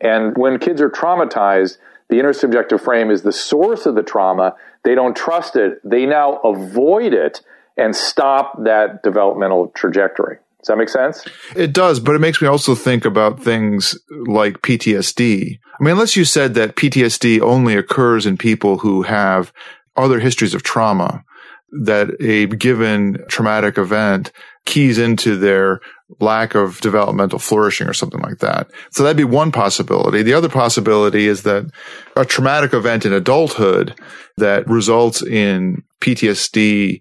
And 0.02 0.36
when 0.36 0.58
kids 0.58 0.82
are 0.82 0.90
traumatized, 0.90 1.78
the 2.10 2.16
intersubjective 2.16 2.82
frame 2.82 3.12
is 3.12 3.22
the 3.22 3.32
source 3.32 3.86
of 3.86 3.94
the 3.94 4.02
trauma. 4.02 4.56
They 4.84 4.96
don't 4.96 5.16
trust 5.16 5.56
it. 5.56 5.80
They 5.84 6.08
now 6.08 6.38
avoid 6.38 7.14
it 7.14 7.42
and 7.78 7.96
stop 7.96 8.64
that 8.64 9.04
developmental 9.04 9.68
trajectory. 9.76 10.40
Does 10.68 10.74
that 10.74 10.80
make 10.80 10.90
sense? 10.90 11.26
It 11.56 11.72
does, 11.72 12.02
but 12.02 12.14
it 12.14 12.20
makes 12.20 12.42
me 12.42 12.48
also 12.50 12.76
think 12.76 13.06
about 13.06 13.42
things 13.42 13.98
like 14.28 14.62
PTSD. 14.62 15.60
I 15.80 15.84
mean, 15.84 15.94
unless 15.94 16.18
you 16.18 16.26
said 16.26 16.56
that 16.56 16.76
PTSD 16.76 17.40
only 17.40 17.78
occurs 17.78 18.26
in 18.26 18.38
people 18.38 18.80
who 18.80 19.04
have 19.04 19.54
other 19.96 20.20
histories 20.20 20.54
of 20.54 20.64
trauma, 20.64 21.24
that 21.84 22.10
a 22.20 22.48
given 22.48 23.24
traumatic 23.30 23.78
event 23.78 24.34
keys 24.66 24.98
into 24.98 25.38
their 25.38 25.80
lack 26.20 26.54
of 26.54 26.82
developmental 26.82 27.40
flourishing 27.40 27.88
or 27.88 27.94
something 27.94 28.22
like 28.22 28.40
that. 28.40 28.70
So 28.92 29.04
that'd 29.04 29.16
be 29.16 29.24
one 29.24 29.54
possibility. 29.54 30.22
The 30.22 30.34
other 30.34 30.50
possibility 30.50 31.28
is 31.28 31.44
that 31.44 31.72
a 32.18 32.26
traumatic 32.26 32.74
event 32.74 33.06
in 33.06 33.14
adulthood 33.14 33.98
that 34.36 34.68
results 34.68 35.22
in 35.22 35.84
PTSD 36.02 37.00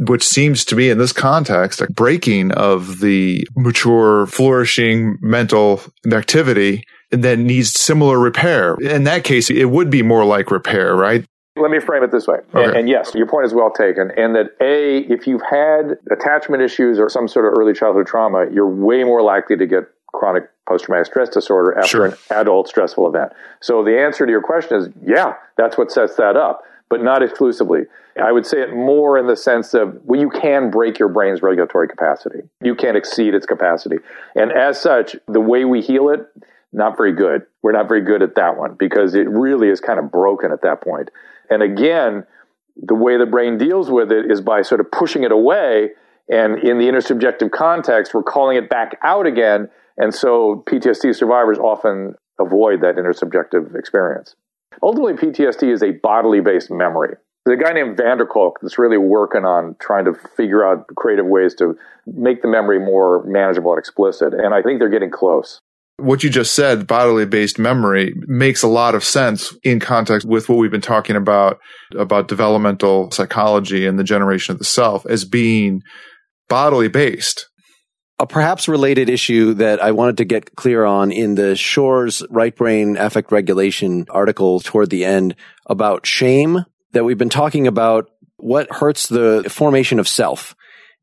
which 0.00 0.26
seems 0.26 0.64
to 0.64 0.74
be 0.74 0.88
in 0.88 0.98
this 0.98 1.12
context 1.12 1.80
a 1.80 1.92
breaking 1.92 2.52
of 2.52 3.00
the 3.00 3.46
mature, 3.54 4.26
flourishing 4.26 5.18
mental 5.20 5.82
activity 6.10 6.84
that 7.10 7.38
needs 7.38 7.78
similar 7.78 8.18
repair. 8.18 8.76
In 8.80 9.04
that 9.04 9.24
case, 9.24 9.50
it 9.50 9.66
would 9.66 9.90
be 9.90 10.02
more 10.02 10.24
like 10.24 10.50
repair, 10.50 10.94
right? 10.96 11.24
Let 11.56 11.70
me 11.70 11.80
frame 11.80 12.02
it 12.02 12.12
this 12.12 12.26
way. 12.26 12.38
Okay. 12.54 12.64
And, 12.64 12.76
and, 12.76 12.88
yes, 12.88 13.12
your 13.14 13.26
point 13.26 13.44
is 13.44 13.52
well 13.52 13.70
taken. 13.70 14.10
And 14.16 14.34
that 14.36 14.52
A, 14.60 14.98
if 15.12 15.26
you've 15.26 15.42
had 15.42 15.98
attachment 16.10 16.62
issues 16.62 16.98
or 16.98 17.10
some 17.10 17.28
sort 17.28 17.44
of 17.44 17.58
early 17.58 17.74
childhood 17.74 18.06
trauma, 18.06 18.46
you're 18.50 18.68
way 18.68 19.04
more 19.04 19.20
likely 19.20 19.56
to 19.56 19.66
get 19.66 19.84
chronic 20.14 20.44
post 20.66 20.84
traumatic 20.84 21.06
stress 21.06 21.28
disorder 21.28 21.76
after 21.76 21.88
sure. 21.88 22.06
an 22.06 22.14
adult 22.30 22.68
stressful 22.68 23.06
event. 23.06 23.32
So 23.60 23.84
the 23.84 24.00
answer 24.00 24.24
to 24.24 24.30
your 24.30 24.42
question 24.42 24.78
is 24.78 24.88
yeah, 25.04 25.34
that's 25.56 25.76
what 25.76 25.92
sets 25.92 26.16
that 26.16 26.36
up 26.36 26.62
but 26.90 27.02
not 27.02 27.22
exclusively. 27.22 27.82
I 28.20 28.32
would 28.32 28.44
say 28.44 28.60
it 28.60 28.74
more 28.74 29.16
in 29.16 29.28
the 29.28 29.36
sense 29.36 29.72
of 29.72 29.98
well, 30.04 30.20
you 30.20 30.28
can 30.28 30.70
break 30.70 30.98
your 30.98 31.08
brain's 31.08 31.40
regulatory 31.40 31.88
capacity. 31.88 32.40
You 32.60 32.74
can't 32.74 32.96
exceed 32.96 33.32
its 33.32 33.46
capacity. 33.46 33.96
And 34.34 34.52
as 34.52 34.78
such, 34.78 35.16
the 35.26 35.40
way 35.40 35.64
we 35.64 35.80
heal 35.80 36.10
it, 36.10 36.26
not 36.72 36.96
very 36.96 37.12
good. 37.12 37.46
We're 37.62 37.72
not 37.72 37.88
very 37.88 38.02
good 38.02 38.22
at 38.22 38.34
that 38.34 38.58
one 38.58 38.74
because 38.78 39.14
it 39.14 39.28
really 39.28 39.68
is 39.68 39.80
kind 39.80 39.98
of 39.98 40.10
broken 40.10 40.52
at 40.52 40.62
that 40.62 40.82
point. 40.82 41.10
And 41.48 41.62
again, 41.62 42.26
the 42.76 42.94
way 42.94 43.16
the 43.16 43.26
brain 43.26 43.56
deals 43.56 43.90
with 43.90 44.12
it 44.12 44.30
is 44.30 44.40
by 44.40 44.62
sort 44.62 44.80
of 44.80 44.90
pushing 44.90 45.22
it 45.24 45.32
away. 45.32 45.90
And 46.28 46.58
in 46.58 46.78
the 46.78 46.86
intersubjective 46.86 47.50
context, 47.50 48.14
we're 48.14 48.22
calling 48.22 48.56
it 48.56 48.68
back 48.68 48.98
out 49.02 49.26
again. 49.26 49.68
And 49.96 50.14
so 50.14 50.64
PTSD 50.66 51.14
survivors 51.14 51.58
often 51.58 52.14
avoid 52.38 52.80
that 52.82 52.96
intersubjective 52.96 53.76
experience. 53.76 54.36
Ultimately, 54.82 55.14
PTSD 55.14 55.72
is 55.72 55.82
a 55.82 55.92
bodily 55.92 56.40
based 56.40 56.70
memory. 56.70 57.16
There's 57.44 57.58
a 57.58 57.62
guy 57.62 57.72
named 57.72 57.96
van 57.96 58.18
der 58.18 58.26
Kolk 58.26 58.58
that's 58.60 58.78
really 58.78 58.98
working 58.98 59.44
on 59.44 59.76
trying 59.80 60.04
to 60.04 60.14
figure 60.36 60.66
out 60.66 60.86
creative 60.96 61.26
ways 61.26 61.54
to 61.56 61.76
make 62.06 62.42
the 62.42 62.48
memory 62.48 62.78
more 62.78 63.24
manageable 63.24 63.72
and 63.72 63.78
explicit. 63.78 64.34
And 64.34 64.54
I 64.54 64.62
think 64.62 64.78
they're 64.78 64.90
getting 64.90 65.10
close 65.10 65.60
what 66.00 66.22
you 66.22 66.30
just 66.30 66.54
said, 66.54 66.86
bodily 66.86 67.26
based 67.26 67.58
memory 67.58 68.14
makes 68.26 68.62
a 68.62 68.68
lot 68.68 68.94
of 68.94 69.04
sense 69.04 69.54
in 69.62 69.80
context 69.80 70.26
with 70.26 70.48
what 70.48 70.58
we've 70.58 70.70
been 70.70 70.80
talking 70.80 71.16
about, 71.16 71.58
about 71.96 72.28
developmental 72.28 73.10
psychology 73.10 73.86
and 73.86 73.98
the 73.98 74.04
generation 74.04 74.52
of 74.52 74.58
the 74.58 74.64
self 74.64 75.06
as 75.06 75.24
being 75.24 75.82
bodily 76.48 76.88
based. 76.88 77.48
A 78.20 78.26
perhaps 78.26 78.68
related 78.68 79.08
issue 79.08 79.54
that 79.54 79.82
I 79.82 79.92
wanted 79.92 80.18
to 80.18 80.26
get 80.26 80.54
clear 80.54 80.84
on 80.84 81.10
in 81.10 81.36
the 81.36 81.56
Schore's 81.56 82.22
right 82.28 82.54
brain 82.54 82.98
affect 82.98 83.32
regulation 83.32 84.04
article 84.10 84.60
toward 84.60 84.90
the 84.90 85.06
end 85.06 85.36
about 85.64 86.04
shame 86.04 86.66
that 86.92 87.02
we've 87.02 87.16
been 87.16 87.30
talking 87.30 87.66
about 87.66 88.10
what 88.36 88.70
hurts 88.70 89.08
the 89.08 89.46
formation 89.48 89.98
of 89.98 90.06
self 90.06 90.54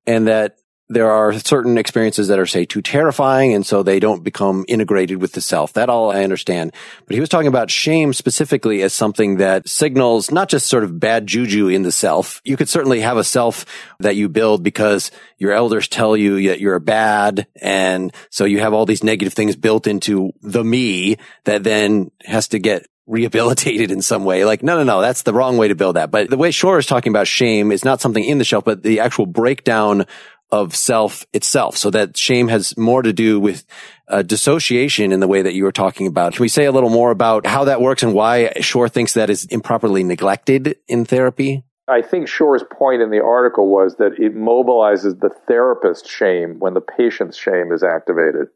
and 0.06 0.28
that 0.28 0.58
there 0.90 1.12
are 1.12 1.34
certain 1.34 1.78
experiences 1.78 2.30
that 2.30 2.40
are, 2.40 2.46
say, 2.46 2.66
too 2.66 2.82
terrifying, 2.82 3.54
and 3.54 3.66
so 3.66 3.84
they 3.84 4.00
don't 4.00 4.24
become 4.24 4.64
integrated 4.68 5.22
with 5.22 5.34
the 5.34 5.42
self. 5.42 5.74
That 5.74 5.90
all 5.90 6.12
I 6.12 6.24
understand. 6.24 6.74
But 7.06 7.16
he 7.16 7.20
was 7.20 7.30
talking 7.30 7.48
about 7.48 7.70
shame 7.70 8.14
specifically 8.14 8.82
as 8.82 8.94
something 8.94 9.38
that 9.38 9.68
signals 9.68 10.32
not 10.32 10.48
just 10.48 10.68
sort 10.68 10.86
of 10.86 11.00
bad 11.00 11.28
juju 11.28 11.68
in 11.68 11.84
the 11.84 11.92
self. 11.92 12.42
You 12.46 12.56
could 12.56 12.70
certainly 12.70 13.02
have 13.02 13.18
a 13.18 13.24
self 13.24 13.66
that 14.00 14.16
you 14.16 14.30
build 14.30 14.64
because 14.64 15.12
your 15.38 15.52
elders 15.52 15.88
tell 15.88 16.16
you 16.16 16.48
that 16.48 16.62
you're 16.62 16.80
bad, 16.80 17.48
and 17.62 18.14
so 18.30 18.46
you 18.46 18.60
have 18.60 18.74
all 18.74 18.86
these 18.86 19.04
negative 19.04 19.34
things 19.34 19.56
built 19.56 19.88
into 19.88 20.32
the 20.42 20.64
me 20.64 21.18
that 21.44 21.64
then 21.64 22.12
has 22.24 22.48
to 22.50 22.60
get 22.60 22.88
rehabilitated 23.08 23.90
in 23.90 24.02
some 24.02 24.26
way. 24.26 24.44
Like, 24.44 24.62
no, 24.62 24.76
no, 24.78 24.84
no, 24.84 25.02
that's 25.02 25.24
the 25.24 25.34
wrong 25.34 25.58
way 25.58 25.70
to 25.70 25.76
build 25.76 25.96
that. 25.96 26.12
But 26.12 26.30
the 26.30 26.38
way 26.38 26.52
Schore 26.52 26.78
is 26.78 26.86
talking 26.86 27.12
about 27.12 27.28
shame 27.28 27.72
is 27.72 27.86
not 27.86 28.02
something 28.02 28.24
in 28.24 28.38
the 28.38 28.44
shelf, 28.44 28.66
but 28.66 28.84
the 28.84 29.00
actual 29.00 29.26
breakdown 29.26 30.06
of 30.52 30.76
self 30.76 31.26
itself. 31.34 31.78
So 31.78 31.90
that 31.92 32.18
shame 32.18 32.48
has 32.48 32.78
more 32.78 33.02
to 33.02 33.14
do 33.14 33.40
with 33.40 33.66
uh, 34.08 34.22
dissociation 34.22 35.12
in 35.12 35.20
the 35.20 35.28
way 35.28 35.42
that 35.42 35.54
you 35.54 35.64
were 35.64 35.72
talking 35.72 36.08
about. 36.08 36.34
Can 36.34 36.42
we 36.42 36.48
say 36.48 36.66
a 36.66 36.72
little 36.72 36.90
more 36.90 37.12
about 37.12 37.46
how 37.46 37.66
that 37.66 37.82
works 37.82 38.04
and 38.04 38.14
why 38.14 38.54
Schore 38.62 38.90
thinks 38.90 39.14
that 39.14 39.30
is 39.30 39.46
improperly 39.46 40.04
neglected 40.04 40.78
in 40.88 41.06
therapy? 41.06 41.64
I 41.90 42.02
think 42.02 42.28
Schore's 42.28 42.64
point 42.70 43.02
in 43.02 43.12
the 43.12 43.24
article 43.24 43.68
was 43.68 43.96
that 43.96 44.20
it 44.20 44.36
mobilizes 44.36 45.20
the 45.20 45.30
therapist's 45.48 46.10
shame 46.10 46.60
when 46.60 46.74
the 46.74 46.82
patient's 46.82 47.38
shame 47.38 47.72
is 47.72 47.82
activated. 47.82 48.48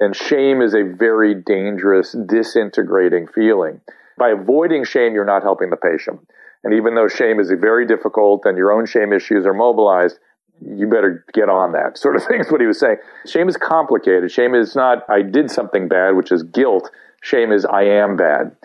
And 0.00 0.16
shame 0.16 0.60
is 0.60 0.74
a 0.74 0.82
very 0.82 1.34
dangerous, 1.34 2.16
disintegrating 2.26 3.28
feeling. 3.28 3.80
By 4.18 4.30
avoiding 4.30 4.84
shame, 4.84 5.14
you're 5.14 5.24
not 5.24 5.42
helping 5.42 5.70
the 5.70 5.76
patient. 5.76 6.28
And 6.64 6.74
even 6.74 6.96
though 6.96 7.06
shame 7.06 7.38
is 7.38 7.52
very 7.60 7.86
difficult 7.86 8.42
and 8.46 8.56
your 8.56 8.72
own 8.72 8.86
shame 8.86 9.12
issues 9.12 9.46
are 9.46 9.54
mobilized, 9.54 10.18
you 10.60 10.86
better 10.86 11.24
get 11.32 11.48
on 11.48 11.72
that 11.72 11.98
sort 11.98 12.16
of 12.16 12.24
thing 12.28 12.40
is 12.40 12.50
what 12.50 12.60
he 12.60 12.66
was 12.66 12.78
saying. 12.78 12.96
Shame 13.26 13.48
is 13.48 13.56
complicated. 13.56 14.30
Shame 14.30 14.54
is 14.54 14.74
not, 14.74 15.08
I 15.08 15.22
did 15.22 15.50
something 15.50 15.88
bad, 15.88 16.16
which 16.16 16.32
is 16.32 16.42
guilt. 16.42 16.90
Shame 17.22 17.52
is, 17.52 17.64
I 17.64 17.84
am 17.84 18.16
bad. 18.16 18.56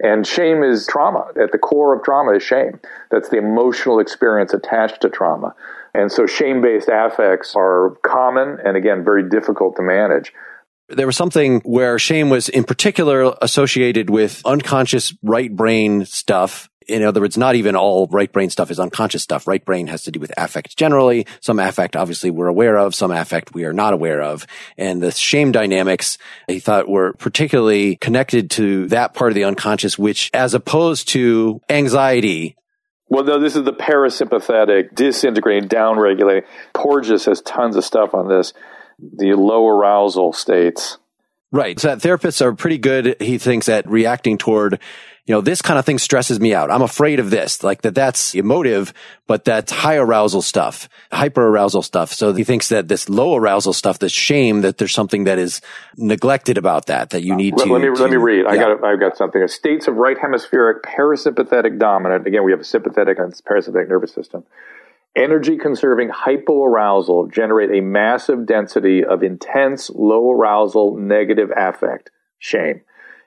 And 0.00 0.26
shame 0.26 0.62
is 0.62 0.86
trauma. 0.86 1.26
At 1.40 1.52
the 1.52 1.58
core 1.58 1.94
of 1.94 2.02
trauma 2.02 2.32
is 2.32 2.42
shame. 2.42 2.80
That's 3.10 3.28
the 3.28 3.38
emotional 3.38 4.00
experience 4.00 4.52
attached 4.52 5.00
to 5.02 5.08
trauma. 5.08 5.54
And 5.94 6.10
so 6.10 6.26
shame 6.26 6.60
based 6.60 6.88
affects 6.92 7.54
are 7.56 7.96
common 8.04 8.58
and 8.64 8.76
again, 8.76 9.04
very 9.04 9.28
difficult 9.28 9.76
to 9.76 9.82
manage. 9.82 10.32
There 10.88 11.06
was 11.06 11.16
something 11.16 11.60
where 11.64 11.98
shame 11.98 12.28
was 12.28 12.48
in 12.48 12.64
particular 12.64 13.34
associated 13.40 14.10
with 14.10 14.42
unconscious 14.44 15.14
right 15.22 15.54
brain 15.54 16.04
stuff 16.04 16.68
in 16.86 17.02
other 17.02 17.20
words, 17.20 17.36
not 17.36 17.54
even 17.54 17.76
all 17.76 18.06
right 18.08 18.32
brain 18.32 18.50
stuff 18.50 18.70
is 18.70 18.80
unconscious 18.80 19.22
stuff. 19.22 19.46
Right 19.46 19.64
brain 19.64 19.86
has 19.88 20.02
to 20.04 20.10
do 20.10 20.20
with 20.20 20.32
affect 20.36 20.76
generally. 20.76 21.26
Some 21.40 21.58
affect, 21.58 21.96
obviously, 21.96 22.30
we're 22.30 22.48
aware 22.48 22.76
of. 22.76 22.94
Some 22.94 23.10
affect 23.10 23.54
we 23.54 23.64
are 23.64 23.72
not 23.72 23.94
aware 23.94 24.22
of. 24.22 24.46
And 24.76 25.02
the 25.02 25.10
shame 25.10 25.52
dynamics, 25.52 26.18
he 26.48 26.60
thought 26.60 26.88
were 26.88 27.14
particularly 27.14 27.96
connected 27.96 28.50
to 28.52 28.86
that 28.88 29.14
part 29.14 29.30
of 29.30 29.34
the 29.34 29.44
unconscious, 29.44 29.98
which 29.98 30.30
as 30.34 30.54
opposed 30.54 31.08
to 31.08 31.60
anxiety, 31.68 32.56
well, 33.08 33.24
no, 33.24 33.38
this 33.38 33.54
is 33.54 33.64
the 33.64 33.72
parasympathetic, 33.72 34.94
disintegrating, 34.94 35.68
downregulating. 35.68 36.44
Porges 36.72 37.26
has 37.26 37.42
tons 37.42 37.76
of 37.76 37.84
stuff 37.84 38.14
on 38.14 38.28
this. 38.28 38.54
The 38.98 39.34
low 39.34 39.68
arousal 39.68 40.32
states. 40.32 40.98
Right. 41.52 41.78
So 41.78 41.94
therapists 41.96 42.40
are 42.40 42.52
pretty 42.54 42.78
good, 42.78 43.16
he 43.20 43.38
thinks, 43.38 43.68
at 43.68 43.88
reacting 43.88 44.38
toward 44.38 44.80
you 45.26 45.34
know, 45.34 45.40
this 45.40 45.62
kind 45.62 45.78
of 45.78 45.86
thing 45.86 45.98
stresses 45.98 46.38
me 46.38 46.52
out. 46.52 46.70
I'm 46.70 46.82
afraid 46.82 47.18
of 47.18 47.30
this, 47.30 47.62
like 47.62 47.80
that 47.82 47.94
that's 47.94 48.34
emotive, 48.34 48.92
but 49.26 49.44
that's 49.44 49.72
high 49.72 49.96
arousal 49.96 50.42
stuff, 50.42 50.86
hyper 51.10 51.46
arousal 51.46 51.80
stuff. 51.80 52.12
So 52.12 52.34
he 52.34 52.44
thinks 52.44 52.68
that 52.68 52.88
this 52.88 53.08
low 53.08 53.34
arousal 53.34 53.72
stuff, 53.72 53.98
this 53.98 54.12
shame 54.12 54.60
that 54.60 54.76
there's 54.76 54.92
something 54.92 55.24
that 55.24 55.38
is 55.38 55.62
neglected 55.96 56.58
about 56.58 56.86
that, 56.86 57.10
that 57.10 57.22
you 57.22 57.32
uh, 57.32 57.36
need 57.36 57.54
let, 57.56 57.64
to. 57.64 57.72
Let 57.72 57.80
me, 57.80 57.94
to, 57.94 58.02
let 58.02 58.10
me 58.10 58.16
read. 58.18 58.44
Yeah. 58.44 58.50
I 58.50 58.56
got, 58.56 58.84
I've 58.84 59.00
got 59.00 59.16
something. 59.16 59.46
States 59.48 59.88
of 59.88 59.96
right 59.96 60.18
hemispheric 60.18 60.82
parasympathetic 60.82 61.78
dominant. 61.78 62.26
Again, 62.26 62.44
we 62.44 62.52
have 62.52 62.60
a 62.60 62.64
sympathetic 62.64 63.18
and 63.18 63.32
parasympathetic 63.32 63.88
nervous 63.88 64.12
system. 64.12 64.44
Energy 65.16 65.56
conserving 65.56 66.10
hypoarousal 66.10 67.32
generate 67.32 67.70
a 67.70 67.80
massive 67.80 68.46
density 68.46 69.02
of 69.02 69.22
intense 69.22 69.88
low 69.88 70.32
arousal 70.32 70.96
negative 70.98 71.50
affect, 71.56 72.10
shame. 72.38 72.82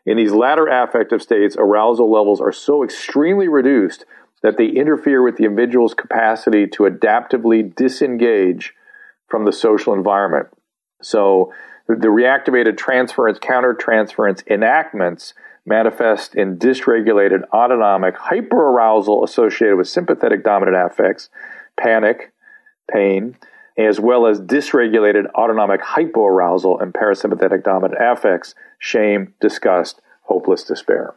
In 0.08 0.16
these 0.16 0.32
latter 0.32 0.68
affective 0.68 1.22
states, 1.22 1.58
arousal 1.60 2.10
levels 2.10 2.40
are 2.40 2.54
so 2.54 2.82
extremely 2.82 3.50
reduced 3.50 4.06
that 4.42 4.58
they 4.58 4.68
interfere 4.68 5.22
with 5.22 5.36
the 5.36 5.44
individual's 5.44 5.94
capacity 5.94 6.66
to 6.68 6.84
adaptively 6.84 7.76
disengage 7.76 8.74
from 9.28 9.44
the 9.44 9.52
social 9.52 9.94
environment. 9.94 10.48
So 11.02 11.52
the 11.88 12.08
reactivated 12.08 12.78
transference, 12.78 13.38
countertransference 13.38 14.48
enactments 14.48 15.34
manifest 15.66 16.36
in 16.36 16.58
dysregulated 16.58 17.42
autonomic 17.52 18.16
hyperarousal 18.16 19.26
associated 19.26 19.76
with 19.76 19.90
sympathetic 19.90 20.42
dominant 20.42 20.78
affects, 20.78 21.30
panic, 21.78 22.32
pain, 22.90 23.36
as 23.78 24.00
well 24.00 24.26
as 24.26 24.40
dysregulated 24.42 25.26
autonomic 25.36 25.82
hypoarousal 25.82 26.82
and 26.82 26.94
parasympathetic 26.94 27.64
dominant 27.64 28.00
affects, 28.02 28.56
shame, 28.80 29.34
disgust, 29.40 30.02
hopeless 30.24 30.64
despair. 30.64 31.14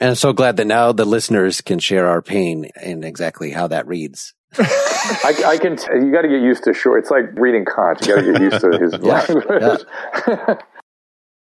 And 0.00 0.10
I'm 0.10 0.16
so 0.16 0.32
glad 0.32 0.56
that 0.56 0.66
now 0.66 0.90
the 0.92 1.04
listeners 1.04 1.60
can 1.60 1.78
share 1.78 2.08
our 2.08 2.22
pain 2.22 2.70
and 2.74 3.04
exactly 3.04 3.52
how 3.52 3.68
that 3.68 3.86
reads. 3.86 4.34
I, 4.58 5.42
I, 5.46 5.58
can. 5.58 5.76
T- 5.76 5.86
you 5.94 6.12
got 6.12 6.22
to 6.22 6.28
get 6.28 6.42
used 6.42 6.64
to 6.64 6.74
Schore. 6.74 6.98
It's 6.98 7.10
like 7.10 7.24
reading 7.34 7.64
Kant. 7.64 8.00
You 8.06 8.14
got 8.14 8.22
to 8.22 8.32
get 8.32 8.42
used 8.42 8.60
to 8.60 8.78
his 8.78 8.92
language. 9.00 9.44
Yeah. 9.48 9.76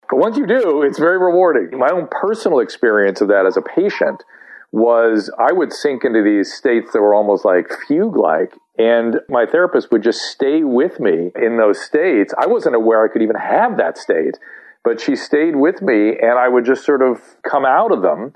but 0.10 0.18
once 0.18 0.38
you 0.38 0.46
do, 0.46 0.84
it's 0.84 1.00
very 1.00 1.18
rewarding. 1.18 1.78
My 1.78 1.90
own 1.90 2.08
personal 2.10 2.60
experience 2.60 3.20
of 3.20 3.28
that 3.28 3.46
as 3.46 3.58
a 3.58 3.62
patient 3.62 4.24
was 4.72 5.30
I 5.38 5.52
would 5.52 5.74
sink 5.74 6.06
into 6.06 6.24
these 6.24 6.54
states 6.54 6.94
that 6.94 7.02
were 7.02 7.14
almost 7.14 7.44
like 7.44 7.68
fugue 7.88 8.16
like, 8.16 8.54
and 8.82 9.20
my 9.30 9.46
therapist 9.46 9.92
would 9.92 10.02
just 10.02 10.22
stay 10.22 10.64
with 10.64 11.00
me 11.00 11.32
in 11.36 11.58
those 11.58 11.80
states. 11.80 12.34
I 12.36 12.48
wasn't 12.48 12.76
aware 12.76 13.04
I 13.04 13.10
could 13.10 13.22
even 13.22 13.36
have 13.36 13.78
that 13.78 13.96
state, 13.96 14.40
but 14.84 15.00
she 15.00 15.16
stayed 15.16 15.56
with 15.56 15.84
me, 15.84 16.18
and 16.20 16.40
I 16.40 16.48
would 16.48 16.66
just 16.66 16.84
sort 16.84 17.04
of 17.04 17.22
come 17.44 17.64
out 17.64 17.92
of 17.92 18.02
them, 18.02 18.34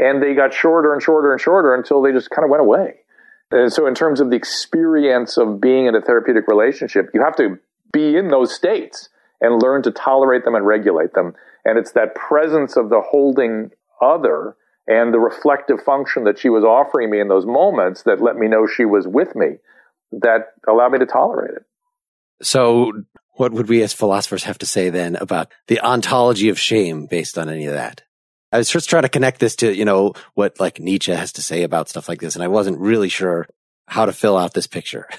and 0.00 0.20
they 0.20 0.34
got 0.34 0.52
shorter 0.52 0.92
and 0.92 1.00
shorter 1.00 1.30
and 1.30 1.40
shorter 1.40 1.74
until 1.74 2.02
they 2.02 2.10
just 2.10 2.30
kind 2.30 2.44
of 2.44 2.50
went 2.50 2.62
away. 2.62 2.94
And 3.52 3.72
so, 3.72 3.86
in 3.86 3.94
terms 3.94 4.20
of 4.20 4.30
the 4.30 4.36
experience 4.36 5.36
of 5.36 5.60
being 5.60 5.86
in 5.86 5.94
a 5.94 6.00
therapeutic 6.00 6.48
relationship, 6.48 7.10
you 7.14 7.22
have 7.22 7.36
to 7.36 7.60
be 7.92 8.16
in 8.16 8.28
those 8.28 8.52
states 8.52 9.10
and 9.40 9.62
learn 9.62 9.82
to 9.82 9.92
tolerate 9.92 10.44
them 10.44 10.56
and 10.56 10.66
regulate 10.66 11.12
them. 11.12 11.34
And 11.64 11.78
it's 11.78 11.92
that 11.92 12.16
presence 12.16 12.76
of 12.76 12.88
the 12.88 13.00
holding 13.00 13.70
other 14.02 14.56
and 14.88 15.14
the 15.14 15.20
reflective 15.20 15.80
function 15.80 16.24
that 16.24 16.38
she 16.38 16.48
was 16.48 16.64
offering 16.64 17.10
me 17.10 17.20
in 17.20 17.28
those 17.28 17.46
moments 17.46 18.02
that 18.02 18.20
let 18.20 18.36
me 18.36 18.48
know 18.48 18.66
she 18.66 18.84
was 18.84 19.06
with 19.06 19.36
me 19.36 19.58
that 20.20 20.52
allow 20.68 20.88
me 20.88 20.98
to 20.98 21.06
tolerate 21.06 21.54
it. 21.56 21.62
So, 22.42 22.92
what 23.36 23.52
would 23.52 23.68
we 23.68 23.82
as 23.82 23.92
philosophers 23.92 24.44
have 24.44 24.58
to 24.58 24.66
say 24.66 24.90
then 24.90 25.16
about 25.16 25.52
the 25.66 25.80
ontology 25.80 26.48
of 26.48 26.58
shame 26.58 27.06
based 27.06 27.38
on 27.38 27.48
any 27.48 27.66
of 27.66 27.74
that? 27.74 28.02
I 28.52 28.58
was 28.58 28.70
just 28.70 28.88
trying 28.88 29.02
to 29.02 29.08
connect 29.08 29.40
this 29.40 29.56
to, 29.56 29.74
you 29.74 29.84
know, 29.84 30.14
what 30.34 30.60
like 30.60 30.78
Nietzsche 30.78 31.12
has 31.12 31.32
to 31.32 31.42
say 31.42 31.64
about 31.64 31.88
stuff 31.88 32.08
like 32.08 32.20
this. 32.20 32.36
And 32.36 32.44
I 32.44 32.48
wasn't 32.48 32.78
really 32.78 33.08
sure 33.08 33.48
how 33.88 34.06
to 34.06 34.12
fill 34.12 34.36
out 34.36 34.54
this 34.54 34.66
picture. 34.66 35.08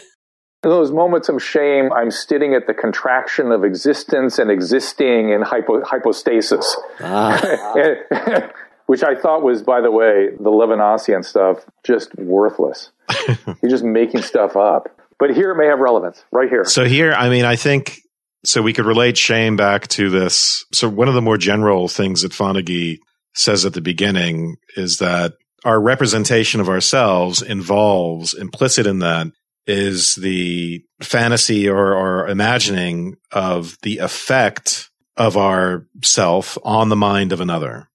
In 0.63 0.71
those 0.71 0.91
moments 0.91 1.29
of 1.29 1.43
shame, 1.43 1.93
I'm 1.93 2.09
sitting 2.09 2.55
at 2.55 2.65
the 2.65 2.73
contraction 2.73 3.51
of 3.51 3.63
existence 3.63 4.39
and 4.39 4.49
existing 4.49 5.29
in 5.29 5.43
hypo, 5.43 5.83
hypostasis. 5.83 6.75
Ah. 7.01 7.39
Which 8.87 9.03
I 9.03 9.15
thought 9.15 9.41
was, 9.41 9.63
by 9.63 9.81
the 9.81 9.91
way, 9.91 10.29
the 10.39 10.51
Levinasian 10.51 11.25
stuff, 11.25 11.65
just 11.83 12.15
worthless. 12.15 12.91
You're 13.27 13.69
just 13.69 13.83
making 13.83 14.21
stuff 14.21 14.55
up. 14.55 14.89
But 15.17 15.33
here 15.33 15.51
it 15.51 15.55
may 15.55 15.67
have 15.67 15.79
relevance, 15.79 16.23
right 16.31 16.49
here. 16.49 16.65
So 16.65 16.85
here, 16.85 17.13
I 17.13 17.29
mean, 17.29 17.45
I 17.45 17.55
think 17.55 18.01
so 18.43 18.61
we 18.61 18.73
could 18.73 18.85
relate 18.85 19.17
shame 19.17 19.55
back 19.55 19.87
to 19.89 20.09
this. 20.09 20.65
So 20.71 20.87
one 20.87 21.07
of 21.07 21.13
the 21.13 21.21
more 21.21 21.37
general 21.37 21.87
things 21.87 22.21
that 22.21 22.31
Fonagy 22.31 22.99
says 23.33 23.65
at 23.65 23.73
the 23.73 23.81
beginning 23.81 24.57
is 24.75 24.99
that 24.99 25.33
our 25.63 25.81
representation 25.81 26.61
of 26.61 26.69
ourselves 26.69 27.41
involves 27.41 28.33
implicit 28.33 28.85
in 28.85 28.99
that 28.99 29.27
is 29.67 30.15
the 30.15 30.83
fantasy 31.01 31.67
or, 31.67 31.95
or 31.95 32.27
imagining 32.27 33.17
of 33.31 33.77
the 33.81 33.97
effect 33.97 34.89
of 35.17 35.37
our 35.37 35.87
self 36.03 36.57
on 36.63 36.89
the 36.89 36.95
mind 36.95 37.31
of 37.31 37.41
another. 37.41 37.89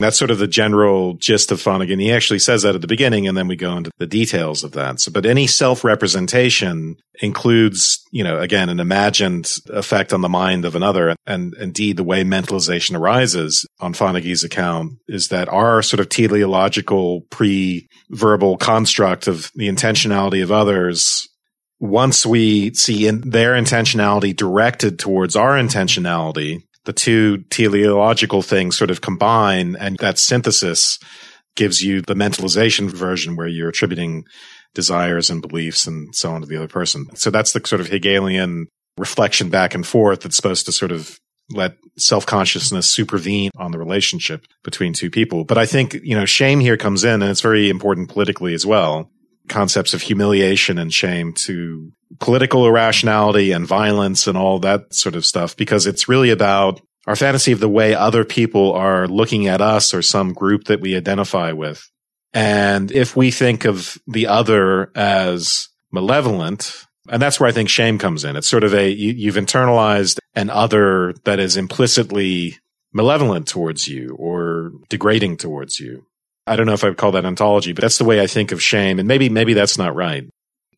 That's 0.00 0.16
sort 0.18 0.30
of 0.30 0.38
the 0.38 0.46
general 0.46 1.14
gist 1.14 1.50
of 1.50 1.60
Fonagy. 1.60 2.00
He 2.00 2.12
actually 2.12 2.38
says 2.38 2.62
that 2.62 2.76
at 2.76 2.80
the 2.80 2.86
beginning, 2.86 3.26
and 3.26 3.36
then 3.36 3.48
we 3.48 3.56
go 3.56 3.76
into 3.76 3.90
the 3.98 4.06
details 4.06 4.62
of 4.62 4.72
that. 4.72 5.00
So, 5.00 5.10
but 5.10 5.26
any 5.26 5.48
self-representation 5.48 6.96
includes, 7.20 8.00
you 8.12 8.22
know, 8.22 8.38
again, 8.38 8.68
an 8.68 8.78
imagined 8.78 9.52
effect 9.70 10.12
on 10.12 10.20
the 10.20 10.28
mind 10.28 10.64
of 10.64 10.76
another. 10.76 11.16
And 11.26 11.52
indeed, 11.54 11.96
the 11.96 12.04
way 12.04 12.22
mentalization 12.22 12.96
arises 12.96 13.66
on 13.80 13.92
Fonagy's 13.92 14.44
account 14.44 14.92
is 15.08 15.28
that 15.28 15.48
our 15.48 15.82
sort 15.82 15.98
of 15.98 16.08
teleological 16.08 17.22
pre-verbal 17.30 18.56
construct 18.58 19.26
of 19.26 19.50
the 19.56 19.68
intentionality 19.68 20.44
of 20.44 20.52
others 20.52 21.28
once 21.80 22.26
we 22.26 22.74
see 22.74 23.06
in 23.06 23.30
their 23.30 23.52
intentionality 23.52 24.34
directed 24.34 24.98
towards 24.98 25.36
our 25.36 25.52
intentionality, 25.52 26.62
the 26.84 26.92
two 26.92 27.38
teleological 27.50 28.42
things 28.42 28.76
sort 28.76 28.90
of 28.90 29.00
combine 29.00 29.76
and 29.76 29.96
that 29.98 30.18
synthesis 30.18 30.98
gives 31.56 31.82
you 31.82 32.00
the 32.02 32.14
mentalization 32.14 32.90
version 32.90 33.36
where 33.36 33.48
you're 33.48 33.68
attributing 33.68 34.24
desires 34.74 35.28
and 35.28 35.42
beliefs 35.42 35.86
and 35.86 36.14
so 36.14 36.30
on 36.30 36.40
to 36.40 36.46
the 36.46 36.56
other 36.56 36.68
person. 36.68 37.06
So 37.16 37.30
that's 37.30 37.52
the 37.52 37.60
sort 37.66 37.80
of 37.80 37.88
Hegelian 37.88 38.68
reflection 38.96 39.50
back 39.50 39.74
and 39.74 39.86
forth 39.86 40.20
that's 40.20 40.36
supposed 40.36 40.66
to 40.66 40.72
sort 40.72 40.92
of 40.92 41.18
let 41.50 41.76
self-consciousness 41.96 42.88
supervene 42.90 43.50
on 43.56 43.72
the 43.72 43.78
relationship 43.78 44.44
between 44.62 44.92
two 44.92 45.10
people. 45.10 45.44
But 45.44 45.58
I 45.58 45.66
think, 45.66 45.94
you 45.94 46.14
know, 46.14 46.26
shame 46.26 46.60
here 46.60 46.76
comes 46.76 47.04
in 47.04 47.22
and 47.22 47.30
it's 47.30 47.40
very 47.40 47.70
important 47.70 48.10
politically 48.10 48.54
as 48.54 48.66
well. 48.66 49.10
Concepts 49.48 49.94
of 49.94 50.02
humiliation 50.02 50.78
and 50.78 50.92
shame 50.92 51.32
to 51.34 51.92
political 52.20 52.66
irrationality 52.66 53.52
and 53.52 53.66
violence 53.66 54.26
and 54.26 54.36
all 54.36 54.58
that 54.60 54.94
sort 54.94 55.14
of 55.14 55.26
stuff 55.26 55.56
because 55.56 55.86
it's 55.86 56.08
really 56.08 56.30
about 56.30 56.80
our 57.06 57.16
fantasy 57.16 57.52
of 57.52 57.60
the 57.60 57.68
way 57.68 57.94
other 57.94 58.24
people 58.24 58.72
are 58.72 59.08
looking 59.08 59.46
at 59.46 59.60
us 59.60 59.94
or 59.94 60.02
some 60.02 60.32
group 60.32 60.64
that 60.64 60.80
we 60.80 60.96
identify 60.96 61.52
with. 61.52 61.90
And 62.34 62.92
if 62.92 63.16
we 63.16 63.30
think 63.30 63.64
of 63.64 63.96
the 64.06 64.26
other 64.26 64.92
as 64.94 65.68
malevolent, 65.90 66.84
and 67.08 67.22
that's 67.22 67.40
where 67.40 67.48
I 67.48 67.52
think 67.52 67.68
shame 67.68 67.98
comes 67.98 68.24
in. 68.24 68.36
It's 68.36 68.48
sort 68.48 68.64
of 68.64 68.74
a, 68.74 68.90
you, 68.90 69.32
have 69.32 69.42
internalized 69.42 70.18
an 70.34 70.50
other 70.50 71.14
that 71.24 71.38
is 71.38 71.56
implicitly 71.56 72.58
malevolent 72.92 73.46
towards 73.46 73.88
you 73.88 74.14
or 74.18 74.72
degrading 74.88 75.38
towards 75.38 75.80
you. 75.80 76.04
I 76.48 76.56
don't 76.56 76.66
know 76.66 76.72
if 76.72 76.84
I 76.84 76.88
would 76.88 76.98
call 76.98 77.12
that 77.12 77.24
ontology, 77.24 77.72
but 77.72 77.82
that's 77.82 77.98
the 77.98 78.04
way 78.04 78.20
I 78.20 78.26
think 78.26 78.52
of 78.52 78.62
shame. 78.62 78.98
And 78.98 79.06
maybe, 79.06 79.28
maybe 79.28 79.54
that's 79.54 79.78
not 79.78 79.94
right. 79.94 80.24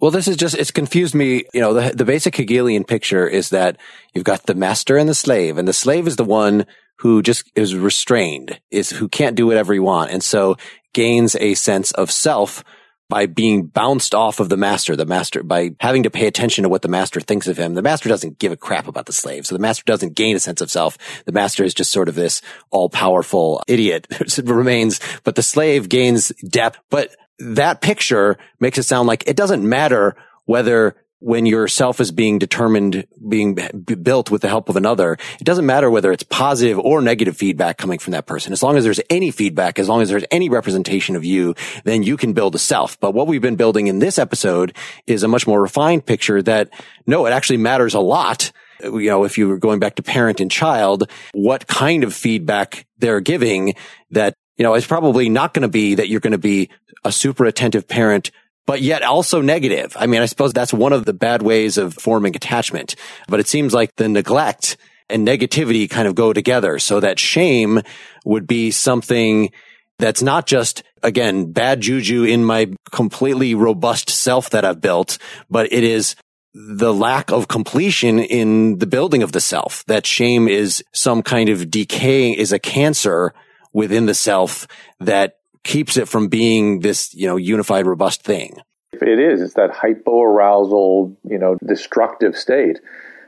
Well, 0.01 0.11
this 0.11 0.29
is 0.29 0.37
just, 0.37 0.57
it's 0.57 0.71
confused 0.71 1.15
me. 1.15 1.45
You 1.53 1.61
know, 1.61 1.75
the, 1.75 1.95
the 1.95 2.05
basic 2.05 2.37
Hegelian 2.37 2.85
picture 2.85 3.27
is 3.27 3.51
that 3.51 3.77
you've 4.15 4.25
got 4.25 4.47
the 4.47 4.55
master 4.55 4.97
and 4.97 5.09
the 5.09 5.15
slave, 5.15 5.59
and 5.59 5.69
the 5.69 5.73
slave 5.73 6.07
is 6.07 6.17
the 6.17 6.25
one 6.25 6.67
who 7.01 7.23
just 7.23 7.51
is 7.55 7.75
restrained, 7.75 8.61
is 8.71 8.91
who 8.91 9.09
can't 9.09 9.37
do 9.37 9.47
whatever 9.47 9.73
he 9.73 9.79
want. 9.79 10.11
And 10.11 10.25
so 10.25 10.57
gains 10.93 11.37
a 11.37 11.55
sense 11.55 11.93
of 11.93 12.11
self 12.11 12.65
by 13.11 13.27
being 13.27 13.67
bounced 13.67 14.15
off 14.15 14.41
of 14.41 14.49
the 14.49 14.57
master, 14.57 14.97
the 14.97 15.05
master, 15.05 15.43
by 15.43 15.73
having 15.81 16.05
to 16.05 16.11
pay 16.11 16.27
attention 16.27 16.63
to 16.63 16.71
what 16.71 16.81
the 16.81 16.89
master 16.89 17.21
thinks 17.21 17.49
of 17.49 17.59
him. 17.59 17.75
The 17.75 17.83
master 17.83 18.09
doesn't 18.09 18.39
give 18.39 18.53
a 18.53 18.57
crap 18.57 18.89
about 18.89 19.05
the 19.05 19.13
slave. 19.13 19.47
So 19.47 19.55
the 19.55 19.61
master 19.61 19.83
doesn't 19.85 20.15
gain 20.15 20.37
a 20.37 20.41
sense 20.41 20.61
of 20.61 20.71
self. 20.71 20.97
The 21.27 21.33
master 21.33 21.65
is 21.65 21.75
just 21.75 21.93
sort 21.93 22.09
of 22.09 22.15
this 22.15 22.41
all 22.71 22.89
powerful 22.89 23.63
idiot 23.67 24.07
remains, 24.45 25.01
but 25.25 25.35
the 25.35 25.43
slave 25.43 25.89
gains 25.89 26.29
depth. 26.49 26.79
But 26.89 27.15
that 27.41 27.81
picture 27.81 28.39
makes 28.61 28.79
it 28.79 28.85
sound 28.85 29.09
like 29.09 29.25
it 29.27 29.37
doesn't 29.37 29.69
matter 29.69 30.17
whether 30.45 30.97
when 31.21 31.45
yourself 31.47 32.01
is 32.01 32.11
being 32.11 32.39
determined, 32.39 33.07
being 33.29 33.59
built 34.03 34.31
with 34.31 34.43
the 34.43 34.49
help 34.49 34.69
of 34.69 34.77
another, 34.77 35.19
it 35.39 35.45
doesn't 35.45 35.67
matter 35.67 35.91
whether 35.91 36.11
it's 36.13 36.23
positive 36.23 36.79
or 36.79 37.03
negative 37.03 37.37
feedback 37.37 37.77
coming 37.77 37.99
from 37.99 38.13
that 38.13 38.27
person. 38.27 38.53
As 38.53 38.63
long 38.63 38.77
as 38.77 38.85
there's 38.85 39.01
any 39.11 39.31
feedback, 39.31 39.79
as 39.79 39.89
long 39.89 40.01
as 40.01 40.09
there's 40.09 40.25
any 40.31 40.49
representation 40.49 41.17
of 41.17 41.25
you, 41.25 41.55
then 41.85 42.03
you 42.03 42.17
can 42.17 42.33
build 42.33 42.55
a 42.55 42.59
self. 42.59 42.99
But 43.01 43.13
what 43.13 43.27
we've 43.27 43.43
been 43.43 43.57
building 43.57 43.87
in 43.87 43.99
this 43.99 44.19
episode 44.19 44.75
is 45.07 45.23
a 45.23 45.29
much 45.29 45.47
more 45.47 45.61
refined 45.61 46.07
picture 46.07 46.43
that 46.43 46.71
no, 47.07 47.27
it 47.27 47.31
actually 47.31 47.59
matters 47.59 47.95
a 47.95 48.01
lot 48.01 48.51
uh, 48.83 48.97
you 48.97 49.11
know, 49.11 49.25
if 49.25 49.39
you 49.39 49.49
were 49.49 49.59
going 49.59 49.79
back 49.79 49.97
to 49.97 50.03
parent 50.03 50.41
and 50.41 50.51
child, 50.51 51.11
what 51.33 51.67
kind 51.67 52.05
of 52.05 52.15
feedback 52.15 52.87
they're 52.99 53.21
giving 53.21 53.75
that, 54.11 54.35
you 54.57 54.63
know, 54.63 54.75
it's 54.75 54.87
probably 54.87 55.29
not 55.29 55.55
going 55.55 55.63
to 55.63 55.69
be 55.69 55.97
that 55.97 56.09
you're 56.09 56.21
going 56.21 56.33
to 56.33 56.39
be 56.39 56.71
a 57.05 57.13
super 57.13 57.45
attentive 57.45 57.89
parent 57.89 58.31
but 58.71 58.83
yet 58.83 59.03
also 59.03 59.41
negative. 59.41 59.97
I 59.99 60.07
mean, 60.07 60.23
I 60.23 60.27
suppose 60.27 60.53
that's 60.53 60.73
one 60.73 60.93
of 60.93 61.05
the 61.05 61.13
bad 61.13 61.43
ways 61.43 61.77
of 61.77 61.93
forming 61.93 62.37
attachment, 62.37 62.95
but 63.27 63.41
it 63.41 63.49
seems 63.49 63.75
like 63.75 63.97
the 63.97 64.09
neglect 64.09 64.77
and 65.09 65.27
negativity 65.27 65.91
kind 65.91 66.07
of 66.07 66.15
go 66.15 66.33
together 66.33 66.79
so 66.79 67.01
that 67.01 67.19
shame 67.19 67.83
would 68.25 68.47
be 68.47 68.71
something 68.71 69.51
that's 69.99 70.23
not 70.23 70.47
just, 70.47 70.85
again, 71.03 71.51
bad 71.51 71.81
juju 71.81 72.23
in 72.23 72.45
my 72.45 72.73
completely 72.93 73.57
robust 73.57 74.09
self 74.09 74.51
that 74.51 74.65
I've 74.65 74.81
built, 74.81 75.19
but 75.51 75.73
it 75.73 75.83
is 75.83 76.15
the 76.55 76.95
lack 76.95 77.33
of 77.33 77.49
completion 77.49 78.21
in 78.21 78.79
the 78.79 78.87
building 78.87 79.25
of 79.25 79.33
the 79.33 79.41
self. 79.41 79.85
That 79.87 80.07
shame 80.07 80.47
is 80.47 80.81
some 80.93 81.25
kind 81.25 81.49
of 81.49 81.73
decay, 81.73 82.31
is 82.31 82.53
a 82.53 82.61
cancer 82.61 83.35
within 83.73 84.07
the 84.07 84.15
self 84.15 84.69
that 85.01 85.40
keeps 85.65 85.97
it 85.97 86.09
from 86.09 86.29
being 86.29 86.81
this, 86.81 87.15
you 87.15 87.27
know, 87.27 87.37
unified, 87.37 87.87
robust 87.87 88.23
thing. 88.23 88.59
It 88.93 89.19
is. 89.19 89.41
It's 89.41 89.55
that 89.55 89.71
hypoarousal, 89.71 91.17
you 91.29 91.39
know, 91.39 91.57
destructive 91.67 92.37
state. 92.37 92.79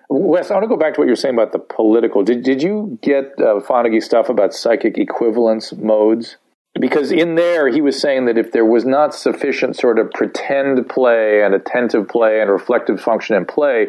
Wes, 0.08 0.50
I 0.50 0.54
want 0.54 0.64
to 0.64 0.68
go 0.68 0.76
back 0.76 0.94
to 0.94 1.00
what 1.00 1.06
you 1.06 1.12
were 1.12 1.16
saying 1.16 1.34
about 1.34 1.52
the 1.52 1.58
political. 1.58 2.22
Did, 2.22 2.42
did 2.42 2.62
you 2.62 2.98
get 3.02 3.32
uh, 3.38 3.60
Fonagy 3.60 4.02
stuff 4.02 4.28
about 4.28 4.52
psychic 4.52 4.98
equivalence 4.98 5.72
modes? 5.72 6.36
Because 6.78 7.12
in 7.12 7.34
there, 7.34 7.68
he 7.68 7.80
was 7.80 8.00
saying 8.00 8.26
that 8.26 8.38
if 8.38 8.52
there 8.52 8.64
was 8.64 8.84
not 8.84 9.14
sufficient 9.14 9.76
sort 9.76 9.98
of 9.98 10.10
pretend 10.10 10.88
play 10.88 11.42
and 11.42 11.54
attentive 11.54 12.08
play 12.08 12.40
and 12.40 12.50
reflective 12.50 13.00
function 13.00 13.36
in 13.36 13.44
play, 13.44 13.88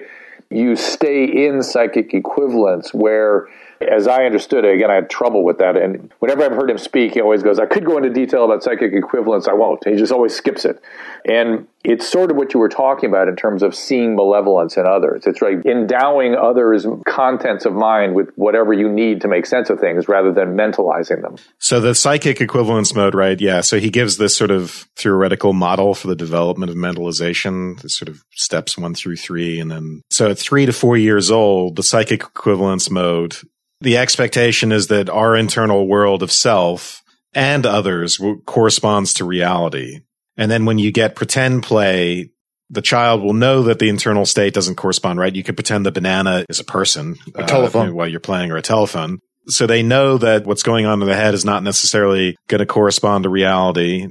you 0.50 0.76
stay 0.76 1.24
in 1.24 1.64
psychic 1.64 2.14
equivalence 2.14 2.94
where 2.94 3.48
as 3.90 4.08
I 4.08 4.26
understood 4.26 4.66
it, 4.66 4.76
again, 4.76 4.92
I 4.92 4.96
had 4.96 5.10
trouble 5.10 5.44
with 5.44 5.58
that. 5.60 5.76
And 5.78 6.12
whenever 6.20 6.44
I've 6.44 6.52
heard 6.52 6.70
him 6.70 6.78
speak, 6.78 7.14
he 7.14 7.22
always 7.22 7.44
goes, 7.44 7.60
I 7.60 7.66
could 7.66 7.86
go 7.86 7.98
into 7.98 8.10
detail 8.10 8.46
about 8.46 8.64
psychic 8.64 8.94
equivalence. 8.94 9.48
I 9.48 9.54
won't. 9.54 9.88
He 9.88 9.96
just 9.96 10.12
always 10.12 10.36
skips 10.36 10.66
it. 10.66 10.82
And 11.26 11.68
it's 11.84 12.08
sort 12.08 12.32
of 12.32 12.38
what 12.38 12.54
you 12.54 12.60
were 12.60 12.70
talking 12.70 13.10
about 13.10 13.28
in 13.28 13.36
terms 13.36 13.62
of 13.62 13.76
seeing 13.76 14.16
malevolence 14.16 14.78
in 14.78 14.86
others. 14.86 15.24
It's 15.26 15.42
like 15.42 15.66
endowing 15.66 16.34
others' 16.34 16.86
contents 17.06 17.66
of 17.66 17.74
mind 17.74 18.16
with 18.16 18.30
whatever 18.36 18.72
you 18.72 18.90
need 18.90 19.22
to 19.22 19.28
make 19.28 19.46
sense 19.46 19.70
of 19.70 19.80
things 19.80 20.08
rather 20.08 20.32
than 20.32 20.56
mentalizing 20.56 21.22
them. 21.22 21.36
So 21.60 21.82
the 21.82 21.94
psychic 21.94 22.40
equivalence 22.40 22.96
mode, 22.96 23.16
right? 23.16 23.40
Yeah. 23.40 23.62
So 23.62 23.80
he 23.80 23.90
gives 23.90 24.18
this 24.18 24.36
sort 24.36 24.52
of 24.52 24.88
theoretical 24.96 25.52
model 25.52 25.94
for 25.94 26.08
the 26.08 26.16
development 26.16 26.70
of 26.70 26.78
mentalization, 26.78 27.82
the 27.82 27.90
sort 27.90 28.08
of 28.08 28.24
steps 28.32 28.78
one 28.78 28.96
through 28.96 29.18
three. 29.18 29.60
And 29.60 29.70
then, 29.70 30.04
so 30.10 30.32
at 30.32 30.38
three 30.38 30.66
to 30.66 30.74
four 30.74 30.96
years 30.96 31.32
old, 31.32 31.76
the 31.76 31.84
psychic 31.84 32.22
equivalence 32.22 32.90
mode 32.90 33.36
the 33.84 33.98
expectation 33.98 34.72
is 34.72 34.88
that 34.88 35.10
our 35.10 35.36
internal 35.36 35.88
world 35.88 36.24
of 36.24 36.32
self 36.32 37.04
and 37.34 37.66
others 37.66 38.20
corresponds 38.46 39.14
to 39.16 39.26
reality. 39.26 40.00
And 40.38 40.50
then 40.50 40.66
when 40.66 40.80
you 40.80 40.92
get 40.92 41.16
pretend 41.16 41.64
play, 41.64 42.30
the 42.70 42.82
child 42.82 43.22
will 43.22 43.34
know 43.34 43.64
that 43.64 43.80
the 43.80 43.90
internal 43.90 44.26
state 44.26 44.54
doesn't 44.54 44.76
correspond, 44.76 45.20
right? 45.20 45.36
You 45.36 45.44
could 45.44 45.58
pretend 45.58 45.86
the 45.86 45.92
banana 45.92 46.46
is 46.48 46.62
a 46.62 46.64
person, 46.64 47.18
a 47.36 47.44
telephone 47.44 47.90
uh, 47.90 47.94
while 47.94 48.08
you're 48.08 48.22
playing 48.22 48.52
or 48.52 48.58
a 48.58 48.62
telephone. 48.62 49.20
So 49.48 49.68
they 49.68 49.84
know 49.84 50.18
that 50.18 50.46
what's 50.46 50.64
going 50.64 50.86
on 50.86 51.02
in 51.02 51.08
the 51.08 51.16
head 51.16 51.34
is 51.34 51.44
not 51.44 51.62
necessarily 51.62 52.38
going 52.48 52.60
to 52.60 52.66
correspond 52.66 53.24
to 53.24 53.30
reality. 53.30 54.08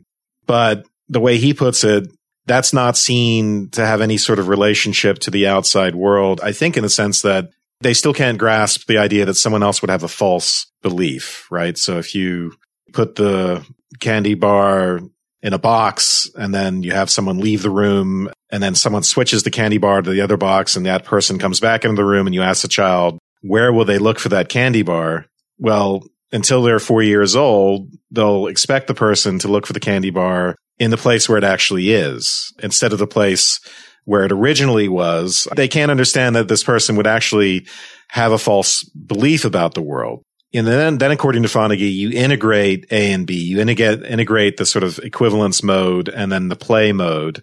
But 0.47 0.85
the 1.09 1.21
way 1.21 1.39
he 1.39 1.55
puts 1.55 1.83
it, 1.83 2.09
that's 2.45 2.75
not 2.75 2.99
seen 2.99 3.71
to 3.71 3.87
have 3.87 4.03
any 4.03 4.19
sort 4.19 4.39
of 4.39 4.49
relationship 4.49 5.19
to 5.21 5.31
the 5.31 5.47
outside 5.47 5.95
world. 5.95 6.41
I 6.43 6.53
think 6.53 6.77
in 6.77 6.83
the 6.83 6.91
sense 6.91 7.23
that 7.23 7.49
they 7.83 7.95
still 7.95 8.15
can't 8.15 8.39
grasp 8.39 8.87
the 8.87 8.99
idea 8.99 9.25
that 9.25 9.35
someone 9.35 9.63
else 9.63 9.83
would 9.83 9.91
have 9.91 10.03
a 10.03 10.09
false 10.09 10.67
belief, 10.83 11.47
right? 11.51 11.77
So 11.77 11.99
if 11.99 12.15
you 12.15 12.55
put 12.93 13.17
the 13.17 13.67
candy 14.01 14.35
bar 14.35 15.01
in 15.43 15.53
a 15.53 15.59
box 15.59 16.31
and 16.37 16.55
then 16.55 16.83
you 16.83 16.93
have 16.93 17.11
someone 17.11 17.39
leave 17.39 17.63
the 17.63 17.71
room 17.71 18.31
and 18.51 18.63
then 18.63 18.75
someone 18.75 19.03
switches 19.03 19.43
the 19.43 19.51
candy 19.51 19.79
bar 19.79 20.01
to 20.01 20.11
the 20.11 20.21
other 20.21 20.37
box 20.37 20.77
and 20.77 20.87
that 20.87 21.05
person 21.05 21.39
comes 21.39 21.59
back 21.59 21.85
into 21.85 21.97
the 21.97 22.05
room 22.05 22.27
and 22.27 22.35
you 22.35 22.43
ask 22.43 22.63
the 22.63 22.69
child, 22.69 23.19
where 23.41 23.73
will 23.73 23.85
they 23.85 23.99
look 23.99 24.19
for 24.19 24.29
that 24.29 24.49
candy 24.49 24.83
bar? 24.83 25.27
Well, 25.59 26.07
until 26.31 26.63
they're 26.63 26.79
four 26.79 27.03
years 27.03 27.35
old, 27.35 27.91
they'll 28.11 28.47
expect 28.47 28.87
the 28.87 28.95
person 28.95 29.39
to 29.41 29.49
look 29.49 29.67
for 29.67 29.73
the 29.73 29.81
candy 29.81 30.11
bar 30.11 30.57
in 30.79 30.91
the 30.91 30.97
place 30.97 31.29
where 31.29 31.39
it 31.39 31.45
actually 31.45 31.93
is 31.93 32.53
instead 32.63 32.93
of 32.93 32.99
the 32.99 33.07
place 33.07 33.61
where 34.05 34.25
it 34.25 34.33
originally 34.33 34.89
was. 34.89 35.47
They 35.55 35.69
can't 35.69 35.91
understand 35.91 36.37
that 36.37 36.49
this 36.49 36.65
person 36.65 36.97
would 36.97 37.07
actually 37.07 37.67
have 38.09 38.33
a 38.33 38.39
false 38.39 38.83
belief 38.85 39.45
about 39.45 39.75
the 39.75 39.83
world. 39.83 40.23
And 40.55 40.67
then, 40.67 40.99
then 40.99 41.11
according 41.11 41.45
to 41.45 41.49
Fonagy, 41.49 41.93
you 41.93 42.11
integrate 42.11 42.87
A 42.91 43.13
and 43.13 43.27
B. 43.27 43.35
You 43.43 43.61
integrate, 43.61 44.03
integrate 44.05 44.57
the 44.59 44.67
sort 44.67 44.85
of 44.85 44.99
equivalence 44.99 45.63
mode 45.63 46.09
and 46.09 46.31
then 46.31 46.49
the 46.49 46.57
play 46.57 46.93
mode 46.93 47.43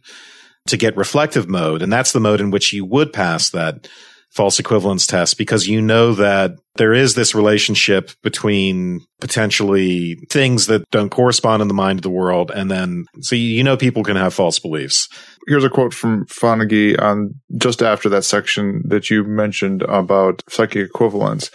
to 0.68 0.78
get 0.78 0.96
reflective 0.96 1.50
mode. 1.50 1.82
And 1.82 1.92
that's 1.92 2.12
the 2.12 2.20
mode 2.20 2.40
in 2.40 2.52
which 2.52 2.72
you 2.72 2.86
would 2.86 3.12
pass 3.12 3.50
that 3.50 3.88
false 4.30 4.60
equivalence 4.60 5.08
test 5.08 5.38
because 5.38 5.68
you 5.68 5.82
know 5.82 6.14
that 6.14 6.52
there 6.76 6.94
is 6.94 7.16
this 7.16 7.34
relationship 7.34 8.12
between 8.22 9.02
potentially 9.20 10.16
things 10.30 10.68
that 10.68 10.84
don't 10.92 11.10
correspond 11.10 11.62
in 11.64 11.68
the 11.68 11.74
mind 11.74 12.00
of 12.00 12.04
the 12.04 12.12
world. 12.12 12.52
And 12.52 12.70
then, 12.70 13.06
so 13.22 13.36
you 13.36 13.64
know, 13.64 13.76
people 13.76 14.04
can 14.04 14.16
have 14.16 14.34
false 14.34 14.60
beliefs. 14.60 15.10
Here's 15.50 15.64
a 15.64 15.70
quote 15.70 15.96
from 15.96 16.28
Fonagy 16.28 16.96
on 17.02 17.34
just 17.58 17.82
after 17.82 18.08
that 18.10 18.24
section 18.24 18.84
that 18.86 19.10
you 19.10 19.24
mentioned 19.24 19.82
about 19.82 20.44
psychic 20.48 20.86
equivalence. 20.86 21.50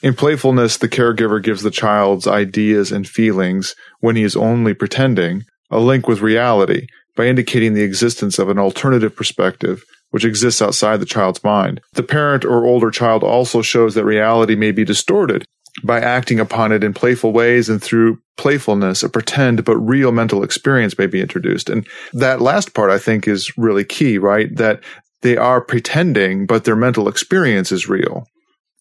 In 0.00 0.14
playfulness, 0.14 0.78
the 0.78 0.88
caregiver 0.88 1.42
gives 1.42 1.60
the 1.60 1.70
child's 1.70 2.26
ideas 2.26 2.90
and 2.90 3.06
feelings 3.06 3.74
when 4.00 4.16
he 4.16 4.22
is 4.22 4.36
only 4.36 4.72
pretending 4.72 5.42
a 5.70 5.78
link 5.78 6.08
with 6.08 6.22
reality 6.22 6.86
by 7.14 7.26
indicating 7.26 7.74
the 7.74 7.82
existence 7.82 8.38
of 8.38 8.48
an 8.48 8.58
alternative 8.58 9.14
perspective 9.14 9.84
which 10.12 10.24
exists 10.24 10.62
outside 10.62 10.98
the 10.98 11.04
child's 11.04 11.44
mind. 11.44 11.82
The 11.92 12.02
parent 12.02 12.42
or 12.42 12.64
older 12.64 12.90
child 12.90 13.22
also 13.22 13.60
shows 13.60 13.94
that 13.96 14.06
reality 14.06 14.54
may 14.54 14.72
be 14.72 14.82
distorted 14.82 15.44
by 15.84 16.00
acting 16.00 16.40
upon 16.40 16.72
it 16.72 16.82
in 16.82 16.94
playful 16.94 17.32
ways 17.32 17.68
and 17.68 17.82
through 17.82 18.18
playfulness, 18.36 19.02
a 19.02 19.08
pretend 19.08 19.64
but 19.64 19.76
real 19.76 20.12
mental 20.12 20.42
experience 20.42 20.98
may 20.98 21.06
be 21.06 21.20
introduced. 21.20 21.68
And 21.68 21.86
that 22.12 22.40
last 22.40 22.74
part 22.74 22.90
I 22.90 22.98
think 22.98 23.28
is 23.28 23.56
really 23.56 23.84
key, 23.84 24.18
right? 24.18 24.54
That 24.56 24.82
they 25.22 25.36
are 25.36 25.60
pretending, 25.60 26.46
but 26.46 26.64
their 26.64 26.76
mental 26.76 27.08
experience 27.08 27.72
is 27.72 27.88
real, 27.88 28.26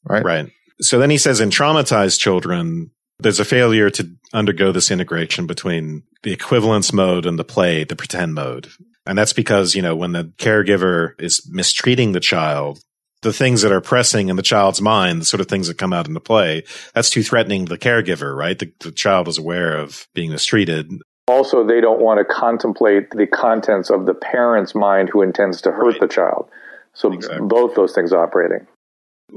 right? 0.04 0.24
Right. 0.24 0.52
So 0.82 1.00
then 1.00 1.10
he 1.10 1.18
says 1.18 1.39
in 1.39 1.50
traumatized 1.50 2.20
children, 2.20 2.91
there's 3.20 3.39
a 3.39 3.46
failure 3.46 3.89
to 3.91 4.10
undergo 4.34 4.72
this 4.72 4.91
integration 4.91 5.48
between 5.48 6.04
the 6.24 6.34
equivalence 6.34 6.91
mode 6.91 7.26
and 7.26 7.39
the 7.39 7.46
play, 7.46 7.86
the 7.86 7.96
pretend 7.96 8.34
mode. 8.34 8.68
And 9.06 9.18
that's 9.18 9.34
because, 9.34 9.76
you 9.76 9.82
know, 9.82 9.96
when 9.96 10.12
the 10.12 10.34
caregiver 10.38 11.12
is 11.20 11.48
mistreating 11.50 12.12
the 12.12 12.20
child, 12.20 12.80
the 13.26 13.34
things 13.34 13.63
that 13.63 13.71
are 13.71 13.82
pressing 13.82 14.30
in 14.30 14.36
the 14.36 14.43
child's 14.43 14.80
mind, 14.80 15.19
the 15.19 15.26
sort 15.26 15.41
of 15.41 15.47
things 15.47 15.67
that 15.67 15.78
come 15.78 15.91
out 15.91 16.07
in 16.07 16.13
the 16.13 16.21
play, 16.21 16.63
that's 16.93 17.09
too 17.09 17.23
threatening 17.23 17.65
to 17.65 17.69
the 17.69 17.78
caregiver, 17.78 18.38
right? 18.38 18.57
The, 18.57 18.71
the 18.80 18.91
child 18.91 19.28
is 19.28 19.39
aware 19.39 19.76
of 19.76 20.07
being 20.13 20.32
mistreated. 20.32 20.91
Also, 21.28 21.65
they 21.65 21.82
don't 21.82 21.99
want 21.99 22.19
to 22.19 22.34
contemplate 22.34 23.09
the 23.09 23.26
contents 23.26 23.89
of 23.89 24.05
the 24.05 24.13
parent's 24.13 24.76
mind 24.76 25.09
who 25.11 25.23
intends 25.23 25.59
to 25.61 25.71
hurt 25.71 25.93
right. 25.93 26.01
the 26.01 26.07
child. 26.07 26.47
So 26.93 27.11
exactly. 27.11 27.47
both 27.47 27.76
those 27.76 27.93
things 27.93 28.13
operating. 28.13 28.67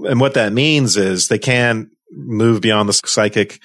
And 0.04 0.20
what 0.20 0.34
that 0.34 0.52
means 0.52 0.98
is 0.98 1.28
they 1.28 1.38
can 1.38 1.90
move 2.12 2.60
beyond 2.60 2.90
the 2.90 2.92
psychic 2.92 3.58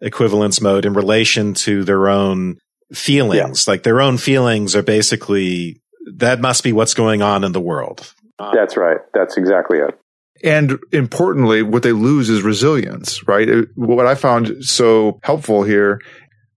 equivalence 0.00 0.60
mode 0.60 0.86
in 0.86 0.94
relation 0.94 1.52
to 1.54 1.84
their 1.84 2.08
own 2.08 2.56
feelings. 2.94 3.66
Yeah. 3.66 3.72
Like 3.72 3.82
their 3.82 4.00
own 4.00 4.16
feelings 4.16 4.74
are 4.74 4.82
basically 4.82 5.82
that 6.14 6.40
must 6.40 6.62
be 6.62 6.72
what's 6.72 6.94
going 6.94 7.20
on 7.20 7.44
in 7.44 7.52
the 7.52 7.60
world. 7.60 8.14
Uh, 8.38 8.52
That's 8.54 8.76
right. 8.76 8.98
That's 9.14 9.36
exactly 9.36 9.78
it. 9.78 9.98
And 10.44 10.78
importantly, 10.92 11.62
what 11.62 11.82
they 11.82 11.92
lose 11.92 12.28
is 12.28 12.42
resilience, 12.42 13.26
right? 13.26 13.48
What 13.74 14.06
I 14.06 14.14
found 14.14 14.64
so 14.64 15.18
helpful 15.22 15.62
here, 15.62 16.00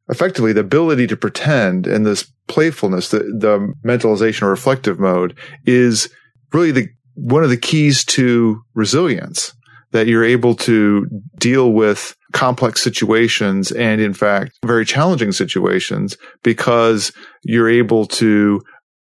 effectively, 0.09 0.51
the 0.51 0.59
ability 0.59 1.07
to 1.07 1.15
pretend 1.15 1.87
and 1.87 2.05
this 2.05 2.29
playfulness, 2.47 3.09
the, 3.09 3.19
the 3.19 3.73
mentalization 3.85 4.41
or 4.41 4.49
reflective 4.49 4.99
mode 4.99 5.37
is 5.65 6.09
really 6.51 6.71
the, 6.71 6.87
one 7.13 7.43
of 7.43 7.49
the 7.49 7.57
keys 7.57 8.03
to 8.03 8.61
resilience 8.73 9.53
that 9.91 10.07
you're 10.07 10.25
able 10.25 10.55
to 10.55 11.07
deal 11.37 11.71
with 11.71 12.15
complex 12.33 12.81
situations 12.81 13.71
and 13.71 13.99
in 14.01 14.13
fact 14.13 14.51
very 14.63 14.85
challenging 14.85 15.31
situations 15.31 16.15
because 16.43 17.11
you're 17.43 17.69
able 17.69 18.05
to 18.05 18.61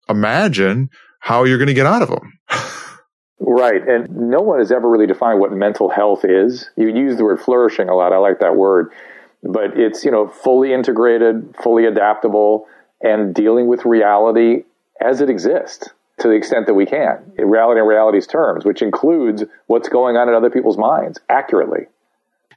imagine 0.09 0.89
how 1.21 1.45
you're 1.45 1.59
going 1.59 1.69
to 1.69 1.75
get 1.75 1.87
out 1.87 2.03
of 2.03 2.09
them. 2.09 2.33
Right. 3.39 3.87
And 3.87 4.31
no 4.31 4.41
one 4.41 4.61
has 4.61 4.71
ever 4.71 4.89
really 4.89 5.07
defined 5.07 5.41
what 5.41 5.53
mental 5.53 5.89
health 5.89 6.25
is. 6.25 6.71
You 6.77 6.89
use 6.89 7.17
the 7.17 7.25
word 7.25 7.41
flourishing 7.41 7.89
a 7.89 7.95
lot. 7.95 8.13
I 8.13 8.19
like 8.19 8.39
that 8.41 8.57
word. 8.57 8.93
But 9.43 9.77
it's, 9.77 10.05
you 10.05 10.11
know, 10.11 10.29
fully 10.29 10.73
integrated, 10.73 11.57
fully 11.61 11.85
adaptable, 11.87 12.67
and 13.01 13.35
dealing 13.35 13.67
with 13.67 13.85
reality 13.85 14.63
as 15.01 15.21
it 15.21 15.29
exists 15.29 15.89
to 16.21 16.29
the 16.29 16.35
extent 16.35 16.67
that 16.67 16.75
we 16.75 16.87
can, 16.87 17.33
in 17.37 17.51
reality 17.51 17.81
in 17.81 17.87
reality's 17.87 18.29
terms, 18.29 18.65
which 18.65 18.81
includes 18.81 19.43
what's 19.67 19.89
going 19.89 20.17
on 20.17 20.29
in 20.29 20.35
other 20.35 20.51
people's 20.51 20.79
minds 20.79 21.19
accurately. 21.29 21.87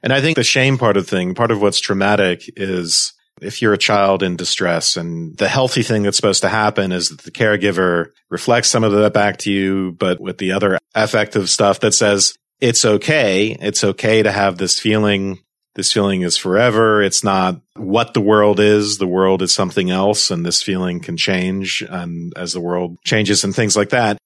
And 0.02 0.12
I 0.12 0.20
think 0.20 0.36
the 0.36 0.44
shame 0.44 0.78
part 0.78 0.96
of 0.96 1.06
the 1.06 1.10
thing, 1.10 1.34
part 1.34 1.50
of 1.50 1.60
what's 1.60 1.80
traumatic 1.80 2.48
is 2.56 3.14
if 3.40 3.60
you're 3.60 3.72
a 3.72 3.78
child 3.78 4.22
in 4.22 4.36
distress 4.36 4.96
and 4.96 5.36
the 5.36 5.48
healthy 5.48 5.82
thing 5.82 6.02
that's 6.02 6.16
supposed 6.16 6.42
to 6.42 6.48
happen 6.48 6.92
is 6.92 7.10
that 7.10 7.22
the 7.22 7.30
caregiver 7.30 8.10
reflects 8.30 8.68
some 8.68 8.84
of 8.84 8.92
that 8.92 9.12
back 9.12 9.38
to 9.38 9.52
you, 9.52 9.92
but 9.92 10.20
with 10.20 10.38
the 10.38 10.52
other 10.52 10.78
affective 10.94 11.50
stuff 11.50 11.80
that 11.80 11.92
says 11.92 12.34
it's 12.60 12.84
okay. 12.84 13.56
It's 13.60 13.84
okay 13.84 14.22
to 14.22 14.32
have 14.32 14.56
this 14.56 14.78
feeling. 14.78 15.40
This 15.74 15.92
feeling 15.92 16.22
is 16.22 16.38
forever. 16.38 17.02
It's 17.02 17.22
not 17.22 17.60
what 17.74 18.14
the 18.14 18.20
world 18.22 18.60
is. 18.60 18.96
The 18.96 19.06
world 19.06 19.42
is 19.42 19.52
something 19.52 19.90
else 19.90 20.30
and 20.30 20.44
this 20.44 20.62
feeling 20.62 21.00
can 21.00 21.18
change. 21.18 21.84
And 21.86 22.32
as 22.34 22.54
the 22.54 22.60
world 22.60 22.96
changes 23.04 23.44
and 23.44 23.54
things 23.54 23.76
like 23.76 23.90
that, 23.90 24.16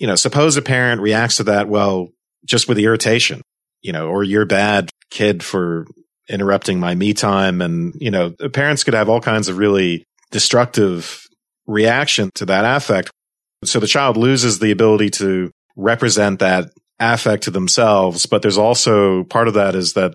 you 0.00 0.06
know, 0.06 0.14
suppose 0.14 0.56
a 0.56 0.62
parent 0.62 1.02
reacts 1.02 1.36
to 1.36 1.44
that, 1.44 1.68
well, 1.68 2.08
just 2.46 2.68
with 2.68 2.78
irritation, 2.78 3.42
you 3.82 3.92
know, 3.92 4.08
or 4.08 4.24
you're 4.24 4.46
bad 4.46 4.88
kid 5.10 5.42
for 5.42 5.86
interrupting 6.28 6.80
my 6.80 6.94
me 6.94 7.14
time. 7.14 7.60
And, 7.60 7.94
you 7.98 8.10
know, 8.10 8.30
parents 8.52 8.84
could 8.84 8.94
have 8.94 9.08
all 9.08 9.20
kinds 9.20 9.48
of 9.48 9.58
really 9.58 10.04
destructive 10.30 11.26
reaction 11.66 12.30
to 12.34 12.46
that 12.46 12.64
affect. 12.64 13.10
So 13.64 13.80
the 13.80 13.86
child 13.86 14.16
loses 14.16 14.58
the 14.58 14.70
ability 14.70 15.10
to 15.10 15.50
represent 15.76 16.40
that 16.40 16.70
affect 17.00 17.44
to 17.44 17.50
themselves. 17.50 18.26
But 18.26 18.42
there's 18.42 18.58
also 18.58 19.24
part 19.24 19.48
of 19.48 19.54
that 19.54 19.74
is 19.74 19.94
that 19.94 20.14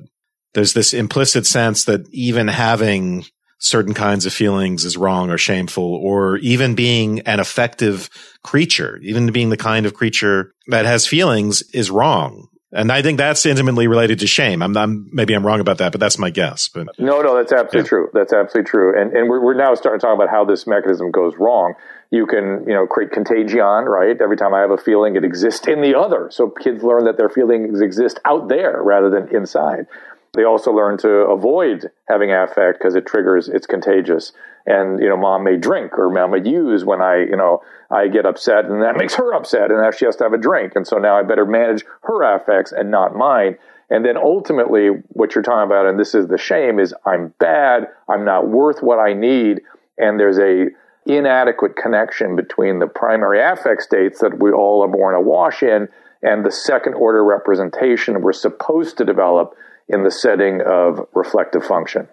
there's 0.53 0.73
this 0.73 0.93
implicit 0.93 1.45
sense 1.45 1.85
that 1.85 2.07
even 2.11 2.47
having 2.47 3.25
certain 3.59 3.93
kinds 3.93 4.25
of 4.25 4.33
feelings 4.33 4.83
is 4.83 4.97
wrong 4.97 5.29
or 5.29 5.37
shameful, 5.37 5.95
or 5.95 6.35
even 6.37 6.75
being 6.75 7.21
an 7.21 7.39
affective 7.39 8.09
creature, 8.43 8.99
even 9.01 9.31
being 9.31 9.49
the 9.49 9.57
kind 9.57 9.85
of 9.85 9.93
creature 9.93 10.51
that 10.67 10.85
has 10.85 11.07
feelings 11.07 11.63
is 11.73 11.89
wrong. 11.89 12.49
And 12.75 12.91
I 12.91 13.03
think 13.03 13.19
that's 13.19 13.45
intimately 13.45 13.87
related 13.87 14.19
to 14.19 14.27
shame. 14.27 14.63
I'm, 14.63 14.75
I'm, 14.75 15.07
maybe 15.11 15.35
I'm 15.35 15.45
wrong 15.45 15.59
about 15.59 15.77
that, 15.77 15.91
but 15.91 16.01
that's 16.01 16.17
my 16.17 16.31
guess. 16.31 16.69
But 16.69 16.87
no, 16.97 17.21
no, 17.21 17.35
that's 17.35 17.51
absolutely 17.51 17.81
yeah. 17.81 17.87
true. 17.87 18.09
That's 18.13 18.33
absolutely 18.33 18.69
true. 18.69 18.99
And 18.99 19.13
and 19.15 19.29
we're, 19.29 19.41
we're 19.41 19.53
now 19.53 19.75
starting 19.75 19.99
to 19.99 20.05
talk 20.05 20.15
about 20.15 20.29
how 20.29 20.43
this 20.43 20.65
mechanism 20.65 21.11
goes 21.11 21.35
wrong. 21.37 21.75
You 22.09 22.25
can 22.25 22.65
you 22.67 22.73
know 22.73 22.87
create 22.87 23.11
contagion, 23.11 23.85
right? 23.85 24.19
Every 24.19 24.37
time 24.37 24.53
I 24.53 24.61
have 24.61 24.71
a 24.71 24.77
feeling, 24.77 25.15
it 25.15 25.23
exists 25.23 25.67
in 25.67 25.81
the 25.81 25.97
other. 25.97 26.29
So 26.31 26.49
kids 26.49 26.83
learn 26.83 27.05
that 27.05 27.17
their 27.17 27.29
feelings 27.29 27.79
exist 27.79 28.19
out 28.25 28.49
there 28.49 28.81
rather 28.81 29.09
than 29.09 29.33
inside. 29.35 29.85
They 30.33 30.43
also 30.43 30.71
learn 30.71 30.97
to 30.99 31.09
avoid 31.09 31.91
having 32.09 32.31
affect 32.31 32.79
because 32.79 32.95
it 32.95 33.05
triggers, 33.05 33.47
it's 33.47 33.67
contagious. 33.67 34.33
And, 34.65 34.99
you 35.01 35.09
know, 35.09 35.17
mom 35.17 35.43
may 35.43 35.57
drink 35.57 35.97
or 35.97 36.09
mom 36.09 36.31
may 36.31 36.49
use 36.49 36.85
when 36.85 37.01
I, 37.01 37.17
you 37.17 37.35
know, 37.35 37.61
I 37.91 38.07
get 38.07 38.25
upset 38.25 38.65
and 38.65 38.81
that 38.81 38.95
makes 38.95 39.15
her 39.15 39.33
upset 39.33 39.71
and 39.71 39.81
now 39.81 39.91
she 39.91 40.05
has 40.05 40.15
to 40.17 40.23
have 40.23 40.33
a 40.33 40.37
drink. 40.37 40.73
And 40.75 40.87
so 40.87 40.97
now 40.97 41.17
I 41.17 41.23
better 41.23 41.45
manage 41.45 41.83
her 42.03 42.23
affects 42.35 42.71
and 42.71 42.89
not 42.89 43.15
mine. 43.15 43.57
And 43.89 44.05
then 44.05 44.15
ultimately 44.17 44.87
what 45.09 45.35
you're 45.35 45.43
talking 45.43 45.67
about, 45.67 45.85
and 45.85 45.99
this 45.99 46.15
is 46.15 46.27
the 46.27 46.37
shame, 46.37 46.79
is 46.79 46.93
I'm 47.05 47.33
bad. 47.39 47.87
I'm 48.07 48.23
not 48.23 48.47
worth 48.47 48.81
what 48.81 48.99
I 48.99 49.13
need. 49.13 49.61
And 49.97 50.19
there's 50.19 50.39
a 50.39 50.67
inadequate 51.05 51.75
connection 51.75 52.35
between 52.35 52.79
the 52.79 52.87
primary 52.87 53.41
affect 53.41 53.81
states 53.81 54.21
that 54.21 54.39
we 54.39 54.51
all 54.51 54.81
are 54.83 54.87
born 54.87 55.15
awash 55.15 55.61
in 55.61 55.89
and 56.21 56.45
the 56.45 56.51
second 56.51 56.93
order 56.93 57.23
representation 57.23 58.21
we're 58.21 58.31
supposed 58.31 58.97
to 58.97 59.05
develop 59.05 59.53
in 59.89 60.03
the 60.03 60.11
setting 60.11 60.61
of 60.65 61.05
reflective 61.13 61.63
function. 61.63 62.07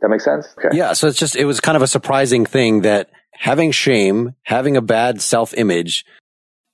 That 0.00 0.08
makes 0.08 0.24
sense? 0.24 0.48
Okay. 0.58 0.76
Yeah. 0.76 0.92
So 0.92 1.08
it's 1.08 1.18
just, 1.18 1.36
it 1.36 1.44
was 1.44 1.60
kind 1.60 1.76
of 1.76 1.82
a 1.82 1.86
surprising 1.86 2.46
thing 2.46 2.82
that 2.82 3.10
having 3.32 3.70
shame, 3.70 4.34
having 4.42 4.76
a 4.76 4.82
bad 4.82 5.20
self 5.20 5.54
image. 5.54 6.04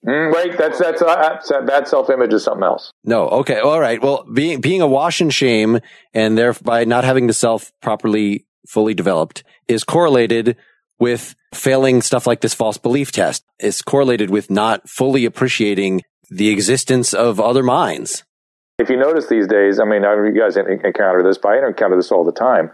Mm, 0.06 0.32
wait, 0.32 0.56
that's, 0.56 0.78
that's, 0.78 1.02
uh, 1.02 1.62
bad 1.66 1.88
self 1.88 2.10
image 2.10 2.32
is 2.32 2.44
something 2.44 2.62
else. 2.62 2.92
No. 3.04 3.28
Okay. 3.28 3.58
All 3.58 3.80
right. 3.80 4.00
Well, 4.00 4.24
being, 4.32 4.60
being 4.60 4.80
awash 4.80 5.20
in 5.20 5.30
shame 5.30 5.80
and 6.14 6.38
thereby 6.38 6.84
not 6.84 7.04
having 7.04 7.26
the 7.26 7.32
self 7.32 7.72
properly 7.82 8.46
fully 8.68 8.94
developed 8.94 9.42
is 9.68 9.84
correlated 9.84 10.56
with 10.98 11.34
failing 11.52 12.02
stuff 12.02 12.26
like 12.26 12.40
this 12.40 12.54
false 12.54 12.78
belief 12.78 13.12
test. 13.12 13.44
It's 13.58 13.82
correlated 13.82 14.30
with 14.30 14.50
not 14.50 14.88
fully 14.88 15.24
appreciating 15.24 16.02
the 16.30 16.50
existence 16.50 17.12
of 17.14 17.40
other 17.40 17.62
minds. 17.62 18.24
If 18.78 18.90
you 18.90 18.96
notice 18.96 19.28
these 19.28 19.46
days, 19.46 19.80
I 19.80 19.84
mean, 19.84 20.02
you 20.02 20.38
guys 20.38 20.56
encounter 20.56 21.22
this, 21.22 21.38
but 21.38 21.48
I 21.48 21.66
encounter 21.66 21.96
this 21.96 22.12
all 22.12 22.24
the 22.24 22.32
time. 22.32 22.70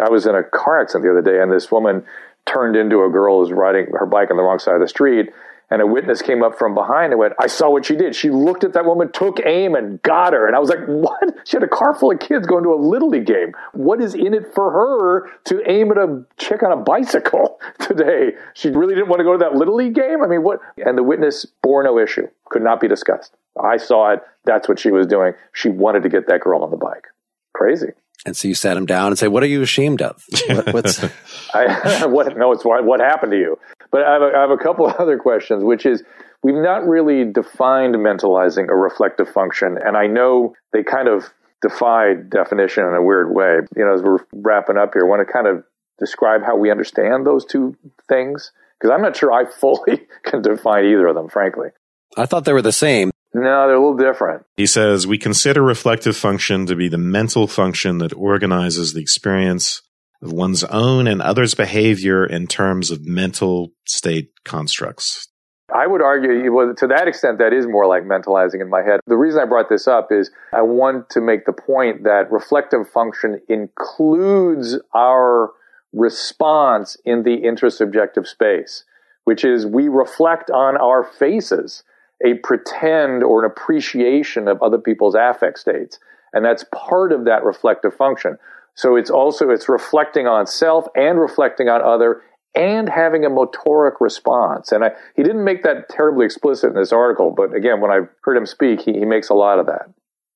I 0.00 0.08
was 0.08 0.26
in 0.26 0.34
a 0.34 0.42
car 0.42 0.80
accident 0.80 1.04
the 1.04 1.10
other 1.10 1.22
day, 1.22 1.42
and 1.42 1.52
this 1.52 1.70
woman 1.70 2.04
turned 2.46 2.76
into 2.76 3.04
a 3.04 3.10
girl 3.10 3.36
who 3.36 3.40
was 3.40 3.52
riding 3.52 3.86
her 3.98 4.06
bike 4.06 4.30
on 4.30 4.36
the 4.36 4.42
wrong 4.42 4.58
side 4.58 4.74
of 4.74 4.80
the 4.80 4.88
street. 4.88 5.30
And 5.70 5.80
a 5.80 5.86
witness 5.86 6.20
came 6.20 6.42
up 6.42 6.58
from 6.58 6.74
behind 6.74 7.12
and 7.12 7.18
went, 7.18 7.32
I 7.40 7.46
saw 7.46 7.70
what 7.70 7.86
she 7.86 7.96
did. 7.96 8.14
She 8.14 8.30
looked 8.30 8.64
at 8.64 8.74
that 8.74 8.84
woman, 8.84 9.10
took 9.10 9.40
aim, 9.44 9.74
and 9.74 10.00
got 10.02 10.34
her. 10.34 10.46
And 10.46 10.54
I 10.54 10.58
was 10.58 10.68
like, 10.68 10.84
What? 10.86 11.34
She 11.44 11.56
had 11.56 11.62
a 11.62 11.68
car 11.68 11.94
full 11.94 12.10
of 12.10 12.20
kids 12.20 12.46
going 12.46 12.64
to 12.64 12.72
a 12.72 12.76
Little 12.76 13.08
League 13.08 13.26
game. 13.26 13.52
What 13.72 14.00
is 14.00 14.14
in 14.14 14.34
it 14.34 14.54
for 14.54 14.70
her 14.70 15.30
to 15.44 15.70
aim 15.70 15.90
at 15.90 15.98
a 15.98 16.24
chick 16.36 16.62
on 16.62 16.70
a 16.70 16.76
bicycle 16.76 17.58
today? 17.80 18.32
She 18.52 18.70
really 18.70 18.94
didn't 18.94 19.08
want 19.08 19.20
to 19.20 19.24
go 19.24 19.32
to 19.32 19.38
that 19.38 19.54
Little 19.54 19.74
League 19.74 19.94
game? 19.94 20.22
I 20.22 20.26
mean, 20.26 20.42
what? 20.42 20.60
And 20.76 20.96
the 20.96 21.02
witness 21.02 21.46
bore 21.62 21.82
no 21.82 21.98
issue, 21.98 22.28
could 22.50 22.62
not 22.62 22.80
be 22.80 22.88
discussed. 22.88 23.34
I 23.60 23.78
saw 23.78 24.12
it. 24.12 24.22
That's 24.44 24.68
what 24.68 24.78
she 24.78 24.90
was 24.90 25.06
doing. 25.06 25.32
She 25.52 25.70
wanted 25.70 26.02
to 26.02 26.08
get 26.08 26.28
that 26.28 26.40
girl 26.40 26.62
on 26.62 26.70
the 26.70 26.76
bike. 26.76 27.06
Crazy. 27.54 27.92
And 28.26 28.36
so 28.36 28.48
you 28.48 28.54
sat 28.54 28.76
him 28.76 28.86
down 28.86 29.08
and 29.08 29.18
say, 29.18 29.28
"What 29.28 29.42
are 29.42 29.46
you 29.46 29.62
ashamed 29.62 30.00
of? 30.02 30.24
What, 30.48 30.72
what's 30.72 31.04
I, 31.54 32.06
what? 32.06 32.36
No, 32.36 32.52
it's 32.52 32.64
what, 32.64 32.84
what 32.84 33.00
happened 33.00 33.32
to 33.32 33.38
you." 33.38 33.58
But 33.90 34.02
I 34.02 34.12
have, 34.14 34.22
a, 34.22 34.36
I 34.36 34.40
have 34.40 34.50
a 34.50 34.56
couple 34.56 34.86
other 34.98 35.18
questions, 35.18 35.62
which 35.62 35.86
is 35.86 36.02
we've 36.42 36.54
not 36.54 36.86
really 36.86 37.24
defined 37.24 37.94
mentalizing 37.96 38.68
a 38.68 38.74
reflective 38.74 39.28
function, 39.28 39.78
and 39.84 39.96
I 39.96 40.06
know 40.06 40.54
they 40.72 40.82
kind 40.82 41.08
of 41.08 41.24
defy 41.62 42.14
definition 42.14 42.84
in 42.84 42.94
a 42.94 43.02
weird 43.02 43.34
way. 43.34 43.58
You 43.76 43.84
know, 43.84 43.94
as 43.94 44.02
we're 44.02 44.18
wrapping 44.32 44.76
up 44.76 44.92
here, 44.94 45.04
I 45.04 45.08
want 45.08 45.26
to 45.26 45.32
kind 45.32 45.46
of 45.46 45.64
describe 45.98 46.42
how 46.42 46.56
we 46.56 46.70
understand 46.70 47.26
those 47.26 47.44
two 47.44 47.76
things 48.08 48.52
because 48.80 48.92
I'm 48.92 49.02
not 49.02 49.16
sure 49.16 49.32
I 49.32 49.44
fully 49.50 50.06
can 50.24 50.42
define 50.42 50.84
either 50.84 51.06
of 51.06 51.14
them, 51.14 51.28
frankly. 51.28 51.68
I 52.16 52.26
thought 52.26 52.44
they 52.44 52.52
were 52.52 52.62
the 52.62 52.72
same. 52.72 53.10
No, 53.34 53.66
they're 53.66 53.74
a 53.74 53.80
little 53.80 53.96
different. 53.96 54.44
He 54.56 54.66
says 54.66 55.06
we 55.06 55.18
consider 55.18 55.60
reflective 55.60 56.16
function 56.16 56.66
to 56.66 56.76
be 56.76 56.88
the 56.88 56.98
mental 56.98 57.48
function 57.48 57.98
that 57.98 58.14
organizes 58.14 58.94
the 58.94 59.00
experience 59.00 59.82
of 60.22 60.32
one's 60.32 60.62
own 60.64 61.08
and 61.08 61.20
others' 61.20 61.54
behavior 61.54 62.24
in 62.24 62.46
terms 62.46 62.92
of 62.92 63.04
mental 63.04 63.72
state 63.86 64.30
constructs. 64.44 65.28
I 65.74 65.86
would 65.86 66.02
argue, 66.02 66.52
well, 66.52 66.74
to 66.76 66.86
that 66.86 67.08
extent, 67.08 67.38
that 67.38 67.52
is 67.52 67.66
more 67.66 67.86
like 67.86 68.04
mentalizing 68.04 68.60
in 68.60 68.68
my 68.68 68.82
head. 68.82 69.00
The 69.06 69.16
reason 69.16 69.40
I 69.40 69.46
brought 69.46 69.68
this 69.68 69.88
up 69.88 70.08
is 70.12 70.30
I 70.52 70.62
want 70.62 71.10
to 71.10 71.20
make 71.20 71.46
the 71.46 71.52
point 71.52 72.04
that 72.04 72.30
reflective 72.30 72.88
function 72.88 73.40
includes 73.48 74.78
our 74.94 75.50
response 75.92 76.96
in 77.04 77.24
the 77.24 77.38
intersubjective 77.38 78.26
space, 78.26 78.84
which 79.24 79.44
is 79.44 79.66
we 79.66 79.88
reflect 79.88 80.50
on 80.50 80.76
our 80.76 81.02
faces 81.02 81.82
a 82.24 82.34
pretend 82.42 83.22
or 83.22 83.44
an 83.44 83.50
appreciation 83.50 84.48
of 84.48 84.62
other 84.62 84.78
people's 84.78 85.14
affect 85.14 85.58
states. 85.58 85.98
And 86.32 86.44
that's 86.44 86.64
part 86.74 87.12
of 87.12 87.24
that 87.24 87.44
reflective 87.44 87.94
function. 87.94 88.38
So 88.74 88.96
it's 88.96 89.10
also, 89.10 89.50
it's 89.50 89.68
reflecting 89.68 90.26
on 90.26 90.46
self 90.46 90.86
and 90.96 91.20
reflecting 91.20 91.68
on 91.68 91.80
other 91.80 92.22
and 92.54 92.88
having 92.88 93.24
a 93.24 93.30
motoric 93.30 93.94
response. 94.00 94.72
And 94.72 94.84
I, 94.84 94.90
he 95.16 95.22
didn't 95.22 95.44
make 95.44 95.62
that 95.64 95.88
terribly 95.88 96.24
explicit 96.24 96.70
in 96.70 96.76
this 96.76 96.92
article, 96.92 97.32
but 97.36 97.54
again, 97.54 97.80
when 97.80 97.90
I 97.90 98.00
heard 98.22 98.36
him 98.36 98.46
speak, 98.46 98.80
he, 98.80 98.92
he 98.92 99.04
makes 99.04 99.28
a 99.28 99.34
lot 99.34 99.58
of 99.58 99.66
that. 99.66 99.90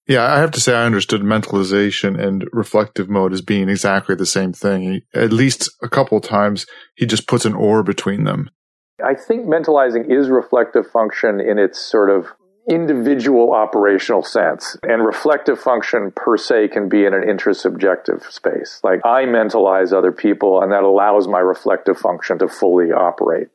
Yeah, 0.08 0.24
I 0.24 0.38
have 0.38 0.52
to 0.52 0.60
say 0.60 0.74
I 0.74 0.86
understood 0.86 1.20
mentalization 1.20 2.18
and 2.18 2.48
reflective 2.52 3.10
mode 3.10 3.34
as 3.34 3.42
being 3.42 3.68
exactly 3.68 4.14
the 4.14 4.24
same 4.24 4.54
thing. 4.54 4.82
He, 4.82 5.04
at 5.14 5.32
least 5.32 5.70
a 5.82 5.88
couple 5.88 6.18
times, 6.20 6.64
he 6.96 7.04
just 7.04 7.28
puts 7.28 7.44
an 7.44 7.54
or 7.54 7.82
between 7.82 8.24
them. 8.24 8.48
I 9.04 9.14
think 9.14 9.46
mentalizing 9.46 10.10
is 10.10 10.28
reflective 10.28 10.90
function 10.90 11.40
in 11.40 11.58
its 11.58 11.78
sort 11.78 12.10
of 12.10 12.32
individual 12.68 13.54
operational 13.54 14.22
sense. 14.22 14.76
And 14.82 15.04
reflective 15.04 15.58
function 15.58 16.12
per 16.14 16.36
se 16.36 16.68
can 16.68 16.88
be 16.88 17.06
in 17.06 17.14
an 17.14 17.22
intersubjective 17.22 18.30
space. 18.30 18.80
Like 18.84 19.00
I 19.04 19.24
mentalize 19.24 19.92
other 19.92 20.12
people 20.12 20.62
and 20.62 20.70
that 20.72 20.82
allows 20.82 21.26
my 21.26 21.38
reflective 21.38 21.96
function 21.96 22.38
to 22.40 22.48
fully 22.48 22.92
operate. 22.92 23.48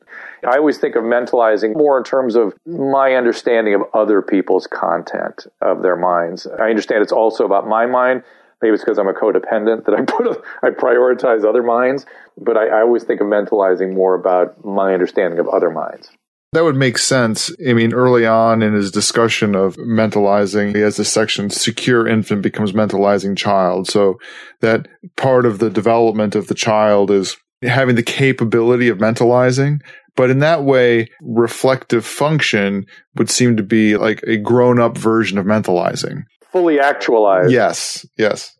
I 0.46 0.56
always 0.56 0.78
think 0.78 0.96
of 0.96 1.04
mentalizing 1.04 1.76
more 1.76 1.96
in 1.96 2.04
terms 2.04 2.34
of 2.34 2.54
my 2.66 3.14
understanding 3.14 3.74
of 3.74 3.82
other 3.94 4.20
people's 4.20 4.66
content 4.66 5.46
of 5.60 5.82
their 5.82 5.96
minds. 5.96 6.46
I 6.46 6.70
understand 6.70 7.02
it's 7.02 7.12
also 7.12 7.44
about 7.44 7.68
my 7.68 7.86
mind, 7.86 8.24
Maybe 8.64 8.72
it's 8.72 8.82
because 8.82 8.98
I'm 8.98 9.08
a 9.08 9.12
codependent 9.12 9.84
that 9.84 9.94
I 9.94 10.00
put 10.06 10.26
a, 10.26 10.42
I 10.62 10.70
prioritize 10.70 11.44
other 11.44 11.62
minds, 11.62 12.06
but 12.38 12.56
I, 12.56 12.68
I 12.68 12.80
always 12.80 13.04
think 13.04 13.20
of 13.20 13.26
mentalizing 13.26 13.92
more 13.92 14.14
about 14.14 14.64
my 14.64 14.94
understanding 14.94 15.38
of 15.38 15.46
other 15.48 15.68
minds. 15.68 16.10
That 16.54 16.64
would 16.64 16.74
make 16.74 16.96
sense. 16.96 17.54
I 17.68 17.74
mean, 17.74 17.92
early 17.92 18.24
on 18.24 18.62
in 18.62 18.72
his 18.72 18.90
discussion 18.90 19.54
of 19.54 19.76
mentalizing, 19.76 20.74
he 20.74 20.80
has 20.80 20.96
this 20.96 21.12
section, 21.12 21.50
secure 21.50 22.08
infant 22.08 22.40
becomes 22.40 22.72
mentalizing 22.72 23.36
child. 23.36 23.86
So 23.86 24.18
that 24.62 24.88
part 25.18 25.44
of 25.44 25.58
the 25.58 25.68
development 25.68 26.34
of 26.34 26.46
the 26.46 26.54
child 26.54 27.10
is 27.10 27.36
having 27.60 27.96
the 27.96 28.02
capability 28.02 28.88
of 28.88 28.96
mentalizing. 28.96 29.80
But 30.16 30.30
in 30.30 30.38
that 30.38 30.64
way, 30.64 31.10
reflective 31.20 32.06
function 32.06 32.86
would 33.16 33.28
seem 33.28 33.58
to 33.58 33.62
be 33.62 33.98
like 33.98 34.22
a 34.22 34.38
grown 34.38 34.80
up 34.80 34.96
version 34.96 35.36
of 35.36 35.44
mentalizing 35.44 36.22
fully 36.54 36.78
actualized. 36.78 37.50
Yes, 37.50 38.06
yes. 38.16 38.53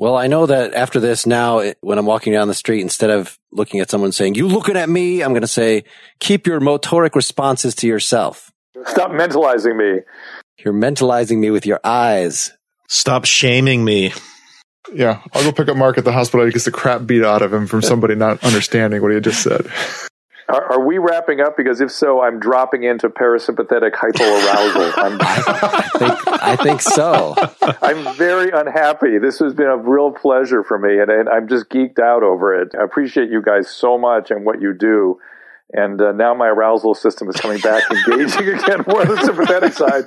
Well, 0.00 0.16
I 0.16 0.28
know 0.28 0.46
that 0.46 0.72
after 0.72 0.98
this, 0.98 1.26
now 1.26 1.74
when 1.82 1.98
I'm 1.98 2.06
walking 2.06 2.32
down 2.32 2.48
the 2.48 2.54
street, 2.54 2.80
instead 2.80 3.10
of 3.10 3.38
looking 3.52 3.80
at 3.80 3.90
someone 3.90 4.12
saying, 4.12 4.34
you 4.34 4.48
looking 4.48 4.78
at 4.78 4.88
me, 4.88 5.22
I'm 5.22 5.32
going 5.32 5.42
to 5.42 5.46
say, 5.46 5.84
keep 6.20 6.46
your 6.46 6.58
motoric 6.58 7.14
responses 7.14 7.74
to 7.74 7.86
yourself. 7.86 8.50
Stop 8.86 9.10
mentalizing 9.10 9.76
me. 9.76 10.00
You're 10.64 10.72
mentalizing 10.72 11.36
me 11.36 11.50
with 11.50 11.66
your 11.66 11.80
eyes. 11.84 12.50
Stop 12.88 13.26
shaming 13.26 13.84
me. 13.84 14.14
Yeah, 14.90 15.20
I'll 15.34 15.44
go 15.44 15.52
pick 15.52 15.68
up 15.68 15.76
Mark 15.76 15.98
at 15.98 16.06
the 16.06 16.12
hospital. 16.12 16.46
He 16.46 16.52
gets 16.52 16.64
the 16.64 16.70
crap 16.70 17.04
beat 17.04 17.22
out 17.22 17.42
of 17.42 17.52
him 17.52 17.66
from 17.66 17.82
somebody 17.82 18.14
not 18.14 18.42
understanding 18.42 19.02
what 19.02 19.10
he 19.10 19.16
had 19.16 19.24
just 19.24 19.42
said. 19.42 19.70
Are, 20.50 20.72
are, 20.72 20.84
we 20.84 20.98
wrapping 20.98 21.40
up? 21.40 21.56
Because 21.56 21.80
if 21.80 21.90
so, 21.90 22.20
I'm 22.22 22.40
dropping 22.40 22.82
into 22.82 23.08
parasympathetic 23.08 23.92
hypoarousal. 23.92 24.92
I, 25.20 25.88
think, 25.98 26.42
I 26.42 26.56
think 26.56 26.80
so. 26.82 27.34
I'm 27.80 28.16
very 28.16 28.50
unhappy. 28.50 29.18
This 29.18 29.38
has 29.38 29.54
been 29.54 29.68
a 29.68 29.76
real 29.76 30.10
pleasure 30.10 30.64
for 30.64 30.78
me, 30.78 31.00
and, 31.00 31.10
and 31.10 31.28
I'm 31.28 31.48
just 31.48 31.68
geeked 31.68 32.00
out 32.00 32.22
over 32.22 32.60
it. 32.60 32.74
I 32.78 32.82
appreciate 32.82 33.30
you 33.30 33.42
guys 33.42 33.70
so 33.70 33.96
much 33.96 34.30
and 34.30 34.44
what 34.44 34.60
you 34.60 34.74
do. 34.74 35.20
And 35.72 36.00
uh, 36.00 36.12
now 36.12 36.34
my 36.34 36.48
arousal 36.48 36.94
system 36.94 37.28
is 37.28 37.36
coming 37.36 37.60
back, 37.60 37.84
engaging 38.08 38.48
again 38.48 38.84
more 38.88 39.02
on 39.02 39.08
the 39.08 39.22
sympathetic 39.22 39.72
side. 39.72 40.04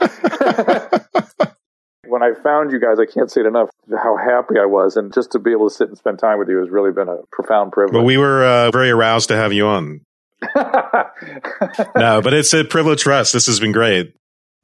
when 2.08 2.22
I 2.22 2.34
found 2.44 2.72
you 2.72 2.80
guys, 2.80 3.00
I 3.00 3.06
can't 3.06 3.32
say 3.32 3.42
it 3.42 3.48
enough 3.48 3.70
how 3.92 4.18
happy 4.18 4.56
I 4.60 4.66
was, 4.66 4.98
and 4.98 5.14
just 5.14 5.32
to 5.32 5.40
be 5.40 5.52
able 5.52 5.70
to 5.70 5.76
sit 5.76 5.88
and 5.88 5.98
spend 5.98 6.20
time 6.20 6.38
with 6.38 6.50
you 6.50 6.60
has 6.60 6.70
really 6.70 6.92
been 6.92 7.08
a 7.08 7.20
profound 7.32 7.72
privilege. 7.72 7.94
Well, 7.94 8.06
we 8.06 8.18
were 8.18 8.44
uh, 8.44 8.72
very 8.72 8.90
aroused 8.90 9.30
to 9.30 9.36
have 9.36 9.54
you 9.54 9.68
on. 9.68 10.02
no, 11.96 12.22
but 12.22 12.34
it's 12.34 12.54
a 12.54 12.64
privilege 12.64 13.04
for 13.04 13.12
us. 13.12 13.32
This 13.32 13.48
has 13.48 13.60
been 13.60 13.72
great. 13.72 14.14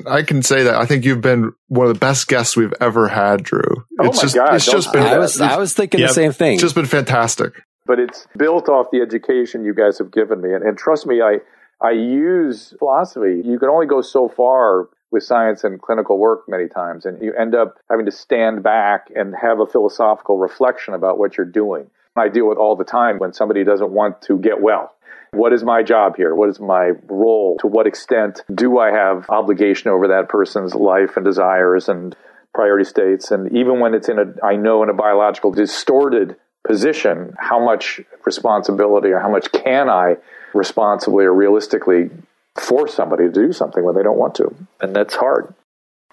I 0.08 0.24
can 0.24 0.42
say 0.42 0.64
that 0.64 0.76
I 0.76 0.86
think 0.86 1.06
you've 1.06 1.22
been 1.22 1.52
one 1.68 1.88
of 1.88 1.94
the 1.94 2.00
best 2.00 2.28
guests 2.28 2.56
we've 2.56 2.74
ever 2.80 3.08
had, 3.08 3.44
Drew. 3.44 3.62
Oh 4.00 4.06
it's 4.06 4.18
my 4.18 4.22
just, 4.22 4.36
God, 4.36 4.56
it's 4.56 4.70
oh 4.70 4.72
just 4.72 4.94
been. 4.94 5.04
I 5.04 5.18
was, 5.18 5.42
I 5.42 5.58
was 5.58 5.74
thinking 5.74 6.00
yep. 6.00 6.10
the 6.10 6.14
same 6.14 6.32
thing. 6.32 6.54
It's 6.54 6.62
just 6.62 6.76
been 6.76 6.86
fantastic. 6.86 7.62
But 7.86 8.00
it's 8.00 8.28
built 8.38 8.70
off 8.70 8.88
the 8.92 9.02
education 9.02 9.66
you 9.66 9.74
guys 9.74 9.98
have 9.98 10.12
given 10.12 10.42
me, 10.42 10.54
and, 10.54 10.64
and 10.64 10.78
trust 10.78 11.06
me, 11.06 11.22
I 11.22 11.40
I 11.82 11.92
use 11.92 12.74
philosophy. 12.78 13.42
You 13.44 13.60
can 13.60 13.70
only 13.70 13.88
go 13.88 14.02
so 14.02 14.30
far 14.30 14.90
with 15.12 15.24
science 15.24 15.64
and 15.64 15.82
clinical 15.82 16.18
work 16.18 16.48
many 16.48 16.68
times, 16.68 17.06
and 17.06 17.22
you 17.22 17.34
end 17.34 17.56
up 17.56 17.78
having 17.90 18.06
to 18.06 18.12
stand 18.12 18.64
back 18.64 19.08
and 19.16 19.36
have 19.42 19.60
a 19.60 19.66
philosophical 19.66 20.38
reflection 20.38 20.94
about 20.94 21.18
what 21.18 21.38
you're 21.38 21.46
doing. 21.46 21.90
I 22.16 22.28
deal 22.28 22.48
with 22.48 22.58
all 22.58 22.76
the 22.76 22.84
time 22.84 23.18
when 23.18 23.34
somebody 23.34 23.64
doesn't 23.64 23.92
want 23.92 24.22
to 24.24 24.38
get 24.38 24.62
well 24.62 24.94
what 25.32 25.54
is 25.54 25.64
my 25.64 25.84
job 25.84 26.16
here? 26.16 26.34
What 26.34 26.50
is 26.50 26.60
my 26.60 26.92
role? 27.08 27.58
To 27.60 27.68
what 27.68 27.88
extent 27.88 28.42
do 28.54 28.80
I 28.80 28.92
have 28.92 29.30
obligation 29.30 29.90
over 29.90 30.08
that 30.10 30.30
person's 30.30 30.74
life 30.74 31.16
and 31.16 31.26
desires 31.26 31.88
and 31.90 32.16
priority 32.54 32.86
states? 32.86 33.32
And 33.32 33.56
even 33.56 33.80
when 33.80 33.94
it's 33.94 34.10
in 34.10 34.20
a, 34.20 34.46
I 34.46 34.56
know 34.56 34.84
in 34.84 34.90
a 34.90 34.94
biological 34.94 35.52
distorted 35.52 36.36
position, 36.66 37.36
how 37.38 37.64
much 37.64 38.02
responsibility 38.26 39.10
or 39.10 39.20
how 39.20 39.30
much 39.30 39.52
can 39.52 39.90
I 39.90 40.18
responsibly 40.54 41.26
or 41.26 41.34
realistically 41.34 42.10
force 42.58 42.94
somebody 42.94 43.26
to 43.26 43.32
do 43.32 43.54
something 43.54 43.84
when 43.84 43.96
they 43.96 44.04
don't 44.04 44.18
want 44.18 44.36
to? 44.36 44.54
And 44.82 44.96
that's 44.96 45.16
hard. 45.16 45.54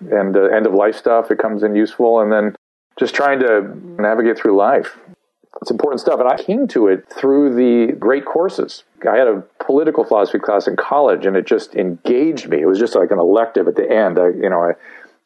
And 0.01 0.37
uh, 0.37 0.45
end 0.45 0.67
of 0.67 0.75
life 0.75 0.97
stuff, 0.97 1.31
it 1.31 1.39
comes 1.39 1.63
in 1.63 1.75
useful. 1.75 2.21
And 2.21 2.31
then 2.31 2.55
just 2.99 3.15
trying 3.15 3.41
to 3.41 3.75
navigate 4.01 4.39
through 4.39 4.57
life 4.57 4.97
it's 5.61 5.71
important 5.71 6.01
stuff. 6.01 6.21
And 6.21 6.29
I 6.29 6.37
came 6.37 6.69
to 6.69 6.89
it 6.89 7.09
through 7.09 7.55
the 7.55 7.93
great 7.95 8.25
courses. 8.25 8.85
I 9.09 9.17
had 9.17 9.29
a 9.29 9.43
political 9.65 10.05
philosophy 10.05 10.39
class 10.39 10.67
in 10.67 10.77
college 10.77 11.27
and 11.27 11.37
it 11.37 11.47
just 11.47 11.75
engaged 11.75 12.49
me. 12.49 12.61
It 12.61 12.67
was 12.67 12.79
just 12.79 12.95
like 12.95 13.11
an 13.11 13.19
elective 13.19 13.69
at 13.69 13.77
the 13.77 13.91
end. 13.91 14.19
I, 14.19 14.29
you 14.29 14.51
know, 14.51 14.63
I, 14.63 14.73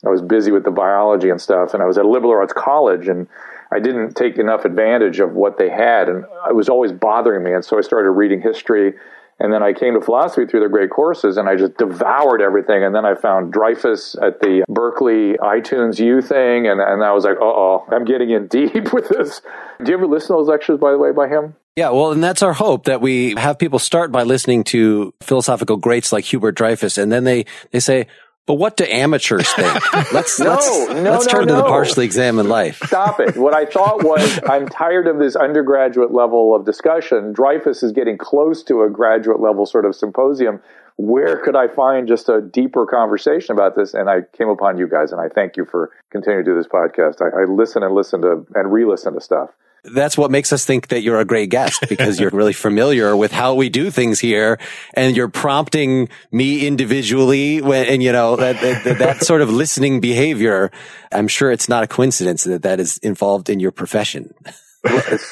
I 0.04 0.08
was 0.08 0.22
busy 0.22 0.50
with 0.50 0.64
the 0.64 0.70
biology 0.70 1.30
and 1.30 1.40
stuff 1.40 1.74
and 1.74 1.82
I 1.82 1.86
was 1.86 1.98
at 1.98 2.04
a 2.04 2.08
liberal 2.08 2.32
arts 2.32 2.52
college 2.52 3.08
and 3.08 3.28
I 3.72 3.78
didn't 3.78 4.14
take 4.14 4.38
enough 4.38 4.64
advantage 4.64 5.20
of 5.20 5.34
what 5.34 5.58
they 5.58 5.70
had, 5.70 6.08
and 6.08 6.24
it 6.48 6.54
was 6.54 6.68
always 6.68 6.90
bothering 6.90 7.44
me. 7.44 7.52
And 7.52 7.64
so 7.64 7.78
I 7.78 7.82
started 7.82 8.10
reading 8.10 8.40
history, 8.40 8.94
and 9.40 9.52
then 9.52 9.62
I 9.62 9.72
came 9.72 9.94
to 9.94 10.00
philosophy 10.02 10.46
through 10.46 10.60
their 10.60 10.68
great 10.68 10.90
courses, 10.90 11.38
and 11.38 11.48
I 11.48 11.56
just 11.56 11.76
devoured 11.78 12.42
everything. 12.42 12.84
And 12.84 12.94
then 12.94 13.06
I 13.06 13.14
found 13.14 13.52
Dreyfus 13.52 14.14
at 14.22 14.40
the 14.40 14.64
Berkeley 14.68 15.38
iTunes 15.38 15.98
U 15.98 16.20
thing, 16.20 16.66
and, 16.66 16.80
and 16.80 17.02
I 17.02 17.12
was 17.12 17.24
like, 17.24 17.38
oh, 17.40 17.86
I'm 17.90 18.04
getting 18.04 18.30
in 18.30 18.48
deep 18.48 18.92
with 18.92 19.08
this. 19.08 19.40
Do 19.82 19.90
you 19.90 19.96
ever 19.96 20.06
listen 20.06 20.28
to 20.28 20.40
those 20.40 20.48
lectures, 20.48 20.78
by 20.78 20.92
the 20.92 20.98
way, 20.98 21.12
by 21.12 21.26
him? 21.26 21.56
Yeah, 21.74 21.90
well, 21.90 22.12
and 22.12 22.22
that's 22.22 22.42
our 22.42 22.52
hope 22.52 22.84
that 22.84 23.00
we 23.00 23.34
have 23.36 23.58
people 23.58 23.78
start 23.78 24.12
by 24.12 24.24
listening 24.24 24.64
to 24.64 25.14
philosophical 25.22 25.78
greats 25.78 26.12
like 26.12 26.24
Hubert 26.26 26.52
Dreyfus, 26.52 26.98
and 26.98 27.10
then 27.10 27.24
they, 27.24 27.46
they 27.70 27.80
say, 27.80 28.08
but 28.46 28.54
what 28.54 28.76
do 28.76 28.84
amateurs 28.84 29.48
think? 29.52 29.92
Let's 30.12 30.40
no, 30.40 30.50
let's, 30.50 30.88
no, 30.88 31.02
let's 31.02 31.26
no, 31.26 31.32
turn 31.32 31.46
to 31.48 31.54
the 31.54 31.62
partially 31.62 32.04
examined 32.04 32.48
life. 32.48 32.80
Stop 32.84 33.20
it. 33.20 33.36
What 33.36 33.54
I 33.54 33.64
thought 33.64 34.02
was, 34.02 34.40
I'm 34.48 34.68
tired 34.68 35.06
of 35.06 35.18
this 35.18 35.36
undergraduate 35.36 36.12
level 36.12 36.54
of 36.54 36.64
discussion. 36.64 37.32
Dreyfus 37.32 37.82
is 37.82 37.92
getting 37.92 38.18
close 38.18 38.64
to 38.64 38.82
a 38.82 38.90
graduate 38.90 39.40
level 39.40 39.66
sort 39.66 39.84
of 39.84 39.94
symposium. 39.94 40.60
Where 40.96 41.36
could 41.36 41.54
I 41.54 41.68
find 41.68 42.08
just 42.08 42.28
a 42.28 42.40
deeper 42.40 42.86
conversation 42.86 43.54
about 43.54 43.76
this? 43.76 43.94
And 43.94 44.10
I 44.10 44.22
came 44.36 44.48
upon 44.48 44.78
you 44.78 44.88
guys, 44.88 45.12
and 45.12 45.20
I 45.20 45.28
thank 45.28 45.56
you 45.56 45.64
for 45.64 45.90
continuing 46.10 46.44
to 46.44 46.50
do 46.50 46.56
this 46.56 46.66
podcast. 46.66 47.22
I, 47.22 47.42
I 47.42 47.44
listen 47.44 47.82
and 47.82 47.94
listen 47.94 48.20
to 48.22 48.46
and 48.54 48.72
re-listen 48.72 49.14
to 49.14 49.20
stuff. 49.20 49.50
That's 49.84 50.18
what 50.18 50.30
makes 50.30 50.52
us 50.52 50.64
think 50.64 50.88
that 50.88 51.00
you're 51.02 51.20
a 51.20 51.24
great 51.24 51.48
guest 51.50 51.84
because 51.88 52.20
you're 52.20 52.30
really 52.30 52.52
familiar 52.52 53.16
with 53.16 53.32
how 53.32 53.54
we 53.54 53.68
do 53.70 53.90
things 53.90 54.20
here 54.20 54.58
and 54.94 55.16
you're 55.16 55.28
prompting 55.28 56.08
me 56.30 56.66
individually 56.66 57.62
when, 57.62 57.86
and 57.86 58.02
you 58.02 58.12
know, 58.12 58.36
that, 58.36 58.60
that, 58.60 58.98
that 58.98 59.24
sort 59.24 59.40
of 59.40 59.50
listening 59.50 60.00
behavior. 60.00 60.70
I'm 61.12 61.28
sure 61.28 61.50
it's 61.50 61.68
not 61.68 61.82
a 61.82 61.86
coincidence 61.86 62.44
that 62.44 62.62
that 62.62 62.78
is 62.80 62.98
involved 62.98 63.48
in 63.48 63.58
your 63.58 63.72
profession. 63.72 64.34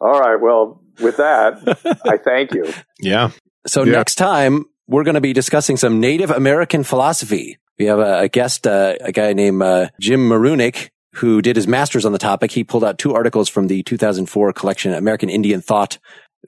all 0.00 0.20
right. 0.20 0.36
Well, 0.40 0.82
with 1.00 1.16
that, 1.18 1.98
I 2.04 2.16
thank 2.18 2.52
you. 2.52 2.72
Yeah. 3.00 3.30
So 3.66 3.84
Yeah. 3.84 3.92
next 3.92 4.16
time 4.16 4.66
we're 4.88 5.04
going 5.04 5.14
to 5.14 5.20
be 5.20 5.32
discussing 5.32 5.76
some 5.76 6.00
Native 6.00 6.30
American 6.30 6.84
philosophy. 6.84 7.58
We 7.78 7.86
have 7.86 7.98
a, 7.98 8.20
a 8.20 8.28
guest, 8.28 8.66
uh, 8.66 8.94
a 9.00 9.12
guy 9.12 9.32
named 9.32 9.62
uh, 9.62 9.88
Jim 10.00 10.28
Marunik, 10.28 10.90
who 11.14 11.42
did 11.42 11.56
his 11.56 11.66
master's 11.66 12.04
on 12.04 12.12
the 12.12 12.18
topic. 12.18 12.52
He 12.52 12.64
pulled 12.64 12.84
out 12.84 12.98
two 12.98 13.14
articles 13.14 13.48
from 13.48 13.66
the 13.66 13.82
2004 13.82 14.52
collection 14.52 14.92
American 14.92 15.28
Indian 15.28 15.60
Thought. 15.60 15.98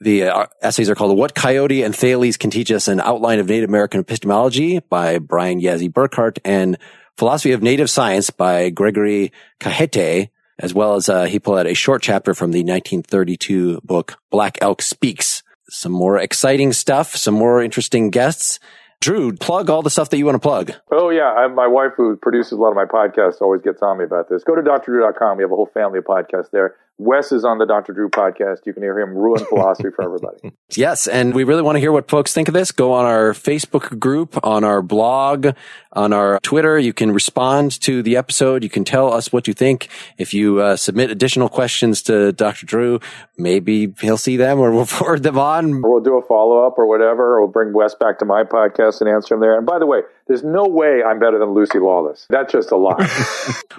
The 0.01 0.23
uh, 0.23 0.47
essays 0.61 0.89
are 0.89 0.95
called 0.95 1.17
"What 1.17 1.35
Coyote 1.35 1.83
and 1.83 1.95
Thales 1.95 2.37
Can 2.37 2.49
Teach 2.49 2.71
Us: 2.71 2.87
An 2.87 3.01
Outline 3.01 3.39
of 3.39 3.49
Native 3.49 3.69
American 3.69 3.99
Epistemology" 3.99 4.79
by 4.79 5.19
Brian 5.19 5.59
Yazzie 5.59 5.91
Burkhart 5.91 6.39
and 6.45 6.77
"Philosophy 7.17 7.51
of 7.51 7.61
Native 7.61 7.89
Science" 7.89 8.29
by 8.29 8.69
Gregory 8.69 9.33
Cajete, 9.59 10.29
as 10.57 10.73
well 10.73 10.95
as 10.95 11.09
uh, 11.09 11.25
he 11.25 11.39
pulled 11.39 11.59
out 11.59 11.67
a 11.67 11.73
short 11.73 12.01
chapter 12.01 12.33
from 12.33 12.51
the 12.51 12.59
1932 12.59 13.81
book 13.83 14.17
"Black 14.31 14.57
Elk 14.61 14.81
Speaks." 14.81 15.43
Some 15.69 15.91
more 15.91 16.17
exciting 16.17 16.73
stuff, 16.73 17.15
some 17.15 17.33
more 17.33 17.61
interesting 17.61 18.09
guests. 18.09 18.59
Drew, 19.01 19.33
plug 19.33 19.69
all 19.69 19.81
the 19.81 19.89
stuff 19.89 20.09
that 20.09 20.17
you 20.17 20.25
want 20.25 20.35
to 20.35 20.39
plug. 20.39 20.73
Oh 20.91 21.09
yeah, 21.09 21.31
I, 21.31 21.47
my 21.47 21.67
wife 21.67 21.91
who 21.95 22.17
produces 22.17 22.51
a 22.51 22.57
lot 22.57 22.69
of 22.69 22.75
my 22.75 22.85
podcasts 22.85 23.41
always 23.41 23.61
gets 23.61 23.81
on 23.81 23.97
me 23.97 24.03
about 24.03 24.27
this. 24.29 24.43
Go 24.43 24.55
to 24.55 24.61
drdrew.com. 24.61 25.37
We 25.37 25.43
have 25.43 25.51
a 25.51 25.55
whole 25.55 25.69
family 25.73 25.99
of 25.99 26.05
podcasts 26.05 26.51
there. 26.51 26.75
Wes 26.99 27.31
is 27.31 27.45
on 27.45 27.59
the 27.59 27.65
Dr. 27.65 27.93
Drew 27.93 28.09
podcast. 28.09 28.65
You 28.65 28.73
can 28.73 28.83
hear 28.83 28.99
him 28.99 29.15
ruin 29.15 29.43
philosophy 29.45 29.89
for 29.95 30.03
everybody. 30.03 30.51
Yes, 30.75 31.07
and 31.07 31.33
we 31.33 31.45
really 31.45 31.63
want 31.63 31.77
to 31.77 31.79
hear 31.79 31.91
what 31.91 32.07
folks 32.11 32.31
think 32.31 32.47
of 32.47 32.53
this. 32.53 32.71
Go 32.71 32.93
on 32.93 33.03
our 33.03 33.33
Facebook 33.33 33.97
group, 33.97 34.37
on 34.45 34.63
our 34.63 34.83
blog, 34.83 35.47
on 35.93 36.13
our 36.13 36.39
Twitter. 36.41 36.77
You 36.77 36.93
can 36.93 37.11
respond 37.11 37.81
to 37.81 38.03
the 38.03 38.15
episode. 38.17 38.63
You 38.63 38.69
can 38.69 38.85
tell 38.85 39.11
us 39.11 39.33
what 39.33 39.47
you 39.47 39.55
think. 39.55 39.89
If 40.19 40.31
you 40.31 40.61
uh, 40.61 40.75
submit 40.75 41.09
additional 41.09 41.49
questions 41.49 42.03
to 42.03 42.33
Dr. 42.33 42.67
Drew, 42.67 42.99
maybe 43.35 43.91
he'll 43.99 44.17
see 44.17 44.37
them 44.37 44.59
or 44.59 44.71
we'll 44.75 44.85
forward 44.85 45.23
them 45.23 45.39
on. 45.39 45.83
Or 45.83 45.93
we'll 45.93 46.03
do 46.03 46.17
a 46.17 46.21
follow 46.21 46.67
up 46.67 46.77
or 46.77 46.85
whatever, 46.85 47.37
or 47.37 47.41
we'll 47.41 47.51
bring 47.51 47.73
Wes 47.73 47.95
back 47.95 48.19
to 48.19 48.25
my 48.25 48.43
podcast 48.43 49.01
and 49.01 49.09
answer 49.09 49.33
him 49.33 49.41
there. 49.41 49.57
And 49.57 49.65
by 49.65 49.79
the 49.79 49.87
way, 49.87 50.01
there's 50.27 50.43
no 50.43 50.65
way 50.67 51.01
I'm 51.03 51.17
better 51.17 51.39
than 51.39 51.55
Lucy 51.55 51.79
Lawless. 51.79 52.27
That's 52.29 52.53
just 52.53 52.69
a 52.69 52.75
lie. 52.75 52.93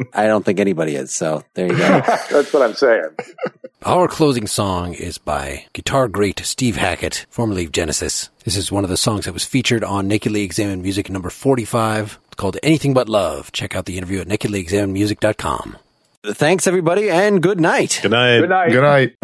I 0.12 0.26
don't 0.26 0.44
think 0.44 0.58
anybody 0.58 0.96
is. 0.96 1.14
So 1.14 1.44
there 1.54 1.66
you 1.68 1.78
go. 1.78 2.00
That's 2.00 2.52
what 2.52 2.62
I'm 2.62 2.74
saying. 2.74 3.09
Our 3.82 4.08
closing 4.08 4.46
song 4.46 4.92
is 4.92 5.16
by 5.16 5.64
guitar 5.72 6.06
great 6.06 6.40
Steve 6.44 6.76
Hackett, 6.76 7.24
formerly 7.30 7.64
of 7.64 7.72
Genesis. 7.72 8.28
This 8.44 8.56
is 8.56 8.70
one 8.70 8.84
of 8.84 8.90
the 8.90 8.96
songs 8.96 9.24
that 9.24 9.32
was 9.32 9.44
featured 9.44 9.82
on 9.82 10.06
Nakedly 10.06 10.42
Examined 10.42 10.82
Music 10.82 11.08
number 11.08 11.30
45. 11.30 12.18
It's 12.26 12.34
called 12.36 12.58
Anything 12.62 12.92
But 12.92 13.08
Love. 13.08 13.52
Check 13.52 13.74
out 13.74 13.86
the 13.86 13.96
interview 13.96 14.20
at 14.20 14.28
nakedlyexaminedmusic.com. 14.28 15.78
Thanks, 16.24 16.66
everybody, 16.66 17.08
and 17.08 17.42
good 17.42 17.58
night. 17.60 18.00
Good 18.02 18.10
night. 18.10 18.40
Good 18.40 18.50
night. 18.50 18.70
Good 18.70 18.82
night. 18.82 19.16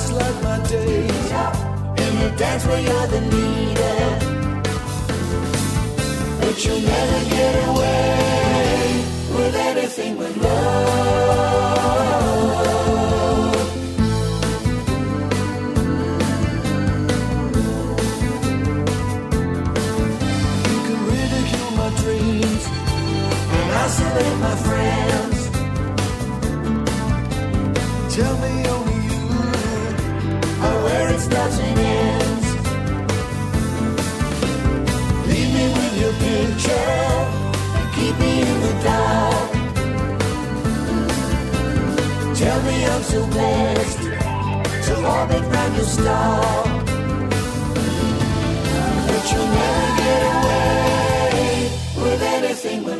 Gaslight 0.00 0.42
my 0.42 0.58
days 0.66 1.30
in 2.00 2.16
a 2.22 2.36
dance 2.38 2.64
where 2.64 2.80
you're 2.80 3.06
the 3.08 3.20
leader. 3.20 4.00
But 6.40 6.64
you'll 6.64 6.80
never 6.80 7.24
get 7.28 7.68
away 7.68 9.04
with 9.36 9.54
anything 9.56 10.16
but 10.16 10.34
love. 10.38 11.59
Me 42.66 42.84
I'm 42.86 43.02
so 43.02 43.26
blessed 43.26 43.98
to 44.86 44.94
orbit 45.06 45.42
round 45.52 45.76
your 45.76 45.84
star. 45.84 46.64
But 49.06 49.32
you'll 49.32 49.50
never 49.60 49.88
get 50.02 50.22
away 50.34 51.70
with 51.96 52.22
anything 52.22 52.82
but 52.84 52.99